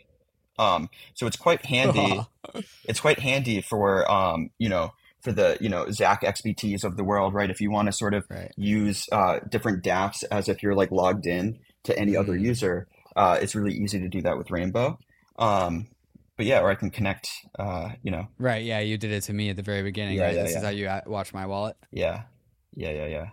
Um, 0.59 0.89
so 1.13 1.27
it's 1.27 1.37
quite 1.37 1.65
handy. 1.65 2.21
it's 2.85 2.99
quite 2.99 3.19
handy 3.19 3.61
for 3.61 4.09
um, 4.11 4.49
you 4.57 4.69
know, 4.69 4.91
for 5.21 5.31
the 5.31 5.57
you 5.61 5.69
know 5.69 5.85
ZachXBTs 5.85 6.83
of 6.83 6.97
the 6.97 7.03
world, 7.03 7.33
right? 7.33 7.49
If 7.49 7.61
you 7.61 7.71
want 7.71 7.87
to 7.87 7.91
sort 7.91 8.13
of 8.13 8.25
right. 8.29 8.51
use 8.55 9.05
uh, 9.11 9.39
different 9.49 9.83
dApps 9.83 10.23
as 10.31 10.49
if 10.49 10.63
you're 10.63 10.75
like 10.75 10.91
logged 10.91 11.25
in 11.27 11.59
to 11.83 11.97
any 11.97 12.15
other 12.15 12.33
Mhm. 12.33 12.41
user, 12.41 12.87
uh, 13.15 13.37
it's 13.41 13.55
really 13.55 13.73
easy 13.73 13.99
to 13.99 14.07
do 14.09 14.21
that 14.21 14.37
with 14.37 14.51
Rainbow. 14.51 14.97
Um, 15.39 15.87
but 16.35 16.45
yeah, 16.45 16.59
or 16.61 16.69
I 16.69 16.75
can 16.75 16.91
connect, 16.91 17.27
uh, 17.57 17.89
you 18.03 18.11
know, 18.11 18.27
Right. 18.37 18.63
Yeah. 18.63 18.79
You 18.79 18.97
did 18.97 19.11
it 19.11 19.21
to 19.23 19.33
me 19.33 19.49
at 19.49 19.55
the 19.55 19.63
very 19.63 19.81
beginning. 19.83 20.17
Yeah, 20.17 20.25
right? 20.25 20.35
yeah, 20.35 20.43
this 20.43 20.55
is 20.55 20.63
how 20.63 20.69
you 20.69 20.87
uh, 20.87 21.01
watch 21.07 21.33
my 21.33 21.45
wallet. 21.47 21.75
yeah, 21.91 22.23
yeah, 22.75 22.91
yeah, 22.91 23.05
yeah. 23.07 23.25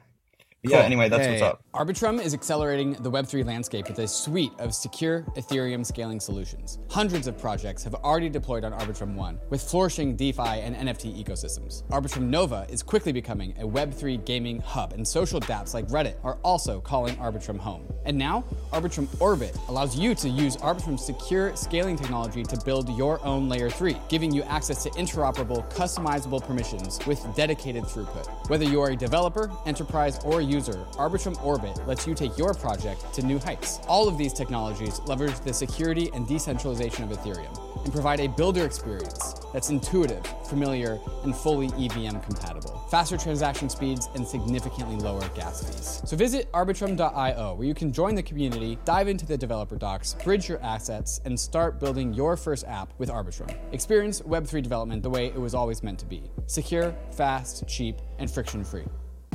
But 0.65 0.71
Cool. 0.71 0.79
Yeah. 0.79 0.87
Anyway, 0.87 1.09
that's 1.11 1.25
Yeah, 1.25 1.31
what's 1.31 1.43
up. 1.43 1.63
Arbitrum 1.75 2.25
is 2.25 2.33
accelerating 2.33 2.95
the 2.95 3.11
Web3 3.11 3.45
landscape 3.45 3.87
with 3.87 3.99
a 3.99 4.09
suite 4.09 4.53
of 4.59 4.75
secure 4.75 5.23
Ethereum 5.37 5.85
scaling 5.85 6.21
solutions. 6.21 6.79
Hundreds 6.89 7.27
of 7.27 7.37
projects 7.37 7.85
have 7.85 7.95
already 7.97 8.31
deployed 8.31 8.65
on 8.65 8.73
Arbitrum 8.73 9.15
One, 9.15 9.39
with 9.51 9.63
flourishing 9.63 10.17
DeFi 10.17 10.41
and 10.41 10.75
NFT 10.75 11.23
ecosystems. 11.23 11.83
Arbitrum 11.89 12.23
Nova 12.23 12.67
is 12.71 12.83
quickly 12.83 13.13
becoming 13.13 13.53
a 13.59 13.67
Web3 13.67 14.25
gaming 14.25 14.61
hub, 14.61 14.95
and 14.95 15.07
social 15.07 15.39
dApps 15.39 15.75
like 15.75 15.87
Reddit 15.89 16.17
are 16.25 16.39
also 16.43 16.81
calling 16.81 17.15
Arbitrum 17.17 17.59
home. 17.59 17.87
And 18.07 18.17
now, 18.17 18.45
Arbitrum 18.73 19.09
Orbit 19.21 19.55
allows 19.69 19.99
you 19.99 20.15
to 20.15 20.29
use 20.31 20.57
Arbitrum's 20.59 21.05
secure 21.05 21.55
scaling 21.57 21.97
technology 21.97 22.43
to 22.43 22.57
build 22.65 22.89
your 22.97 23.23
own 23.23 23.51
Layer 23.51 23.69
3, 23.69 23.97
giving 24.09 24.33
you 24.33 24.43
access 24.45 24.83
to 24.85 24.91
interoperable, 24.91 25.71
customizable 25.75 26.43
permissions 26.43 27.05
with 27.07 27.23
dedicated 27.37 27.85
throughput. 27.85 28.49
Whether 28.49 28.65
you 28.65 28.81
are 28.81 28.91
a 28.91 28.97
developer, 28.97 29.51
enterprise, 29.67 30.19
or 30.25 30.41
user, 30.41 30.54
Arbitrum 30.63 31.43
Orbit 31.45 31.87
lets 31.87 32.07
you 32.07 32.15
take 32.15 32.37
your 32.39 32.55
project 32.55 33.13
to 33.15 33.23
new 33.23 33.39
heights. 33.39 33.81
All 33.89 34.09
of 34.09 34.17
these 34.17 34.33
technologies 34.33 35.01
leverage 35.07 35.39
the 35.41 35.53
security 35.53 36.11
and 36.15 36.27
decentralization 36.27 37.05
of 37.05 37.11
Ethereum 37.11 37.85
and 37.85 37.93
provide 37.93 38.21
a 38.21 38.29
builder 38.29 38.65
experience 38.65 39.35
that's 39.53 39.71
intuitive, 39.71 40.27
familiar, 40.49 40.99
and 41.23 41.35
fully 41.35 41.69
EVM 41.79 42.19
compatible. 42.21 42.87
Faster 42.91 43.17
transaction 43.17 43.69
speeds 43.69 44.09
and 44.15 44.27
significantly 44.27 44.97
lower 44.97 45.27
gas 45.35 45.65
fees. 45.65 46.03
So 46.09 46.17
visit 46.17 46.51
arbitrum.io 46.53 47.55
where 47.55 47.67
you 47.67 47.75
can 47.75 47.93
join 47.93 48.15
the 48.15 48.23
community, 48.23 48.79
dive 48.85 49.09
into 49.09 49.27
the 49.27 49.37
developer 49.37 49.77
docs, 49.77 50.15
bridge 50.25 50.49
your 50.49 50.61
assets, 50.63 51.21
and 51.25 51.39
start 51.39 51.79
building 51.79 52.13
your 52.15 52.37
first 52.37 52.65
app 52.67 52.93
with 52.99 53.11
Arbitrum. 53.11 53.55
Experience 53.73 54.21
Web3 54.23 54.63
development 54.63 55.03
the 55.03 55.11
way 55.11 55.27
it 55.27 55.41
was 55.41 55.55
always 55.55 55.83
meant 55.83 55.99
to 55.99 56.07
be 56.07 56.23
secure, 56.47 56.95
fast, 57.13 57.67
cheap, 57.67 57.97
and 58.19 58.31
friction 58.31 58.65
free. 58.65 58.85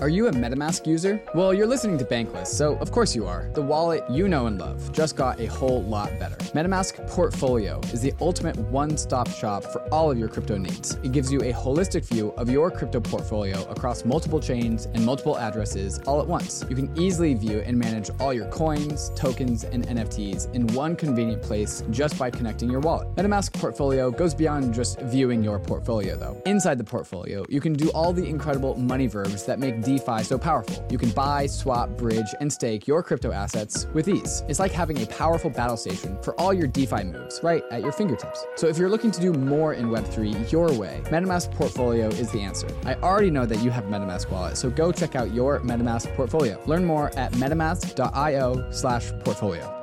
Are 0.01 0.07
you 0.07 0.27
a 0.27 0.31
MetaMask 0.31 0.87
user? 0.87 1.21
Well, 1.35 1.53
you're 1.53 1.67
listening 1.67 1.97
to 1.97 2.05
Bankless, 2.05 2.47
so 2.47 2.77
of 2.77 2.89
course 2.89 3.13
you 3.13 3.27
are. 3.27 3.49
The 3.53 3.61
wallet 3.61 4.01
you 4.09 4.29
know 4.29 4.47
and 4.47 4.57
love 4.57 4.93
just 4.93 5.17
got 5.17 5.41
a 5.41 5.47
whole 5.47 5.83
lot 5.83 6.17
better. 6.17 6.37
MetaMask 6.55 7.05
Portfolio 7.09 7.81
is 7.91 7.99
the 7.99 8.13
ultimate 8.21 8.57
one 8.57 8.95
stop 8.95 9.29
shop 9.29 9.61
for 9.61 9.81
all 9.91 10.09
of 10.09 10.17
your 10.17 10.29
crypto 10.29 10.57
needs. 10.57 10.93
It 11.03 11.11
gives 11.11 11.33
you 11.33 11.41
a 11.41 11.51
holistic 11.51 12.05
view 12.05 12.29
of 12.37 12.49
your 12.49 12.71
crypto 12.71 13.01
portfolio 13.01 13.61
across 13.69 14.05
multiple 14.05 14.39
chains 14.39 14.85
and 14.85 15.05
multiple 15.05 15.37
addresses 15.37 15.99
all 16.07 16.21
at 16.21 16.27
once. 16.27 16.63
You 16.69 16.77
can 16.77 16.97
easily 16.97 17.33
view 17.33 17.59
and 17.59 17.77
manage 17.77 18.09
all 18.21 18.33
your 18.33 18.47
coins, 18.51 19.11
tokens, 19.15 19.65
and 19.65 19.85
NFTs 19.85 20.53
in 20.55 20.65
one 20.67 20.95
convenient 20.95 21.41
place 21.41 21.83
just 21.89 22.17
by 22.17 22.29
connecting 22.31 22.71
your 22.71 22.79
wallet. 22.79 23.13
MetaMask 23.17 23.51
Portfolio 23.51 24.11
goes 24.11 24.33
beyond 24.33 24.73
just 24.73 25.01
viewing 25.01 25.43
your 25.43 25.59
portfolio, 25.59 26.15
though. 26.15 26.41
Inside 26.45 26.77
the 26.77 26.85
portfolio, 26.85 27.45
you 27.49 27.59
can 27.59 27.73
do 27.73 27.89
all 27.89 28.13
the 28.13 28.25
incredible 28.25 28.79
money 28.79 29.07
verbs 29.07 29.45
that 29.45 29.59
make 29.59 29.81
DeFi 29.89 30.23
so 30.23 30.37
powerful. 30.37 30.85
You 30.91 30.99
can 30.99 31.09
buy, 31.09 31.47
swap, 31.47 31.89
bridge, 31.97 32.35
and 32.39 32.53
stake 32.53 32.87
your 32.87 33.01
crypto 33.01 33.31
assets 33.31 33.87
with 33.93 34.07
ease. 34.07 34.43
It's 34.47 34.59
like 34.59 34.71
having 34.71 35.01
a 35.01 35.07
powerful 35.07 35.49
battle 35.49 35.77
station 35.77 36.21
for 36.21 36.39
all 36.39 36.53
your 36.53 36.67
DeFi 36.67 37.05
moves 37.05 37.39
right 37.41 37.63
at 37.71 37.81
your 37.81 37.91
fingertips. 37.91 38.45
So 38.55 38.67
if 38.67 38.77
you're 38.77 38.89
looking 38.89 39.09
to 39.09 39.19
do 39.19 39.33
more 39.33 39.73
in 39.73 39.87
Web3 39.87 40.51
your 40.51 40.71
way, 40.73 41.01
MetaMask 41.05 41.51
Portfolio 41.55 42.07
is 42.07 42.29
the 42.31 42.41
answer. 42.41 42.67
I 42.85 42.93
already 42.95 43.31
know 43.31 43.47
that 43.47 43.63
you 43.63 43.71
have 43.71 43.85
MetaMask 43.85 44.29
wallet, 44.29 44.57
so 44.57 44.69
go 44.69 44.91
check 44.91 45.15
out 45.15 45.33
your 45.33 45.59
MetaMask 45.61 46.13
portfolio. 46.15 46.61
Learn 46.67 46.85
more 46.85 47.09
at 47.17 47.31
metamask.io 47.33 48.71
slash 48.71 49.11
portfolio. 49.23 49.75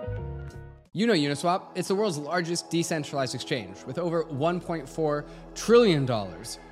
You 0.92 1.06
know 1.06 1.14
Uniswap. 1.14 1.62
It's 1.74 1.88
the 1.88 1.94
world's 1.94 2.16
largest 2.16 2.70
decentralized 2.70 3.34
exchange 3.34 3.76
with 3.86 3.98
over 3.98 4.24
$1.4 4.24 5.24
trillion 5.54 6.08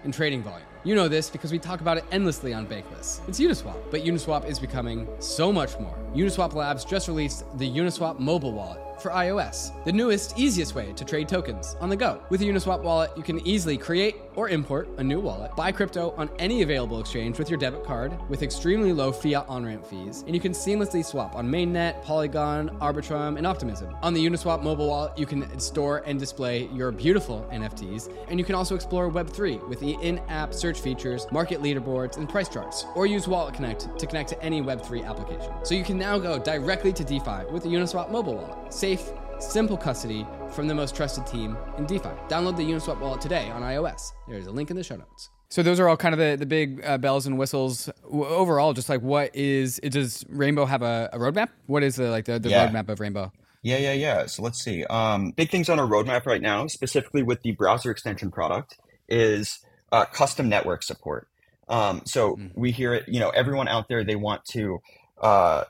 in 0.04 0.12
trading 0.12 0.42
volume. 0.42 0.66
You 0.86 0.94
know 0.94 1.08
this 1.08 1.30
because 1.30 1.50
we 1.50 1.58
talk 1.58 1.80
about 1.80 1.96
it 1.96 2.04
endlessly 2.12 2.52
on 2.52 2.66
Bankless. 2.66 3.26
It's 3.26 3.40
Uniswap, 3.40 3.76
but 3.90 4.04
Uniswap 4.04 4.44
is 4.44 4.58
becoming 4.58 5.08
so 5.18 5.50
much 5.50 5.80
more. 5.80 5.96
Uniswap 6.14 6.52
Labs 6.52 6.84
just 6.84 7.08
released 7.08 7.46
the 7.56 7.66
Uniswap 7.66 8.18
mobile 8.18 8.52
wallet 8.52 8.82
for 9.00 9.10
iOS, 9.10 9.72
the 9.84 9.92
newest, 9.92 10.38
easiest 10.38 10.74
way 10.74 10.92
to 10.92 11.04
trade 11.04 11.28
tokens 11.28 11.76
on 11.80 11.88
the 11.88 11.96
go. 11.96 12.20
With 12.30 12.40
a 12.40 12.44
Uniswap 12.44 12.82
wallet, 12.82 13.10
you 13.16 13.22
can 13.22 13.44
easily 13.46 13.76
create 13.76 14.16
or 14.36 14.48
import 14.48 14.88
a 14.98 15.04
new 15.04 15.20
wallet, 15.20 15.54
buy 15.56 15.72
crypto 15.72 16.12
on 16.16 16.28
any 16.38 16.62
available 16.62 17.00
exchange 17.00 17.38
with 17.38 17.48
your 17.48 17.58
debit 17.58 17.84
card 17.84 18.16
with 18.28 18.42
extremely 18.42 18.92
low 18.92 19.12
fiat 19.12 19.46
on 19.48 19.64
ramp 19.64 19.86
fees, 19.86 20.22
and 20.26 20.34
you 20.34 20.40
can 20.40 20.52
seamlessly 20.52 21.04
swap 21.04 21.34
on 21.36 21.48
Mainnet, 21.48 22.02
Polygon, 22.02 22.70
Arbitrum, 22.80 23.36
and 23.36 23.46
Optimism. 23.46 23.94
On 24.02 24.14
the 24.14 24.24
Uniswap 24.24 24.62
mobile 24.62 24.88
wallet, 24.88 25.16
you 25.18 25.26
can 25.26 25.58
store 25.58 26.02
and 26.06 26.18
display 26.18 26.68
your 26.72 26.90
beautiful 26.90 27.48
NFTs, 27.52 28.12
and 28.28 28.38
you 28.38 28.44
can 28.44 28.54
also 28.54 28.74
explore 28.74 29.10
Web3 29.10 29.68
with 29.68 29.80
the 29.80 29.92
in 30.02 30.18
app 30.28 30.52
search 30.52 30.80
features, 30.80 31.26
market 31.30 31.62
leaderboards, 31.62 32.16
and 32.16 32.28
price 32.28 32.48
charts, 32.48 32.86
or 32.94 33.06
use 33.06 33.28
Wallet 33.28 33.54
Connect 33.54 33.98
to 33.98 34.06
connect 34.06 34.28
to 34.30 34.42
any 34.42 34.62
Web3 34.62 35.06
application. 35.06 35.52
So 35.62 35.74
you 35.74 35.84
can 35.84 35.98
now 35.98 36.18
go 36.18 36.38
directly 36.38 36.92
to 36.92 37.04
DeFi 37.04 37.44
with 37.50 37.62
the 37.62 37.68
Uniswap 37.68 38.10
mobile 38.10 38.34
wallet. 38.34 38.72
Safe, 38.84 39.12
simple 39.38 39.78
custody 39.78 40.26
from 40.50 40.68
the 40.68 40.74
most 40.74 40.94
trusted 40.94 41.26
team 41.26 41.56
in 41.78 41.86
DeFi. 41.86 42.10
Download 42.28 42.54
the 42.54 42.62
Uniswap 42.64 43.00
wallet 43.00 43.18
today 43.18 43.48
on 43.48 43.62
iOS. 43.62 44.12
There's 44.28 44.46
a 44.46 44.50
link 44.50 44.70
in 44.70 44.76
the 44.76 44.84
show 44.84 44.96
notes. 44.96 45.30
So 45.48 45.62
those 45.62 45.80
are 45.80 45.88
all 45.88 45.96
kind 45.96 46.12
of 46.12 46.18
the, 46.18 46.36
the 46.36 46.44
big 46.44 46.84
uh, 46.84 46.98
bells 46.98 47.26
and 47.26 47.38
whistles. 47.38 47.88
W- 48.02 48.26
overall, 48.26 48.74
just 48.74 48.90
like 48.90 49.00
what 49.00 49.34
is 49.34 49.78
does 49.78 50.26
Rainbow 50.28 50.66
have 50.66 50.82
a, 50.82 51.08
a 51.14 51.18
roadmap? 51.18 51.48
What 51.64 51.82
is 51.82 51.96
the 51.96 52.10
like 52.10 52.26
the, 52.26 52.38
the 52.38 52.50
Yeah. 52.50 52.68
roadmap 52.68 52.90
of 52.90 53.00
Rainbow? 53.00 53.32
Yeah, 53.62 53.78
yeah, 53.78 53.94
yeah. 53.94 54.26
So 54.26 54.42
let's 54.42 54.62
see. 54.62 54.84
Um, 54.84 55.30
big 55.30 55.48
things 55.50 55.70
on 55.70 55.80
our 55.80 55.86
roadmap 55.86 56.26
right 56.26 56.42
now, 56.42 56.66
specifically 56.66 57.22
with 57.22 57.40
the 57.40 57.52
browser 57.52 57.90
extension 57.90 58.30
product, 58.30 58.76
is 59.08 59.60
uh, 59.92 60.04
custom 60.04 60.50
network 60.50 60.82
support. 60.82 61.26
Um, 61.70 62.02
so 62.04 62.36
Mm. 62.36 62.50
we 62.54 62.70
hear 62.70 62.92
it, 62.92 63.08
you 63.08 63.18
know, 63.18 63.30
everyone 63.30 63.66
out 63.66 63.88
there, 63.88 64.04
they 64.04 64.16
want 64.16 64.44
to 64.50 64.80
uh, 65.22 65.64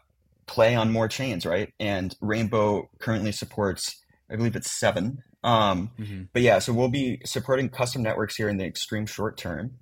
play 0.46 0.74
on 0.74 0.92
more 0.92 1.09
chains, 1.09 1.46
right? 1.46 1.72
And 1.80 2.14
Rainbow 2.20 2.88
currently 3.00 3.33
supports, 3.33 4.02
I 4.30 4.37
believe 4.37 4.57
it's 4.57 4.70
seven. 4.70 5.22
Um, 5.42 5.90
Mm-hmm. 5.98 6.22
but 6.33 6.42
yeah, 6.42 6.59
so 6.59 6.72
we'll 6.72 6.88
be 6.88 7.20
supporting 7.26 7.68
custom 7.68 8.02
networks 8.02 8.37
here 8.37 8.48
in 8.48 8.57
the 8.57 8.64
extreme 8.64 9.07
short 9.07 9.37
term. 9.37 9.72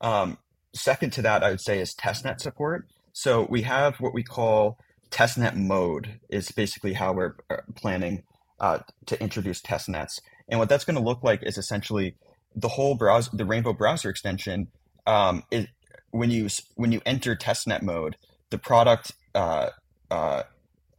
Um, 0.00 0.38
second 0.74 1.12
to 1.14 1.22
that, 1.22 1.44
I 1.44 1.50
would 1.50 1.60
say 1.60 1.78
is 1.80 1.94
testnet 1.94 2.40
support. 2.40 2.86
So 3.12 3.46
we 3.48 3.62
have 3.62 3.96
what 4.00 4.14
we 4.14 4.22
call 4.24 4.78
testnet 5.10 5.54
mode 5.54 6.18
is 6.28 6.50
basically 6.50 6.94
how 6.94 7.12
we're 7.12 7.34
uh, 7.50 7.58
planning 7.76 8.24
uh, 8.58 8.80
to 9.06 9.20
introduce 9.22 9.60
testnets. 9.60 10.20
And 10.48 10.58
what 10.58 10.68
that's 10.68 10.84
going 10.84 10.96
to 10.96 11.02
look 11.02 11.22
like 11.22 11.42
is 11.42 11.56
essentially 11.58 12.16
the 12.56 12.68
whole 12.68 12.94
browser, 12.96 13.30
the 13.32 13.44
Rainbow 13.44 13.72
browser 13.72 14.10
extension. 14.10 14.68
Um, 15.06 15.44
is 15.50 15.66
when 16.10 16.30
you 16.30 16.48
when 16.76 16.92
you 16.92 17.00
enter 17.06 17.34
testnet 17.36 17.82
mode, 17.82 18.16
the 18.50 18.58
product 18.58 19.12
uh, 19.34 19.70
uh, 20.12 20.42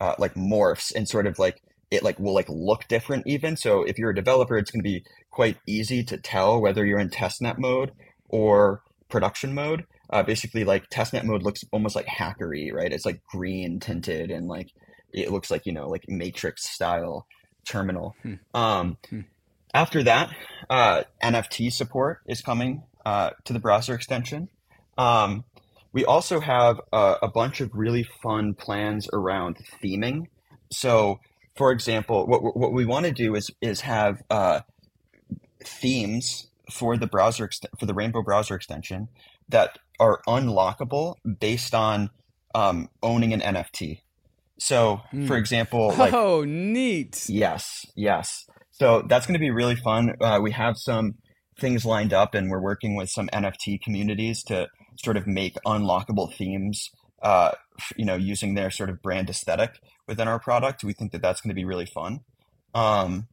uh, 0.02 0.16
like 0.18 0.34
morphs 0.34 0.94
and 0.94 1.08
sort 1.08 1.28
of 1.28 1.40
like 1.40 1.62
it 1.92 2.04
like 2.04 2.20
will 2.20 2.34
like 2.34 2.50
look 2.50 2.88
different 2.88 3.28
even. 3.28 3.56
So 3.56 3.84
if 3.84 3.98
you're 3.98 4.10
a 4.10 4.16
developer, 4.16 4.58
it's 4.58 4.72
going 4.72 4.84
to 4.84 4.90
be 4.90 5.06
quite 5.30 5.58
easy 5.68 6.04
to 6.06 6.18
tell 6.18 6.60
whether 6.60 6.86
you're 6.86 7.00
in 7.00 7.10
testnet 7.10 7.58
mode 7.58 7.92
or 8.28 8.82
production 9.10 9.54
mode. 9.54 9.86
Uh, 10.10 10.24
basically, 10.24 10.64
like 10.64 10.90
testnet 10.90 11.24
mode 11.24 11.44
looks 11.44 11.64
almost 11.72 11.96
like 11.96 12.08
hackery, 12.08 12.74
right? 12.74 12.92
It's 12.92 13.06
like 13.06 13.22
green 13.32 13.80
tinted 13.80 14.32
and 14.32 14.48
like 14.48 14.70
it 15.12 15.32
looks 15.32 15.52
like 15.52 15.66
you 15.66 15.72
know 15.72 15.88
like 15.88 16.06
matrix 16.08 16.70
style 16.70 17.28
terminal. 17.66 18.16
Hmm. 18.24 18.34
Um, 18.54 18.98
Hmm. 19.10 19.22
After 19.76 20.04
that, 20.04 20.30
uh, 20.70 21.04
NFT 21.24 21.72
support 21.74 22.20
is 22.28 22.42
coming 22.42 22.84
uh, 23.06 23.32
to 23.46 23.54
the 23.54 23.60
browser 23.60 23.96
extension. 23.96 24.50
Um, 25.00 25.46
we 25.94 26.04
also 26.06 26.40
have 26.40 26.82
a, 26.92 27.16
a 27.24 27.28
bunch 27.28 27.62
of 27.62 27.70
really 27.74 28.04
fun 28.22 28.54
plans 28.56 29.08
around 29.14 29.58
theming. 29.82 30.26
So, 30.72 31.20
for 31.56 31.72
example, 31.72 32.26
what 32.28 32.42
what 32.58 32.74
we 32.74 32.86
want 32.86 33.06
to 33.06 33.12
do 33.12 33.36
is 33.36 33.52
is 33.62 33.82
have 33.82 34.22
uh, 34.30 34.62
themes 35.64 36.48
for 36.72 36.98
the 36.98 37.08
browser 37.08 37.50
for 37.80 37.86
the 37.86 37.94
Rainbow 37.94 38.24
browser 38.24 38.56
extension 38.56 39.08
that 39.50 39.78
are 40.00 40.22
unlockable 40.28 41.16
based 41.40 41.74
on 41.76 42.10
um, 42.56 42.90
owning 43.02 43.34
an 43.34 43.42
NFT. 43.42 44.00
So, 44.60 45.02
Hmm. 45.12 45.28
for 45.28 45.38
example, 45.38 45.94
like 45.98 46.14
oh, 46.14 46.44
neat. 46.46 47.26
Yes, 47.30 47.86
yes. 47.96 48.46
So 48.72 49.04
that's 49.08 49.26
going 49.28 49.34
to 49.36 49.40
be 49.40 49.52
really 49.52 49.76
fun. 49.76 50.16
Uh, 50.20 50.40
we 50.42 50.52
have 50.52 50.78
some 50.78 51.16
things 51.60 51.86
lined 51.86 52.14
up, 52.14 52.34
and 52.34 52.50
we're 52.50 52.62
working 52.62 52.96
with 52.96 53.10
some 53.10 53.28
NFT 53.34 53.82
communities 53.82 54.42
to 54.44 54.68
sort 55.04 55.18
of 55.18 55.28
make 55.28 55.56
unlockable 55.66 56.34
themes. 56.34 56.90
Uh, 57.22 57.52
you 57.96 58.04
know, 58.04 58.16
using 58.16 58.54
their 58.54 58.70
sort 58.70 58.90
of 58.90 59.02
brand 59.02 59.30
aesthetic 59.30 59.80
within 60.08 60.28
our 60.28 60.40
product. 60.40 60.84
We 60.84 60.92
think 60.92 61.14
that 61.14 61.22
that's 61.22 61.40
going 61.40 61.52
to 61.52 61.56
be 61.56 61.64
really 61.64 61.86
fun. 61.86 62.20
Um, 62.76 63.28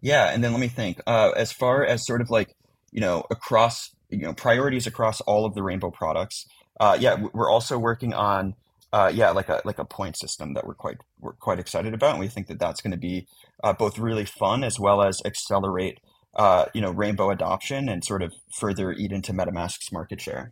yeah, 0.00 0.30
and 0.32 0.42
then 0.42 0.52
let 0.52 0.60
me 0.60 0.68
think. 0.68 1.00
Uh, 1.06 1.32
as 1.36 1.52
far 1.52 1.84
as 1.84 2.06
sort 2.06 2.20
of 2.20 2.30
like 2.30 2.54
you 2.90 3.00
know 3.00 3.24
across 3.30 3.90
you 4.10 4.18
know 4.18 4.32
priorities 4.32 4.86
across 4.86 5.20
all 5.22 5.44
of 5.44 5.54
the 5.54 5.62
Rainbow 5.62 5.90
products. 5.90 6.46
Uh, 6.80 6.96
yeah, 6.98 7.16
we're 7.32 7.50
also 7.50 7.78
working 7.78 8.14
on 8.14 8.54
uh, 8.92 9.10
yeah 9.12 9.30
like 9.30 9.48
a 9.48 9.60
like 9.64 9.78
a 9.78 9.84
point 9.84 10.16
system 10.16 10.54
that 10.54 10.66
we're 10.66 10.74
quite 10.74 10.98
we're 11.20 11.32
quite 11.34 11.58
excited 11.58 11.94
about, 11.94 12.12
and 12.12 12.20
we 12.20 12.28
think 12.28 12.46
that 12.46 12.58
that's 12.58 12.80
going 12.80 12.92
to 12.92 12.98
be 12.98 13.26
uh, 13.62 13.72
both 13.72 13.98
really 13.98 14.24
fun 14.24 14.64
as 14.64 14.78
well 14.78 15.02
as 15.02 15.20
accelerate 15.24 15.98
uh, 16.36 16.66
you 16.74 16.80
know 16.80 16.90
Rainbow 16.90 17.30
adoption 17.30 17.88
and 17.88 18.04
sort 18.04 18.22
of 18.22 18.32
further 18.58 18.92
eat 18.92 19.12
into 19.12 19.32
MetaMask's 19.32 19.92
market 19.92 20.20
share. 20.20 20.50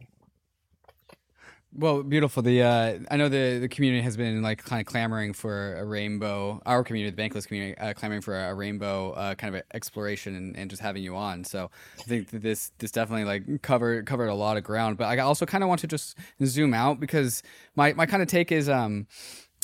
Well, 1.75 2.03
beautiful. 2.03 2.43
The 2.43 2.63
uh, 2.63 2.99
I 3.11 3.17
know 3.17 3.31
the 3.31 3.59
the 3.59 3.69
community 3.69 4.03
has 4.03 4.15
been 4.15 4.43
like 4.43 4.63
kind 4.63 4.81
of 4.81 4.87
clamoring 4.87 5.33
for 5.33 5.77
a 5.77 5.85
rainbow. 5.87 6.61
Our 6.67 6.85
community, 6.85 7.17
the 7.17 7.23
Bankless 7.23 7.47
community, 7.47 7.79
uh, 7.79 7.95
clamoring 7.95 8.21
for 8.21 8.39
a 8.39 8.55
rainbow 8.55 9.13
uh, 9.13 9.35
kind 9.37 9.57
of 9.57 9.63
exploration 9.73 10.37
and, 10.37 10.55
and 10.55 10.69
just 10.69 10.83
having 10.83 11.03
you 11.03 11.17
on. 11.17 11.45
So 11.45 11.71
I 11.99 12.03
think 12.03 12.29
this 12.31 12.73
this 12.79 12.91
definitely 12.91 13.25
like 13.25 13.63
covered 13.63 14.05
covered 14.05 14.29
a 14.29 14.35
lot 14.35 14.59
of 14.59 14.65
ground. 14.65 14.99
But 14.99 15.07
I 15.07 15.19
also 15.21 15.47
kind 15.47 15.65
of 15.65 15.69
want 15.69 15.81
to 15.81 15.87
just 15.87 16.19
zoom 16.45 16.75
out 16.75 17.01
because 17.01 17.43
my 17.75 17.95
my 17.95 18.05
kind 18.05 18.23
of 18.23 18.29
take 18.29 18.53
is 18.53 18.69
um 18.69 19.07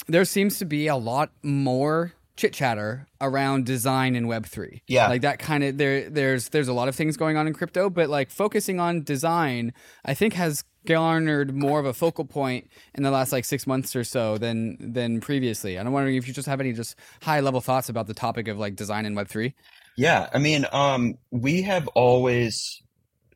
there 0.07 0.25
seems 0.25 0.59
to 0.61 0.64
be 0.64 0.87
a 0.87 0.97
lot 0.97 1.31
more 1.42 2.14
chit 2.38 2.53
chatter 2.53 3.07
around 3.20 3.66
design 3.66 4.14
in 4.14 4.29
Web 4.29 4.46
three. 4.46 4.83
Yeah. 4.87 5.09
like 5.09 5.22
that 5.22 5.40
kind 5.40 5.64
of 5.64 5.77
there. 5.77 6.09
There's 6.09 6.48
there's 6.51 6.68
a 6.68 6.72
lot 6.72 6.88
of 6.88 6.94
things 6.94 7.16
going 7.16 7.37
on 7.37 7.46
in 7.46 7.53
crypto, 7.53 7.90
but 7.90 8.09
like 8.09 8.31
focusing 8.31 8.79
on 8.79 9.03
design, 9.03 9.74
I 10.05 10.14
think 10.14 10.35
has 10.35 10.64
garnered 10.87 11.53
more 11.55 11.81
of 11.81 11.85
a 11.85 11.92
focal 11.92 12.24
point 12.24 12.70
in 12.94 13.03
the 13.03 13.11
last 13.11 13.33
like 13.33 13.44
six 13.44 13.66
months 13.66 13.94
or 13.96 14.05
so 14.05 14.38
than 14.38 14.77
than 14.81 15.20
previously. 15.20 15.77
And 15.77 15.87
I'm 15.88 15.92
wondering 15.92 16.14
if 16.14 16.29
you 16.29 16.33
just 16.33 16.48
have 16.48 16.61
any 16.61 16.72
just 16.72 16.94
high 17.20 17.40
level 17.40 17.61
thoughts 17.61 17.88
about 17.88 18.07
the 18.07 18.14
topic 18.14 18.46
of 18.48 18.57
like 18.57 18.77
design 18.77 19.05
in 19.05 19.16
Web 19.16 19.29
three. 19.29 19.55
Yeah, 19.96 20.29
I 20.33 20.38
mean, 20.38 20.64
um, 20.72 21.18
we 21.33 21.62
have 21.62 21.88
always 21.88 22.81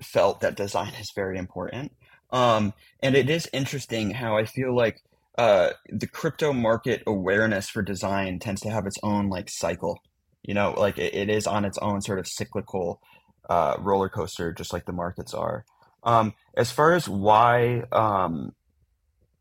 felt 0.00 0.40
that 0.40 0.54
design 0.54 0.92
is 1.00 1.10
very 1.10 1.38
important. 1.38 1.92
Um, 2.30 2.72
and 3.02 3.16
it 3.16 3.28
is 3.28 3.48
interesting 3.52 4.12
how 4.12 4.36
I 4.36 4.44
feel 4.46 4.74
like 4.74 5.02
uh, 5.38 5.70
the 5.88 6.06
crypto 6.06 6.52
market 6.52 7.02
awareness 7.06 7.68
for 7.68 7.82
design 7.82 8.38
tends 8.38 8.60
to 8.62 8.70
have 8.70 8.86
its 8.86 8.98
own 9.02 9.28
like 9.28 9.48
cycle. 9.48 10.00
You 10.42 10.54
know, 10.54 10.74
like 10.76 10.98
it, 10.98 11.14
it 11.14 11.30
is 11.30 11.46
on 11.46 11.64
its 11.64 11.78
own 11.78 12.02
sort 12.02 12.18
of 12.18 12.26
cyclical 12.26 13.00
uh, 13.48 13.76
roller 13.78 14.08
coaster, 14.08 14.52
just 14.52 14.72
like 14.72 14.86
the 14.86 14.92
markets 14.92 15.34
are. 15.34 15.64
Um, 16.04 16.34
as 16.56 16.70
far 16.70 16.94
as 16.94 17.08
why 17.08 17.84
um, 17.92 18.54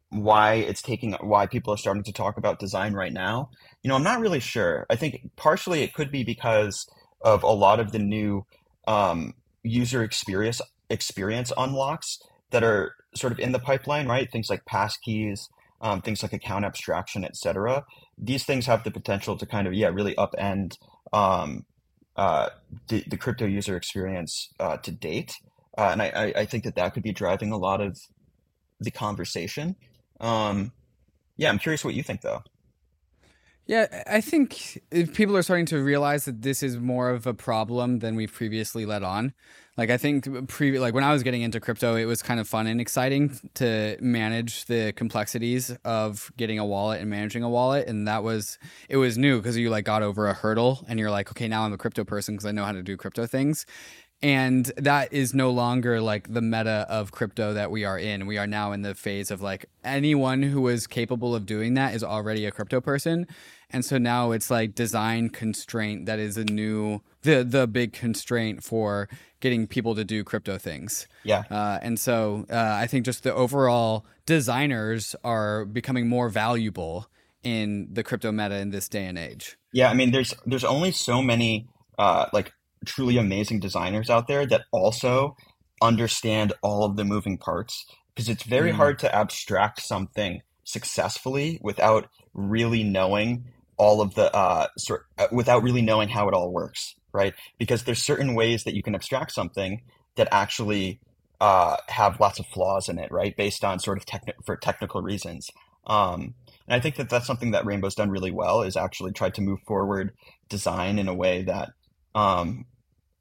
why 0.10 0.56
it's 0.56 0.82
taking 0.82 1.14
why 1.14 1.48
people 1.48 1.74
are 1.74 1.78
starting 1.78 2.04
to 2.04 2.14
talk 2.14 2.38
about 2.38 2.60
design 2.60 2.94
right 2.94 3.14
now, 3.14 3.50
you 3.82 3.90
know, 3.90 3.96
I'm 3.96 4.04
not 4.04 4.20
really 4.20 4.40
sure. 4.40 4.86
I 4.90 4.96
think 4.96 5.32
partially 5.36 5.84
it 5.84 5.94
could 5.94 6.12
be 6.12 6.24
because 6.24 6.88
of 7.22 7.44
a 7.44 7.48
lot 7.48 7.80
of 7.80 7.92
the 7.92 8.00
new 8.00 8.46
um, 8.88 9.34
user 9.64 10.04
experience 10.04 10.62
experience 10.90 11.52
unlocks 11.58 12.20
that 12.52 12.64
are 12.64 12.96
sort 13.16 13.34
of 13.34 13.40
in 13.40 13.54
the 13.54 13.60
pipeline, 13.60 14.08
right? 14.08 14.30
Things 14.30 14.50
like 14.50 14.66
passkeys, 14.66 15.48
um, 15.82 16.02
things 16.02 16.24
like 16.24 16.34
account 16.34 16.66
abstraction, 16.66 17.26
etc. 17.26 17.84
These 18.18 18.46
things 18.46 18.66
have 18.68 18.84
the 18.84 18.92
potential 18.92 19.38
to 19.38 19.46
kind 19.46 19.68
of 19.68 19.74
yeah 19.74 19.88
really 19.88 20.16
upend 20.16 20.78
um, 21.12 21.66
uh, 22.16 22.50
the, 22.88 23.04
the 23.08 23.18
crypto 23.18 23.46
user 23.46 23.76
experience 23.76 24.50
uh, 24.60 24.78
to 24.78 24.92
date, 24.92 25.34
uh, 25.78 25.90
and 25.92 26.02
I, 26.02 26.34
I, 26.36 26.46
think 26.46 26.64
that 26.66 26.76
that 26.76 26.94
could 26.94 27.04
be 27.04 27.12
driving 27.12 27.52
a 27.52 27.58
lot 27.58 27.82
of 27.82 27.98
the 28.80 28.92
conversation. 28.92 29.76
Um, 30.20 30.72
yeah, 31.38 31.50
I'm 31.50 31.60
curious 31.60 31.84
what 31.84 31.96
you 31.96 32.04
think 32.04 32.22
though. 32.22 32.44
Yeah, 33.68 34.04
I 34.08 34.22
think 34.22 34.82
people 35.14 35.38
are 35.38 35.44
starting 35.44 35.68
to 35.68 35.82
realize 35.82 36.26
that 36.26 36.42
this 36.42 36.62
is 36.64 36.78
more 36.78 37.10
of 37.10 37.26
a 37.26 37.34
problem 37.34 38.00
than 38.00 38.16
we've 38.16 38.32
previously 38.32 38.86
let 38.86 39.04
on. 39.04 39.34
Like 39.78 39.90
I 39.90 39.98
think 39.98 40.48
pre 40.50 40.78
like 40.80 40.94
when 40.94 41.04
I 41.04 41.14
was 41.14 41.24
getting 41.24 41.42
into 41.42 41.60
crypto, 41.60 41.96
it 41.96 42.06
was 42.06 42.22
kind 42.22 42.40
of 42.40 42.48
fun 42.48 42.68
and 42.68 42.82
exciting 42.82 43.40
to 43.56 43.98
manage 44.02 44.66
the 44.66 44.92
complexities 44.94 45.72
of 45.86 46.32
getting 46.38 46.60
a 46.60 46.66
wallet 46.66 47.00
and 47.00 47.10
managing 47.10 47.44
a 47.44 47.50
wallet, 47.50 47.88
and 47.88 48.08
that 48.08 48.24
was 48.24 48.60
it 48.90 48.98
was 48.98 49.18
new 49.18 49.38
because 49.38 49.58
you 49.58 49.70
like 49.70 49.86
got 49.86 50.04
over 50.04 50.28
a 50.28 50.34
hurdle 50.34 50.84
and 50.90 51.00
you're 51.00 51.12
like, 51.12 51.32
okay, 51.32 51.48
now 51.48 51.64
I'm 51.64 51.72
a 51.72 51.78
crypto 51.78 52.04
person 52.04 52.36
because 52.36 52.46
I 52.46 52.52
know 52.52 52.66
how 52.66 52.74
to 52.74 52.84
do 52.84 52.98
crypto 52.98 53.26
things. 53.26 53.66
And 54.22 54.72
that 54.78 55.12
is 55.12 55.34
no 55.34 55.50
longer 55.50 56.00
like 56.00 56.32
the 56.32 56.42
meta 56.42 56.86
of 56.90 57.12
crypto 57.12 57.54
that 57.54 57.72
we 57.72 57.86
are 57.86 57.98
in. 57.98 58.28
We 58.28 58.38
are 58.38 58.48
now 58.48 58.72
in 58.72 58.84
the 58.84 58.94
phase 58.94 59.32
of 59.32 59.42
like 59.42 59.66
anyone 59.84 60.44
who 60.44 60.68
is 60.68 60.86
capable 60.86 61.34
of 61.34 61.46
doing 61.46 61.74
that 61.74 61.96
is 61.96 62.04
already 62.04 62.46
a 62.46 62.52
crypto 62.52 62.82
person. 62.82 63.28
And 63.72 63.84
so 63.84 63.98
now 63.98 64.32
it's 64.32 64.52
like 64.52 64.76
design 64.76 65.30
constraint 65.30 66.06
that 66.06 66.20
is 66.20 66.38
a 66.38 66.44
new 66.44 67.02
the 67.24 67.44
the 67.44 67.68
big 67.68 67.94
constraint 67.94 68.64
for 68.64 69.10
getting 69.40 69.66
people 69.66 69.96
to 69.96 70.04
do 70.04 70.24
crypto 70.24 70.58
things. 70.58 71.08
Yeah. 71.24 71.44
Uh, 71.50 71.80
and 71.82 72.00
so 72.00 72.46
uh, 72.50 72.76
I 72.80 72.88
think 72.88 73.06
just 73.06 73.24
the 73.24 73.34
overall 73.34 74.06
designers 74.26 75.16
are 75.24 75.66
becoming 75.66 76.08
more 76.08 76.30
valuable 76.30 77.08
in 77.44 77.88
the 77.92 78.04
crypto 78.04 78.32
meta 78.32 78.58
in 78.58 78.70
this 78.70 78.88
day 78.88 79.06
and 79.06 79.18
age. 79.18 79.58
Yeah, 79.74 79.90
I 79.90 79.94
mean, 79.96 80.12
there's 80.12 80.36
there's 80.46 80.64
only 80.64 80.92
so 80.92 81.22
many 81.22 81.68
uh, 81.98 82.28
like 82.34 82.54
truly 82.86 83.18
amazing 83.18 83.60
designers 83.60 84.10
out 84.10 84.28
there 84.28 84.46
that 84.48 84.64
also 84.72 85.36
understand 85.82 86.54
all 86.62 86.84
of 86.84 86.96
the 86.96 87.04
moving 87.04 87.38
parts 87.38 87.86
because 88.14 88.30
it's 88.30 88.44
very 88.44 88.72
Mm. 88.72 88.76
hard 88.76 89.00
to 89.00 89.14
abstract 89.16 89.82
something 89.82 90.42
successfully 90.64 91.60
without 91.62 92.08
really 92.34 92.84
knowing 92.84 93.46
all 93.78 94.02
of 94.02 94.14
the 94.16 94.34
uh, 94.36 94.68
sort 94.78 95.06
uh, 95.18 95.28
without 95.32 95.64
really 95.64 95.82
knowing 95.82 96.10
how 96.10 96.28
it 96.28 96.34
all 96.34 96.52
works, 96.52 96.96
right? 97.14 97.34
Because 97.58 97.84
there's 97.84 98.04
certain 98.04 98.36
ways 98.36 98.64
that 98.64 98.76
you 98.76 98.84
can 98.84 98.94
abstract 98.96 99.32
something 99.32 99.82
that 100.18 100.28
actually 100.32 101.00
uh, 101.40 101.78
have 101.88 102.20
lots 102.20 102.40
of 102.40 102.46
flaws 102.48 102.88
in 102.90 103.00
it, 103.00 103.12
right? 103.12 103.36
Based 103.36 103.64
on 103.64 103.80
sort 103.80 103.98
of 103.98 104.06
techni- 104.06 104.36
for 104.46 104.56
technical 104.56 105.02
reasons. 105.02 105.50
Um, 105.88 106.36
and 106.68 106.76
I 106.76 106.80
think 106.80 106.96
that 106.98 107.10
that's 107.10 107.26
something 107.26 107.52
that 107.52 107.66
Rainbow's 107.66 107.96
done 107.96 108.12
really 108.12 108.30
well 108.30 108.62
is 108.62 108.78
actually 108.78 109.14
tried 109.14 109.34
to 109.36 109.42
move 109.42 109.60
forward 109.66 110.12
design 110.50 111.00
in 111.00 111.08
a 111.08 111.16
way 111.16 111.42
that 111.44 111.70
um, 112.14 112.66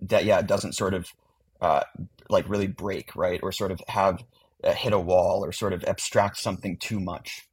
that 0.02 0.24
yeah 0.24 0.38
it 0.38 0.46
doesn't 0.46 0.72
sort 0.74 0.94
of 0.94 1.06
uh, 1.60 1.82
like 2.28 2.48
really 2.48 2.66
break 2.66 3.14
right 3.14 3.40
or 3.42 3.52
sort 3.52 3.70
of 3.70 3.80
have 3.88 4.24
uh, 4.64 4.72
hit 4.72 4.92
a 4.92 4.98
wall 4.98 5.44
or 5.44 5.52
sort 5.52 5.72
of 5.72 5.84
abstract 5.84 6.38
something 6.38 6.76
too 6.76 7.00
much. 7.00 7.46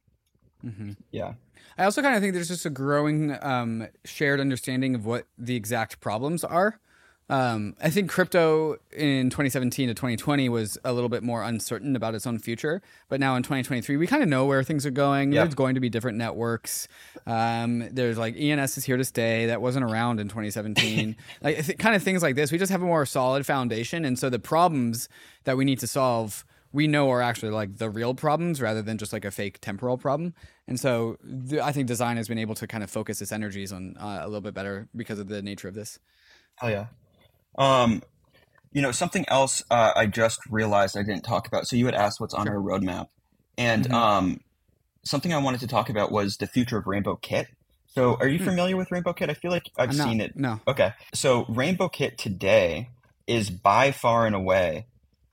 hmm 0.62 0.92
Yeah. 1.10 1.34
I 1.76 1.84
also 1.84 2.02
kind 2.02 2.16
of 2.16 2.20
think 2.22 2.34
there's 2.34 2.48
just 2.48 2.66
a 2.66 2.70
growing 2.70 3.36
um, 3.40 3.86
shared 4.04 4.40
understanding 4.40 4.96
of 4.96 5.06
what 5.06 5.26
the 5.38 5.54
exact 5.54 6.00
problems 6.00 6.42
are. 6.42 6.80
Um, 7.30 7.76
I 7.82 7.90
think 7.90 8.10
crypto 8.10 8.76
in 8.90 9.28
2017 9.28 9.88
to 9.88 9.94
2020 9.94 10.48
was 10.48 10.78
a 10.82 10.92
little 10.92 11.10
bit 11.10 11.22
more 11.22 11.42
uncertain 11.42 11.94
about 11.94 12.14
its 12.14 12.26
own 12.26 12.38
future, 12.38 12.80
but 13.08 13.20
now 13.20 13.36
in 13.36 13.42
2023 13.42 13.96
we 13.98 14.06
kind 14.06 14.22
of 14.22 14.28
know 14.28 14.46
where 14.46 14.62
things 14.62 14.86
are 14.86 14.90
going. 14.90 15.34
There's 15.42 15.54
going 15.54 15.74
to 15.74 15.80
be 15.80 15.90
different 15.90 16.16
networks. 16.16 16.88
Um, 17.26 17.88
there's 17.92 18.16
like 18.16 18.34
ENS 18.36 18.78
is 18.78 18.84
here 18.84 18.96
to 18.96 19.04
stay. 19.04 19.46
That 19.46 19.60
wasn't 19.60 19.84
around 19.84 20.20
in 20.20 20.28
2017. 20.28 21.16
like 21.42 21.64
th- 21.64 21.78
kind 21.78 21.94
of 21.94 22.02
things 22.02 22.22
like 22.22 22.34
this. 22.34 22.50
We 22.50 22.56
just 22.56 22.72
have 22.72 22.82
a 22.82 22.86
more 22.86 23.04
solid 23.04 23.44
foundation, 23.44 24.06
and 24.06 24.18
so 24.18 24.30
the 24.30 24.38
problems 24.38 25.08
that 25.44 25.56
we 25.56 25.64
need 25.64 25.80
to 25.80 25.86
solve 25.86 26.44
we 26.72 26.86
know 26.86 27.10
are 27.10 27.22
actually 27.22 27.50
like 27.50 27.78
the 27.78 27.88
real 27.88 28.14
problems 28.14 28.60
rather 28.60 28.82
than 28.82 28.98
just 28.98 29.12
like 29.12 29.24
a 29.24 29.30
fake 29.30 29.58
temporal 29.60 29.96
problem. 29.96 30.34
And 30.66 30.78
so 30.78 31.16
th- 31.48 31.62
I 31.62 31.72
think 31.72 31.88
design 31.88 32.18
has 32.18 32.28
been 32.28 32.38
able 32.38 32.54
to 32.56 32.66
kind 32.66 32.84
of 32.84 32.90
focus 32.90 33.22
its 33.22 33.32
energies 33.32 33.72
on 33.72 33.96
uh, 33.98 34.18
a 34.20 34.26
little 34.26 34.42
bit 34.42 34.52
better 34.52 34.86
because 34.94 35.18
of 35.18 35.28
the 35.28 35.40
nature 35.40 35.68
of 35.68 35.74
this. 35.74 35.98
Oh 36.60 36.68
yeah. 36.68 36.86
Um, 37.58 38.02
you 38.72 38.80
know, 38.80 38.92
something 38.92 39.24
else 39.28 39.62
uh, 39.70 39.92
I 39.96 40.06
just 40.06 40.40
realized 40.50 40.96
I 40.96 41.02
didn't 41.02 41.24
talk 41.24 41.46
about. 41.46 41.66
So 41.66 41.76
you 41.76 41.84
had 41.86 41.94
asked 41.94 42.20
what's 42.20 42.34
on 42.34 42.46
Sure. 42.46 42.56
our 42.56 42.60
roadmap, 42.62 43.08
and 43.56 43.86
Mhm. 43.86 43.92
um, 43.92 44.40
something 45.04 45.32
I 45.34 45.38
wanted 45.38 45.60
to 45.60 45.66
talk 45.66 45.88
about 45.90 46.12
was 46.12 46.36
the 46.36 46.46
future 46.46 46.78
of 46.78 46.86
Rainbow 46.86 47.16
Kit. 47.16 47.48
So, 47.94 48.16
are 48.20 48.28
you 48.28 48.38
Hmm. 48.38 48.44
familiar 48.44 48.76
with 48.76 48.92
Rainbow 48.92 49.12
Kit? 49.14 49.30
I 49.30 49.34
feel 49.34 49.50
like 49.50 49.70
I've 49.76 49.96
not- 49.96 50.06
seen 50.08 50.20
it. 50.20 50.36
No. 50.36 50.60
Okay, 50.68 50.92
so 51.14 51.46
Rainbow 51.48 51.88
Kit 51.88 52.16
today 52.18 52.90
is 53.26 53.50
by 53.50 53.90
far 53.90 54.26
and 54.26 54.36
away 54.36 54.86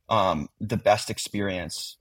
um, 0.08 0.50
the 0.62 0.78
best 0.78 1.10
experience 1.10 1.98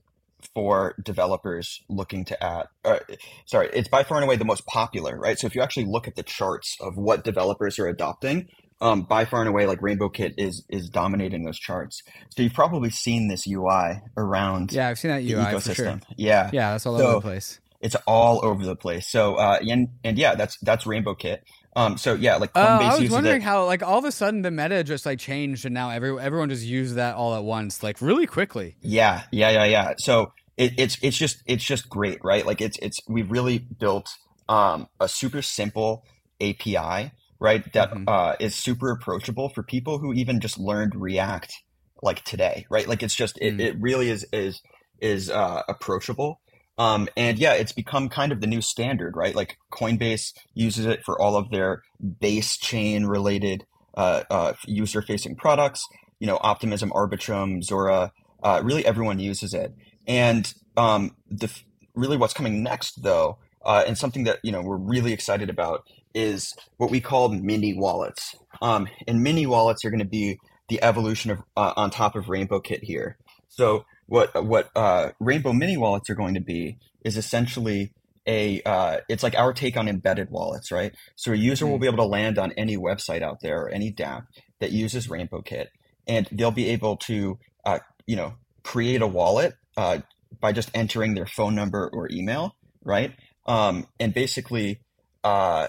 for 0.53 0.93
developers 1.03 1.81
looking 1.89 2.23
to 2.25 2.43
add. 2.43 2.67
Uh, 2.83 2.99
sorry, 3.45 3.67
it's 3.73 3.89
by 3.89 4.03
far 4.03 4.17
and 4.17 4.23
away 4.25 4.35
the 4.35 4.45
most 4.45 4.63
popular, 4.67 5.17
right? 5.17 5.39
So 5.39 5.47
if 5.47 5.55
you 5.55 5.61
actually 5.63 5.85
look 5.85 6.07
at 6.07 6.15
the 6.15 6.21
charts 6.21 6.77
of 6.79 6.97
what 6.97 7.23
developers 7.23 7.79
are 7.79 7.87
adopting, 7.87 8.47
um, 8.81 9.03
by 9.03 9.25
far 9.25 9.39
and 9.41 9.49
away, 9.49 9.65
like 9.67 9.81
Rainbow 9.81 10.09
Kit 10.09 10.33
is 10.37 10.63
is 10.69 10.89
dominating 10.89 11.43
those 11.45 11.57
charts. 11.59 12.01
So 12.35 12.43
you've 12.43 12.53
probably 12.53 12.89
seen 12.89 13.27
this 13.29 13.47
UI 13.47 14.01
around 14.17 14.71
Yeah, 14.73 14.89
I've 14.89 14.99
seen 14.99 15.11
that 15.11 15.23
UI 15.23 15.43
for 15.45 15.57
ecosystem. 15.69 15.75
sure. 15.75 15.99
Yeah, 16.17 16.49
Yeah, 16.53 16.71
that's 16.71 16.85
all 16.85 16.97
So- 16.97 17.05
over 17.05 17.13
the 17.15 17.21
place. 17.21 17.59
it's 17.81 17.95
all 18.07 18.43
over 18.43 18.65
the 18.65 18.75
place. 18.75 19.07
So 19.09 19.35
uh, 19.35 19.59
and 19.61 19.89
and 20.03 20.17
yeah, 20.17 20.35
that's 20.35 20.57
that's 20.59 20.85
Rainbow 20.85 21.15
Kit. 21.15 21.43
Um, 21.77 21.97
so 21.97 22.13
yeah, 22.13 22.37
like 22.37 22.53
Coinbase 22.53 22.81
I 22.81 22.99
was 22.99 23.09
wondering 23.09 23.41
it. 23.41 23.43
how 23.43 23.65
like 23.65 23.83
all 23.83 23.97
of 23.99 24.05
a 24.05 24.11
sudden 24.11 24.41
the 24.43 24.51
meta 24.51 24.81
just 24.83 25.05
like 25.05 25.19
changed 25.19 25.65
and 25.65 25.73
now 25.73 25.89
every 25.89 26.17
everyone 26.19 26.49
just 26.49 26.63
used 26.63 26.95
that 26.95 27.15
all 27.15 27.35
at 27.35 27.43
once, 27.43 27.83
like 27.83 28.01
really 28.01 28.25
quickly. 28.25 28.75
Yeah, 28.81 29.23
yeah, 29.31 29.49
yeah, 29.49 29.65
yeah. 29.65 29.93
So 29.97 30.31
it, 30.57 30.73
it's 30.77 30.97
it's 31.01 31.17
just 31.17 31.43
it's 31.45 31.63
just 31.65 31.89
great, 31.89 32.23
right? 32.23 32.45
Like 32.45 32.61
it's 32.61 32.77
it's 32.81 32.97
we've 33.09 33.29
really 33.29 33.59
built 33.59 34.07
um, 34.47 34.87
a 35.01 35.09
super 35.09 35.41
simple 35.41 36.05
API, 36.39 37.11
right? 37.39 37.71
That 37.73 37.91
Mhm. 37.91 38.03
uh, 38.07 38.35
is 38.39 38.55
super 38.55 38.91
approachable 38.91 39.49
for 39.49 39.63
people 39.63 39.99
who 39.99 40.13
even 40.13 40.39
just 40.39 40.57
learned 40.57 40.95
React 40.95 41.53
like 42.01 42.23
today, 42.23 42.65
right? 42.69 42.87
Like 42.87 43.03
it's 43.03 43.15
just 43.15 43.37
it, 43.41 43.55
Mm. 43.57 43.59
it 43.61 43.75
really 43.79 44.09
is 44.09 44.25
is 44.31 44.61
is 45.01 45.29
uh, 45.29 45.61
approachable. 45.67 46.39
Um, 46.77 47.07
and 47.15 47.37
yeah, 47.39 47.53
it's 47.53 47.71
become 47.71 48.09
kind 48.09 48.31
of 48.31 48.41
the 48.41 48.47
new 48.47 48.61
standard, 48.61 49.15
right? 49.15 49.33
Like 49.35 49.57
Coinbase 49.71 50.33
uses 50.53 50.85
it 50.85 51.03
for 51.05 51.19
all 51.21 51.35
of 51.37 51.49
their 51.49 51.83
base 52.19 52.57
chain 52.57 53.05
related 53.05 53.65
uh, 53.97 54.23
uh, 54.29 54.53
user 54.67 55.01
facing 55.01 55.35
products. 55.35 55.87
You 56.19 56.27
know, 56.27 56.37
Optimism, 56.41 56.91
Arbitrum, 56.91 57.63
Zora, 57.63 58.11
uh, 58.43 58.61
really 58.63 58.85
everyone 58.85 59.19
uses 59.19 59.53
it. 59.53 59.73
And 60.07 60.53
um, 60.77 61.15
the 61.29 61.49
really 61.93 62.17
what's 62.17 62.33
coming 62.33 62.61
next, 62.61 63.01
though, 63.03 63.37
uh, 63.65 63.83
and 63.87 63.97
something 63.97 64.25
that 64.25 64.39
you 64.43 64.51
know 64.51 64.61
we're 64.61 64.75
really 64.77 65.13
excited 65.13 65.49
about 65.49 65.83
is 66.15 66.55
what 66.77 66.91
we 66.91 67.01
call 67.01 67.29
mini 67.29 67.75
wallets. 67.75 68.35
Um, 68.61 68.89
and 69.07 69.23
mini 69.23 69.47
wallets 69.47 69.85
are 69.85 69.91
going 69.91 70.01
to 70.01 70.05
be 70.07 70.39
the 70.69 70.83
evolution 70.83 71.31
of 71.31 71.41
uh, 71.57 71.73
on 71.77 71.91
top 71.91 72.15
of 72.15 72.29
Rainbow 72.29 72.61
Kit 72.61 72.81
here. 72.85 73.19
So 73.49 73.85
what 74.07 74.45
what 74.45 74.69
uh, 74.75 75.11
Rainbow 75.21 75.53
mini 75.53 75.77
wallets 75.77 76.09
are 76.11 76.15
going 76.15 76.35
to 76.35 76.41
be 76.41 76.79
is 77.05 77.17
essentially 77.17 77.93
a 78.27 78.63
uh, 78.63 78.99
it's 79.09 79.23
like 79.23 79.35
our 79.37 79.53
take 79.53 79.77
on 79.77 79.89
embedded 79.89 80.29
wallets, 80.31 80.71
right? 80.71 80.93
So 81.17 81.33
a 81.33 81.37
user 81.37 81.67
will 81.67 81.79
Mm. 81.79 81.81
be 81.81 81.87
able 81.87 81.97
to 81.99 82.05
land 82.05 82.39
on 82.39 82.53
any 82.53 82.77
website 82.77 83.23
out 83.23 83.39
there 83.43 83.63
or 83.63 83.69
any 83.69 83.93
DApp 83.93 84.23
that 84.61 84.71
uses 84.73 85.09
Rainbow 85.09 85.43
Kit, 85.43 85.69
and 86.07 86.27
they'll 86.31 86.51
be 86.51 86.69
able 86.69 86.97
to 86.97 87.39
uh, 87.65 87.79
you 88.07 88.17
know 88.17 88.35
create 88.63 89.03
a 89.03 89.07
wallet 89.07 89.55
uh, 89.77 89.99
by 90.41 90.53
just 90.53 90.71
entering 90.75 91.15
their 91.15 91.27
phone 91.27 91.55
number 91.55 91.89
or 91.93 92.09
email, 92.11 92.55
right? 92.85 93.13
Um, 93.47 93.87
and 93.99 94.13
basically, 94.13 94.81
uh, 95.23 95.67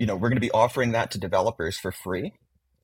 you 0.00 0.06
know, 0.06 0.16
we're 0.16 0.30
going 0.30 0.36
to 0.36 0.40
be 0.40 0.50
offering 0.50 0.92
that 0.92 1.10
to 1.12 1.18
developers 1.18 1.78
for 1.78 1.92
free, 1.92 2.32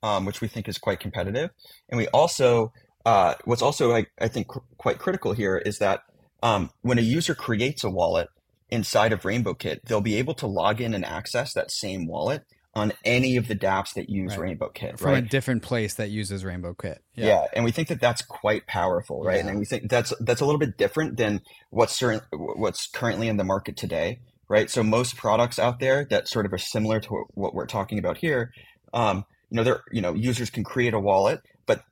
um, 0.02 0.24
which 0.26 0.40
we 0.42 0.48
think 0.48 0.68
is 0.68 0.78
quite 0.78 1.00
competitive. 1.00 1.50
And 1.88 1.96
we 1.98 2.06
also, 2.08 2.72
uh, 3.06 3.34
what's 3.44 3.62
also 3.62 3.92
I, 3.92 4.06
I 4.20 4.28
think 4.28 4.48
qu- 4.48 4.62
quite 4.76 4.98
critical 4.98 5.32
here 5.32 5.56
is 5.56 5.78
that 5.78 6.02
um, 6.42 6.70
when 6.82 6.98
a 6.98 7.02
user 7.02 7.34
creates 7.34 7.82
a 7.82 7.90
wallet 7.90 8.28
inside 8.68 9.12
of 9.12 9.22
RainbowKit, 9.22 9.78
they'll 9.86 10.00
be 10.02 10.16
able 10.16 10.34
to 10.34 10.46
log 10.46 10.80
in 10.80 10.92
and 10.92 11.04
access 11.04 11.54
that 11.54 11.70
same 11.70 12.06
wallet 12.06 12.42
on 12.74 12.92
any 13.06 13.38
of 13.38 13.48
the 13.48 13.56
dApps 13.56 13.94
that 13.94 14.10
use 14.10 14.36
Right. 14.36 14.58
RainbowKit, 14.58 14.98
From 14.98 15.12
right? 15.12 15.24
a 15.24 15.26
different 15.26 15.62
place 15.62 15.94
that 15.94 16.10
uses 16.10 16.44
Rainbow 16.44 16.74
Kit. 16.74 16.98
Yeah. 17.14 17.46
and 17.54 17.64
we 17.64 17.70
think 17.72 17.88
that 17.88 18.02
that's 18.02 18.20
quite 18.20 18.66
powerful, 18.66 19.22
right? 19.24 19.42
Yeah. 19.42 19.48
And 19.48 19.58
we 19.58 19.64
think 19.64 19.88
that's 19.88 20.12
that's 20.20 20.42
a 20.42 20.44
little 20.44 20.58
bit 20.58 20.76
different 20.76 21.16
than 21.16 21.40
what's 21.70 21.96
certain, 21.96 22.20
what's 22.32 22.86
currently 22.88 23.28
in 23.28 23.38
the 23.38 23.44
market 23.44 23.78
today, 23.78 24.18
right? 24.48 24.70
So 24.70 24.82
most 24.82 25.16
products 25.16 25.58
out 25.58 25.80
there 25.80 26.04
that 26.06 26.28
sort 26.28 26.46
of 26.46 26.52
are 26.52 26.58
similar 26.58 27.00
to 27.00 27.24
what, 27.34 27.54
we're 27.54 27.66
talking 27.66 27.98
about 27.98 28.18
here, 28.18 28.52
um, 28.92 29.24
you 29.50 29.56
know, 29.56 29.64
they're 29.64 29.82
you 29.92 30.00
know 30.00 30.14
users 30.14 30.50
can 30.50 30.64
create 30.64 30.94
a 30.94 31.00
wallet, 31.00 31.40
but 31.66 31.84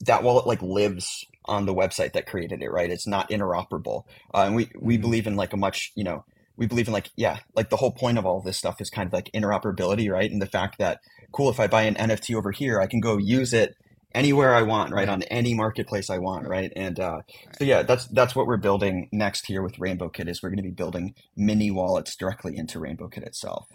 that 0.00 0.22
wallet 0.22 0.46
like 0.46 0.62
lives 0.62 1.24
on 1.46 1.66
the 1.66 1.74
website 1.74 2.12
that 2.12 2.26
created 2.26 2.62
it, 2.62 2.70
right? 2.70 2.90
It's 2.90 3.06
not 3.06 3.30
interoperable, 3.30 4.04
uh, 4.34 4.44
and 4.46 4.56
we 4.56 4.70
we 4.80 4.98
Mhm. 4.98 5.00
believe 5.02 5.26
in 5.26 5.36
like 5.36 5.52
a 5.52 5.56
much 5.56 5.92
you 5.94 6.04
know 6.04 6.24
we 6.56 6.66
believe 6.66 6.86
in 6.88 6.92
like 6.92 7.10
yeah 7.16 7.38
like 7.54 7.70
the 7.70 7.76
whole 7.76 7.92
point 7.92 8.18
of 8.18 8.26
all 8.26 8.40
this 8.40 8.58
stuff 8.58 8.80
is 8.80 8.90
kind 8.90 9.06
of 9.06 9.12
like 9.12 9.30
interoperability, 9.34 10.10
right? 10.10 10.30
And 10.30 10.40
the 10.42 10.46
fact 10.46 10.78
that 10.78 11.00
cool 11.32 11.50
if 11.50 11.60
I 11.60 11.66
buy 11.66 11.82
an 11.82 11.96
NFT 11.96 12.34
over 12.34 12.52
here, 12.52 12.80
I 12.80 12.86
can 12.86 13.00
go 13.00 13.16
use 13.18 13.52
it 13.52 13.74
anywhere 14.16 14.54
I 14.54 14.62
want, 14.62 14.92
right? 14.92 15.06
Right. 15.06 15.08
On 15.08 15.22
any 15.24 15.54
marketplace 15.54 16.10
I 16.10 16.18
want, 16.18 16.48
right? 16.48 16.72
And 16.74 16.98
uh, 16.98 17.20
so 17.58 17.64
yeah, 17.64 17.82
that's 17.82 18.06
that's 18.08 18.34
what 18.34 18.46
we're 18.46 18.56
building 18.56 19.08
next 19.12 19.46
here 19.46 19.62
with 19.62 19.76
RainbowKit 19.76 20.28
is 20.28 20.42
we're 20.42 20.48
going 20.48 20.56
to 20.56 20.62
be 20.64 20.70
building 20.70 21.14
mini 21.36 21.70
wallets 21.70 22.16
directly 22.16 22.56
into 22.56 22.80
RainbowKit 22.80 23.22
itself. 23.24 23.68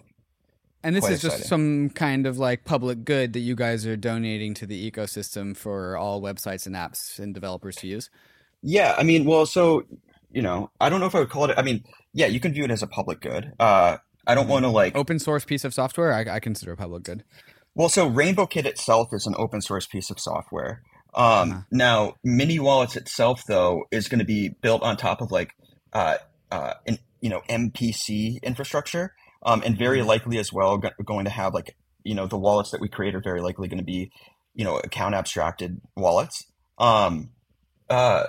And 0.84 0.96
this 0.96 1.04
Quite 1.04 1.14
is 1.14 1.22
just 1.22 1.44
some 1.44 1.92
kind 1.92 2.26
of 2.26 2.40
like 2.40 2.66
public 2.66 3.06
good 3.06 3.34
that 3.34 3.40
you 3.42 3.56
guys 3.56 3.86
are 3.86 3.96
donating 3.96 4.56
to 4.56 4.66
the 4.66 4.92
ecosystem 4.92 5.56
for 5.56 5.96
all 5.96 6.22
websites 6.22 6.66
and 6.66 6.76
apps 6.76 7.20
and 7.20 7.34
developers 7.36 7.76
to 7.78 7.88
use. 7.88 8.10
Yeah, 8.64 8.96
I 8.98 9.04
mean, 9.04 9.26
well, 9.26 9.46
so 9.46 9.84
you 10.32 10.42
know, 10.42 10.72
I 10.80 10.90
don't 10.90 11.00
know 11.00 11.06
if 11.06 11.14
I 11.16 11.20
would 11.20 11.30
call 11.30 11.46
it. 11.50 11.58
I 11.58 11.62
mean, 11.62 11.84
yeah, 12.14 12.26
you 12.28 12.40
can 12.40 12.52
view 12.54 12.64
it 12.64 12.72
as 12.72 12.82
a 12.82 12.88
public 12.88 13.22
good. 13.22 13.54
Uh, 13.60 13.98
I 14.26 14.34
don't 14.36 14.46
Mhm. 14.48 14.50
want 14.50 14.66
to 14.66 14.70
like 14.70 14.96
Open 14.96 15.20
source 15.20 15.46
piece 15.46 15.64
of 15.64 15.74
software, 15.74 16.14
I, 16.14 16.36
I 16.36 16.40
consider 16.40 16.72
a 16.72 16.78
public 16.78 17.04
good. 17.04 17.24
Well, 17.76 17.90
so 17.90 18.10
RainbowKit 18.10 18.66
itself 18.66 19.10
is 19.14 19.26
an 19.26 19.36
open 19.38 19.62
source 19.62 19.88
piece 19.88 20.10
of 20.10 20.20
software. 20.20 20.82
Um, 21.14 21.52
Uh-huh. 21.52 21.62
now, 21.72 22.14
Mini 22.24 22.60
Wallets 22.60 22.96
itself, 22.96 23.44
though, 23.48 23.86
is 23.92 24.08
going 24.08 24.20
to 24.20 24.26
be 24.26 24.50
built 24.62 24.82
on 24.84 24.98
top 24.98 25.22
of 25.22 25.32
like, 25.32 25.52
uh, 25.94 26.18
uh, 26.52 26.74
an, 26.88 27.00
you 27.22 27.30
know, 27.30 27.42
MPC 27.50 28.40
infrastructure, 28.44 29.14
um, 29.44 29.62
and 29.66 29.78
very 29.78 30.00
Mhm. 30.00 30.06
likely 30.08 30.38
as 30.38 30.52
well 30.54 30.78
go- 30.78 30.90
going 31.06 31.26
to 31.26 31.32
have 31.32 31.54
like, 31.54 31.76
you 32.04 32.16
know, 32.16 32.28
the 32.28 32.38
wallets 32.38 32.72
that 32.72 32.82
we 32.82 32.88
create 32.90 33.14
are 33.16 33.22
very 33.22 33.42
likely 33.42 33.68
going 33.68 33.78
to 33.78 33.84
be, 33.86 34.12
you 34.54 34.64
know, 34.66 34.78
account 34.78 35.16
abstracted 35.16 35.80
wallets. 35.96 36.46
Um, 36.78 37.32
uh, 37.90 38.28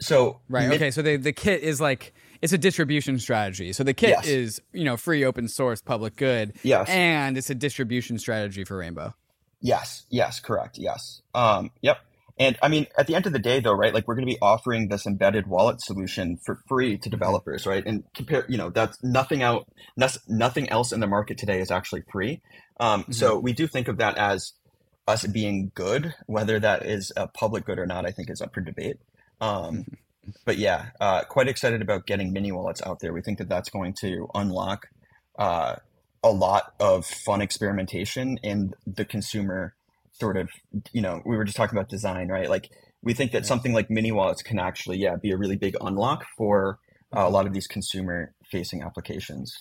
so 0.00 0.40
Right. 0.48 0.68
Mi- 0.68 0.74
Okay. 0.76 0.90
So 0.90 1.02
the 1.02 1.16
the 1.16 1.32
kit 1.32 1.62
is 1.62 1.80
like 1.80 2.12
it's 2.42 2.52
a 2.52 2.58
distribution 2.58 3.18
strategy. 3.18 3.72
So 3.72 3.84
the 3.84 3.94
kit 3.94 4.10
Yes. 4.10 4.26
is 4.26 4.62
you 4.72 4.84
know 4.84 4.96
free, 4.96 5.24
open 5.24 5.48
source, 5.48 5.80
public 5.80 6.16
good, 6.16 6.54
Yes. 6.62 6.88
and 6.90 7.38
it's 7.38 7.48
a 7.50 7.54
distribution 7.54 8.18
strategy 8.18 8.64
for 8.64 8.76
Rainbow. 8.76 9.14
Yes, 9.60 10.04
yes, 10.10 10.40
correct. 10.40 10.76
Yes. 10.76 11.22
Um, 11.34 11.70
yep. 11.80 11.98
And 12.38 12.58
I 12.62 12.68
mean, 12.68 12.86
at 12.98 13.06
the 13.06 13.14
end 13.14 13.26
of 13.26 13.32
the 13.32 13.38
day, 13.38 13.60
though, 13.60 13.74
right? 13.74 13.94
Like 13.94 14.08
we're 14.08 14.14
going 14.16 14.26
to 14.26 14.32
be 14.34 14.40
offering 14.40 14.88
this 14.88 15.06
embedded 15.06 15.46
wallet 15.46 15.80
solution 15.80 16.38
for 16.44 16.58
free 16.66 16.98
to 16.98 17.08
developers, 17.08 17.66
right? 17.66 17.84
And 17.86 18.02
compare, 18.14 18.44
you 18.48 18.56
know, 18.58 18.70
that's 18.70 19.00
nothing 19.04 19.42
out, 19.42 19.68
nothing 20.26 20.68
else 20.70 20.92
in 20.92 21.00
the 21.00 21.06
market 21.06 21.38
today 21.38 21.60
is 21.60 21.70
actually 21.70 22.02
free. 22.10 22.40
Um, 22.80 23.04
So 23.10 23.38
we 23.38 23.52
do 23.52 23.66
think 23.68 23.86
of 23.86 23.98
that 23.98 24.16
as 24.18 24.54
us 25.06 25.24
being 25.26 25.70
good. 25.74 26.14
Whether 26.26 26.58
that 26.58 26.84
is 26.86 27.12
a 27.16 27.28
public 27.28 27.64
good 27.66 27.78
or 27.78 27.86
not, 27.86 28.06
I 28.06 28.10
think 28.10 28.30
is 28.30 28.40
up 28.40 28.54
for 28.54 28.62
debate. 28.62 28.96
Um, 29.40 29.84
but 30.44 30.58
yeah, 30.58 30.90
uh, 31.00 31.24
quite 31.24 31.48
excited 31.48 31.82
about 31.82 32.06
getting 32.06 32.32
mini 32.32 32.52
wallets 32.52 32.82
out 32.82 33.00
there. 33.00 33.12
We 33.12 33.22
think 33.22 33.38
that 33.38 33.48
that's 33.48 33.70
going 33.70 33.94
to 34.00 34.28
unlock 34.34 34.88
uh, 35.38 35.76
a 36.22 36.30
lot 36.30 36.74
of 36.78 37.04
fun 37.06 37.40
experimentation 37.40 38.38
in 38.42 38.74
the 38.86 39.04
consumer 39.04 39.74
sort 40.12 40.36
of, 40.36 40.48
you 40.92 41.02
know, 41.02 41.20
we 41.24 41.36
were 41.36 41.44
just 41.44 41.56
talking 41.56 41.76
about 41.76 41.88
design, 41.88 42.28
right? 42.28 42.48
Like 42.48 42.70
we 43.02 43.14
think 43.14 43.32
that 43.32 43.46
something 43.46 43.72
like 43.72 43.90
mini 43.90 44.12
wallets 44.12 44.42
can 44.42 44.58
actually, 44.58 44.98
yeah, 44.98 45.16
be 45.16 45.32
a 45.32 45.36
really 45.36 45.56
big 45.56 45.76
unlock 45.80 46.24
for 46.36 46.78
uh, 47.14 47.26
a 47.26 47.30
lot 47.30 47.46
of 47.46 47.52
these 47.52 47.66
consumer 47.66 48.32
facing 48.50 48.82
applications. 48.82 49.56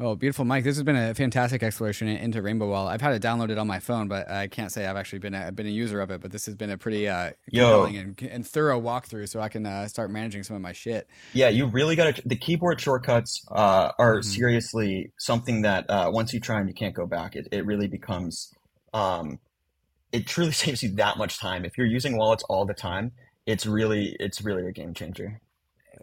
Oh, 0.00 0.16
beautiful, 0.16 0.44
Mike. 0.44 0.64
This 0.64 0.76
has 0.76 0.82
been 0.82 0.96
a 0.96 1.14
fantastic 1.14 1.62
exploration 1.62 2.08
into 2.08 2.42
Rainbow 2.42 2.68
Wallet. 2.68 2.92
I've 2.92 3.00
had 3.00 3.12
it 3.12 3.22
downloaded 3.22 3.60
on 3.60 3.68
my 3.68 3.78
phone, 3.78 4.08
but 4.08 4.28
I 4.28 4.48
can't 4.48 4.72
say 4.72 4.86
I've 4.86 4.96
actually 4.96 5.20
been 5.20 5.34
a, 5.34 5.52
been 5.52 5.66
a 5.66 5.70
user 5.70 6.00
of 6.00 6.10
it. 6.10 6.20
But 6.20 6.32
this 6.32 6.46
has 6.46 6.56
been 6.56 6.70
a 6.70 6.78
pretty 6.78 7.08
uh, 7.08 7.32
compelling 7.52 7.96
and, 7.96 8.22
and 8.22 8.44
thorough 8.46 8.80
walkthrough, 8.80 9.28
so 9.28 9.38
I 9.40 9.48
can 9.48 9.64
uh, 9.64 9.86
start 9.86 10.10
managing 10.10 10.42
some 10.42 10.56
of 10.56 10.62
my 10.62 10.72
shit. 10.72 11.06
Yeah, 11.34 11.50
you 11.50 11.66
really 11.66 11.94
got 11.94 12.16
to. 12.16 12.22
The 12.26 12.36
keyboard 12.36 12.80
shortcuts 12.80 13.44
uh, 13.52 13.92
are 13.98 14.18
Mhm. 14.20 14.24
seriously 14.24 15.12
something 15.18 15.62
that 15.62 15.88
uh, 15.88 16.10
once 16.12 16.32
you 16.32 16.40
try 16.40 16.58
them, 16.58 16.68
you 16.68 16.74
can't 16.74 16.94
go 16.94 17.06
back. 17.06 17.36
It, 17.36 17.46
it 17.52 17.64
really 17.64 17.86
becomes, 17.86 18.50
um, 18.94 19.38
it 20.10 20.26
truly 20.26 20.52
saves 20.62 20.82
you 20.82 20.94
that 20.96 21.16
much 21.16 21.38
time. 21.38 21.64
If 21.64 21.78
you're 21.78 21.86
using 21.86 22.16
wallets 22.16 22.42
all 22.48 22.64
the 22.66 22.74
time, 22.74 23.12
it's 23.46 23.66
really, 23.66 24.16
it's 24.18 24.42
really 24.42 24.66
a 24.66 24.72
game 24.72 24.94
changer. 24.94 25.40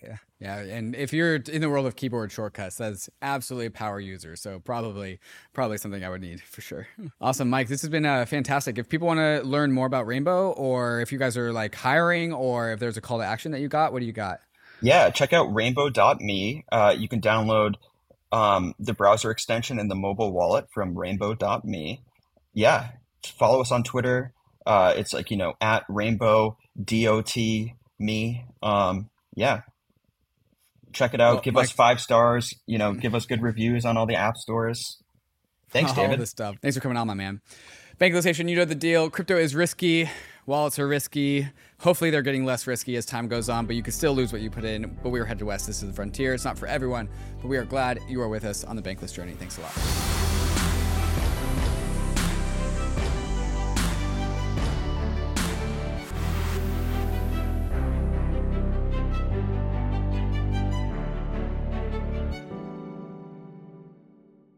Yeah, 0.01 0.17
yeah. 0.39 0.59
And 0.59 0.95
if 0.95 1.11
you're 1.11 1.35
in 1.35 1.61
the 1.61 1.69
world 1.69 1.85
of 1.85 1.95
keyboard 1.95 2.31
shortcuts, 2.31 2.77
that's 2.77 3.09
absolutely 3.21 3.67
a 3.67 3.71
power 3.71 3.99
user. 3.99 4.35
So 4.35 4.59
probably, 4.59 5.19
probably 5.53 5.77
something 5.77 6.03
I 6.03 6.09
would 6.09 6.21
need 6.21 6.41
for 6.41 6.61
sure. 6.61 6.87
Awesome, 7.21 7.49
Mike. 7.49 7.67
This 7.67 7.81
has 7.81 7.89
been 7.89 8.05
uh, 8.05 8.25
fantastic. 8.25 8.77
If 8.77 8.87
people 8.87 9.07
want 9.07 9.19
to 9.19 9.41
learn 9.45 9.71
more 9.73 9.85
about 9.85 10.07
Rainbow, 10.07 10.51
or 10.51 11.01
if 11.01 11.11
you 11.11 11.19
guys 11.19 11.35
are 11.35 11.51
like 11.51 11.75
hiring, 11.75 12.31
or 12.31 12.71
if 12.71 12.79
there's 12.79 12.95
a 12.97 13.01
call 13.01 13.17
to 13.17 13.25
action 13.25 13.51
that 13.51 13.59
you 13.59 13.67
got, 13.67 13.91
what 13.91 13.99
do 13.99 14.05
you 14.05 14.13
got? 14.13 14.39
Yeah, 14.81 15.09
check 15.09 15.33
out 15.33 15.53
rainbow.me. 15.53 16.65
Uh, 16.71 16.95
you 16.97 17.09
can 17.09 17.19
download 17.19 17.75
um, 18.31 18.73
the 18.79 18.93
browser 18.93 19.31
extension 19.31 19.79
and 19.79 19.91
the 19.91 19.95
mobile 19.95 20.31
wallet 20.31 20.67
from 20.73 20.97
rainbow.me. 20.97 22.01
Yeah, 22.53 22.89
follow 23.25 23.61
us 23.61 23.71
on 23.71 23.83
Twitter. 23.83 24.33
Uh, 24.65 24.93
it's 24.95 25.13
like, 25.13 25.31
you 25.31 25.37
know, 25.37 25.53
at 25.59 25.83
rainbow 25.89 26.57
dot 26.81 27.35
me. 27.99 28.45
Um, 28.63 29.09
yeah. 29.35 29.61
Check 30.93 31.13
it 31.13 31.21
out. 31.21 31.33
Well, 31.35 31.41
give 31.43 31.53
Mike- 31.53 31.65
us 31.65 31.71
five 31.71 31.99
stars. 32.01 32.53
You 32.65 32.77
know, 32.77 32.93
give 32.93 33.13
us 33.15 33.25
good 33.25 33.41
reviews 33.41 33.85
on 33.85 33.97
all 33.97 34.05
the 34.05 34.15
app 34.15 34.37
stores. 34.37 34.97
Thanks, 35.69 35.91
all 35.97 35.97
David. 35.97 36.19
this 36.19 36.29
stuff. 36.31 36.55
Thanks 36.61 36.75
for 36.75 36.81
coming 36.81 36.97
on, 36.97 37.07
my 37.07 37.13
man. 37.13 37.41
Bankless 37.99 38.25
Nation, 38.25 38.47
you 38.47 38.55
know 38.55 38.65
the 38.65 38.75
deal. 38.75 39.09
Crypto 39.09 39.35
is 39.37 39.53
risky. 39.53 40.09
Wallets 40.45 40.79
are 40.79 40.87
risky. 40.87 41.47
Hopefully, 41.81 42.09
they're 42.09 42.21
getting 42.21 42.45
less 42.45 42.65
risky 42.65 42.95
as 42.95 43.05
time 43.05 43.27
goes 43.27 43.49
on, 43.49 43.65
but 43.65 43.75
you 43.75 43.83
can 43.83 43.91
still 43.93 44.13
lose 44.13 44.31
what 44.31 44.41
you 44.41 44.49
put 44.49 44.63
in. 44.65 44.97
But 45.03 45.09
we 45.09 45.19
are 45.19 45.25
headed 45.25 45.43
west. 45.43 45.67
This 45.67 45.83
is 45.83 45.89
the 45.89 45.93
frontier. 45.93 46.33
It's 46.33 46.45
not 46.45 46.57
for 46.57 46.65
everyone, 46.67 47.09
but 47.41 47.49
we 47.49 47.57
are 47.57 47.65
glad 47.65 47.99
you 48.07 48.21
are 48.21 48.29
with 48.29 48.45
us 48.45 48.63
on 48.63 48.75
the 48.75 48.81
Bankless 48.81 49.13
journey. 49.13 49.33
Thanks 49.33 49.57
a 49.57 49.61
lot. 49.61 50.28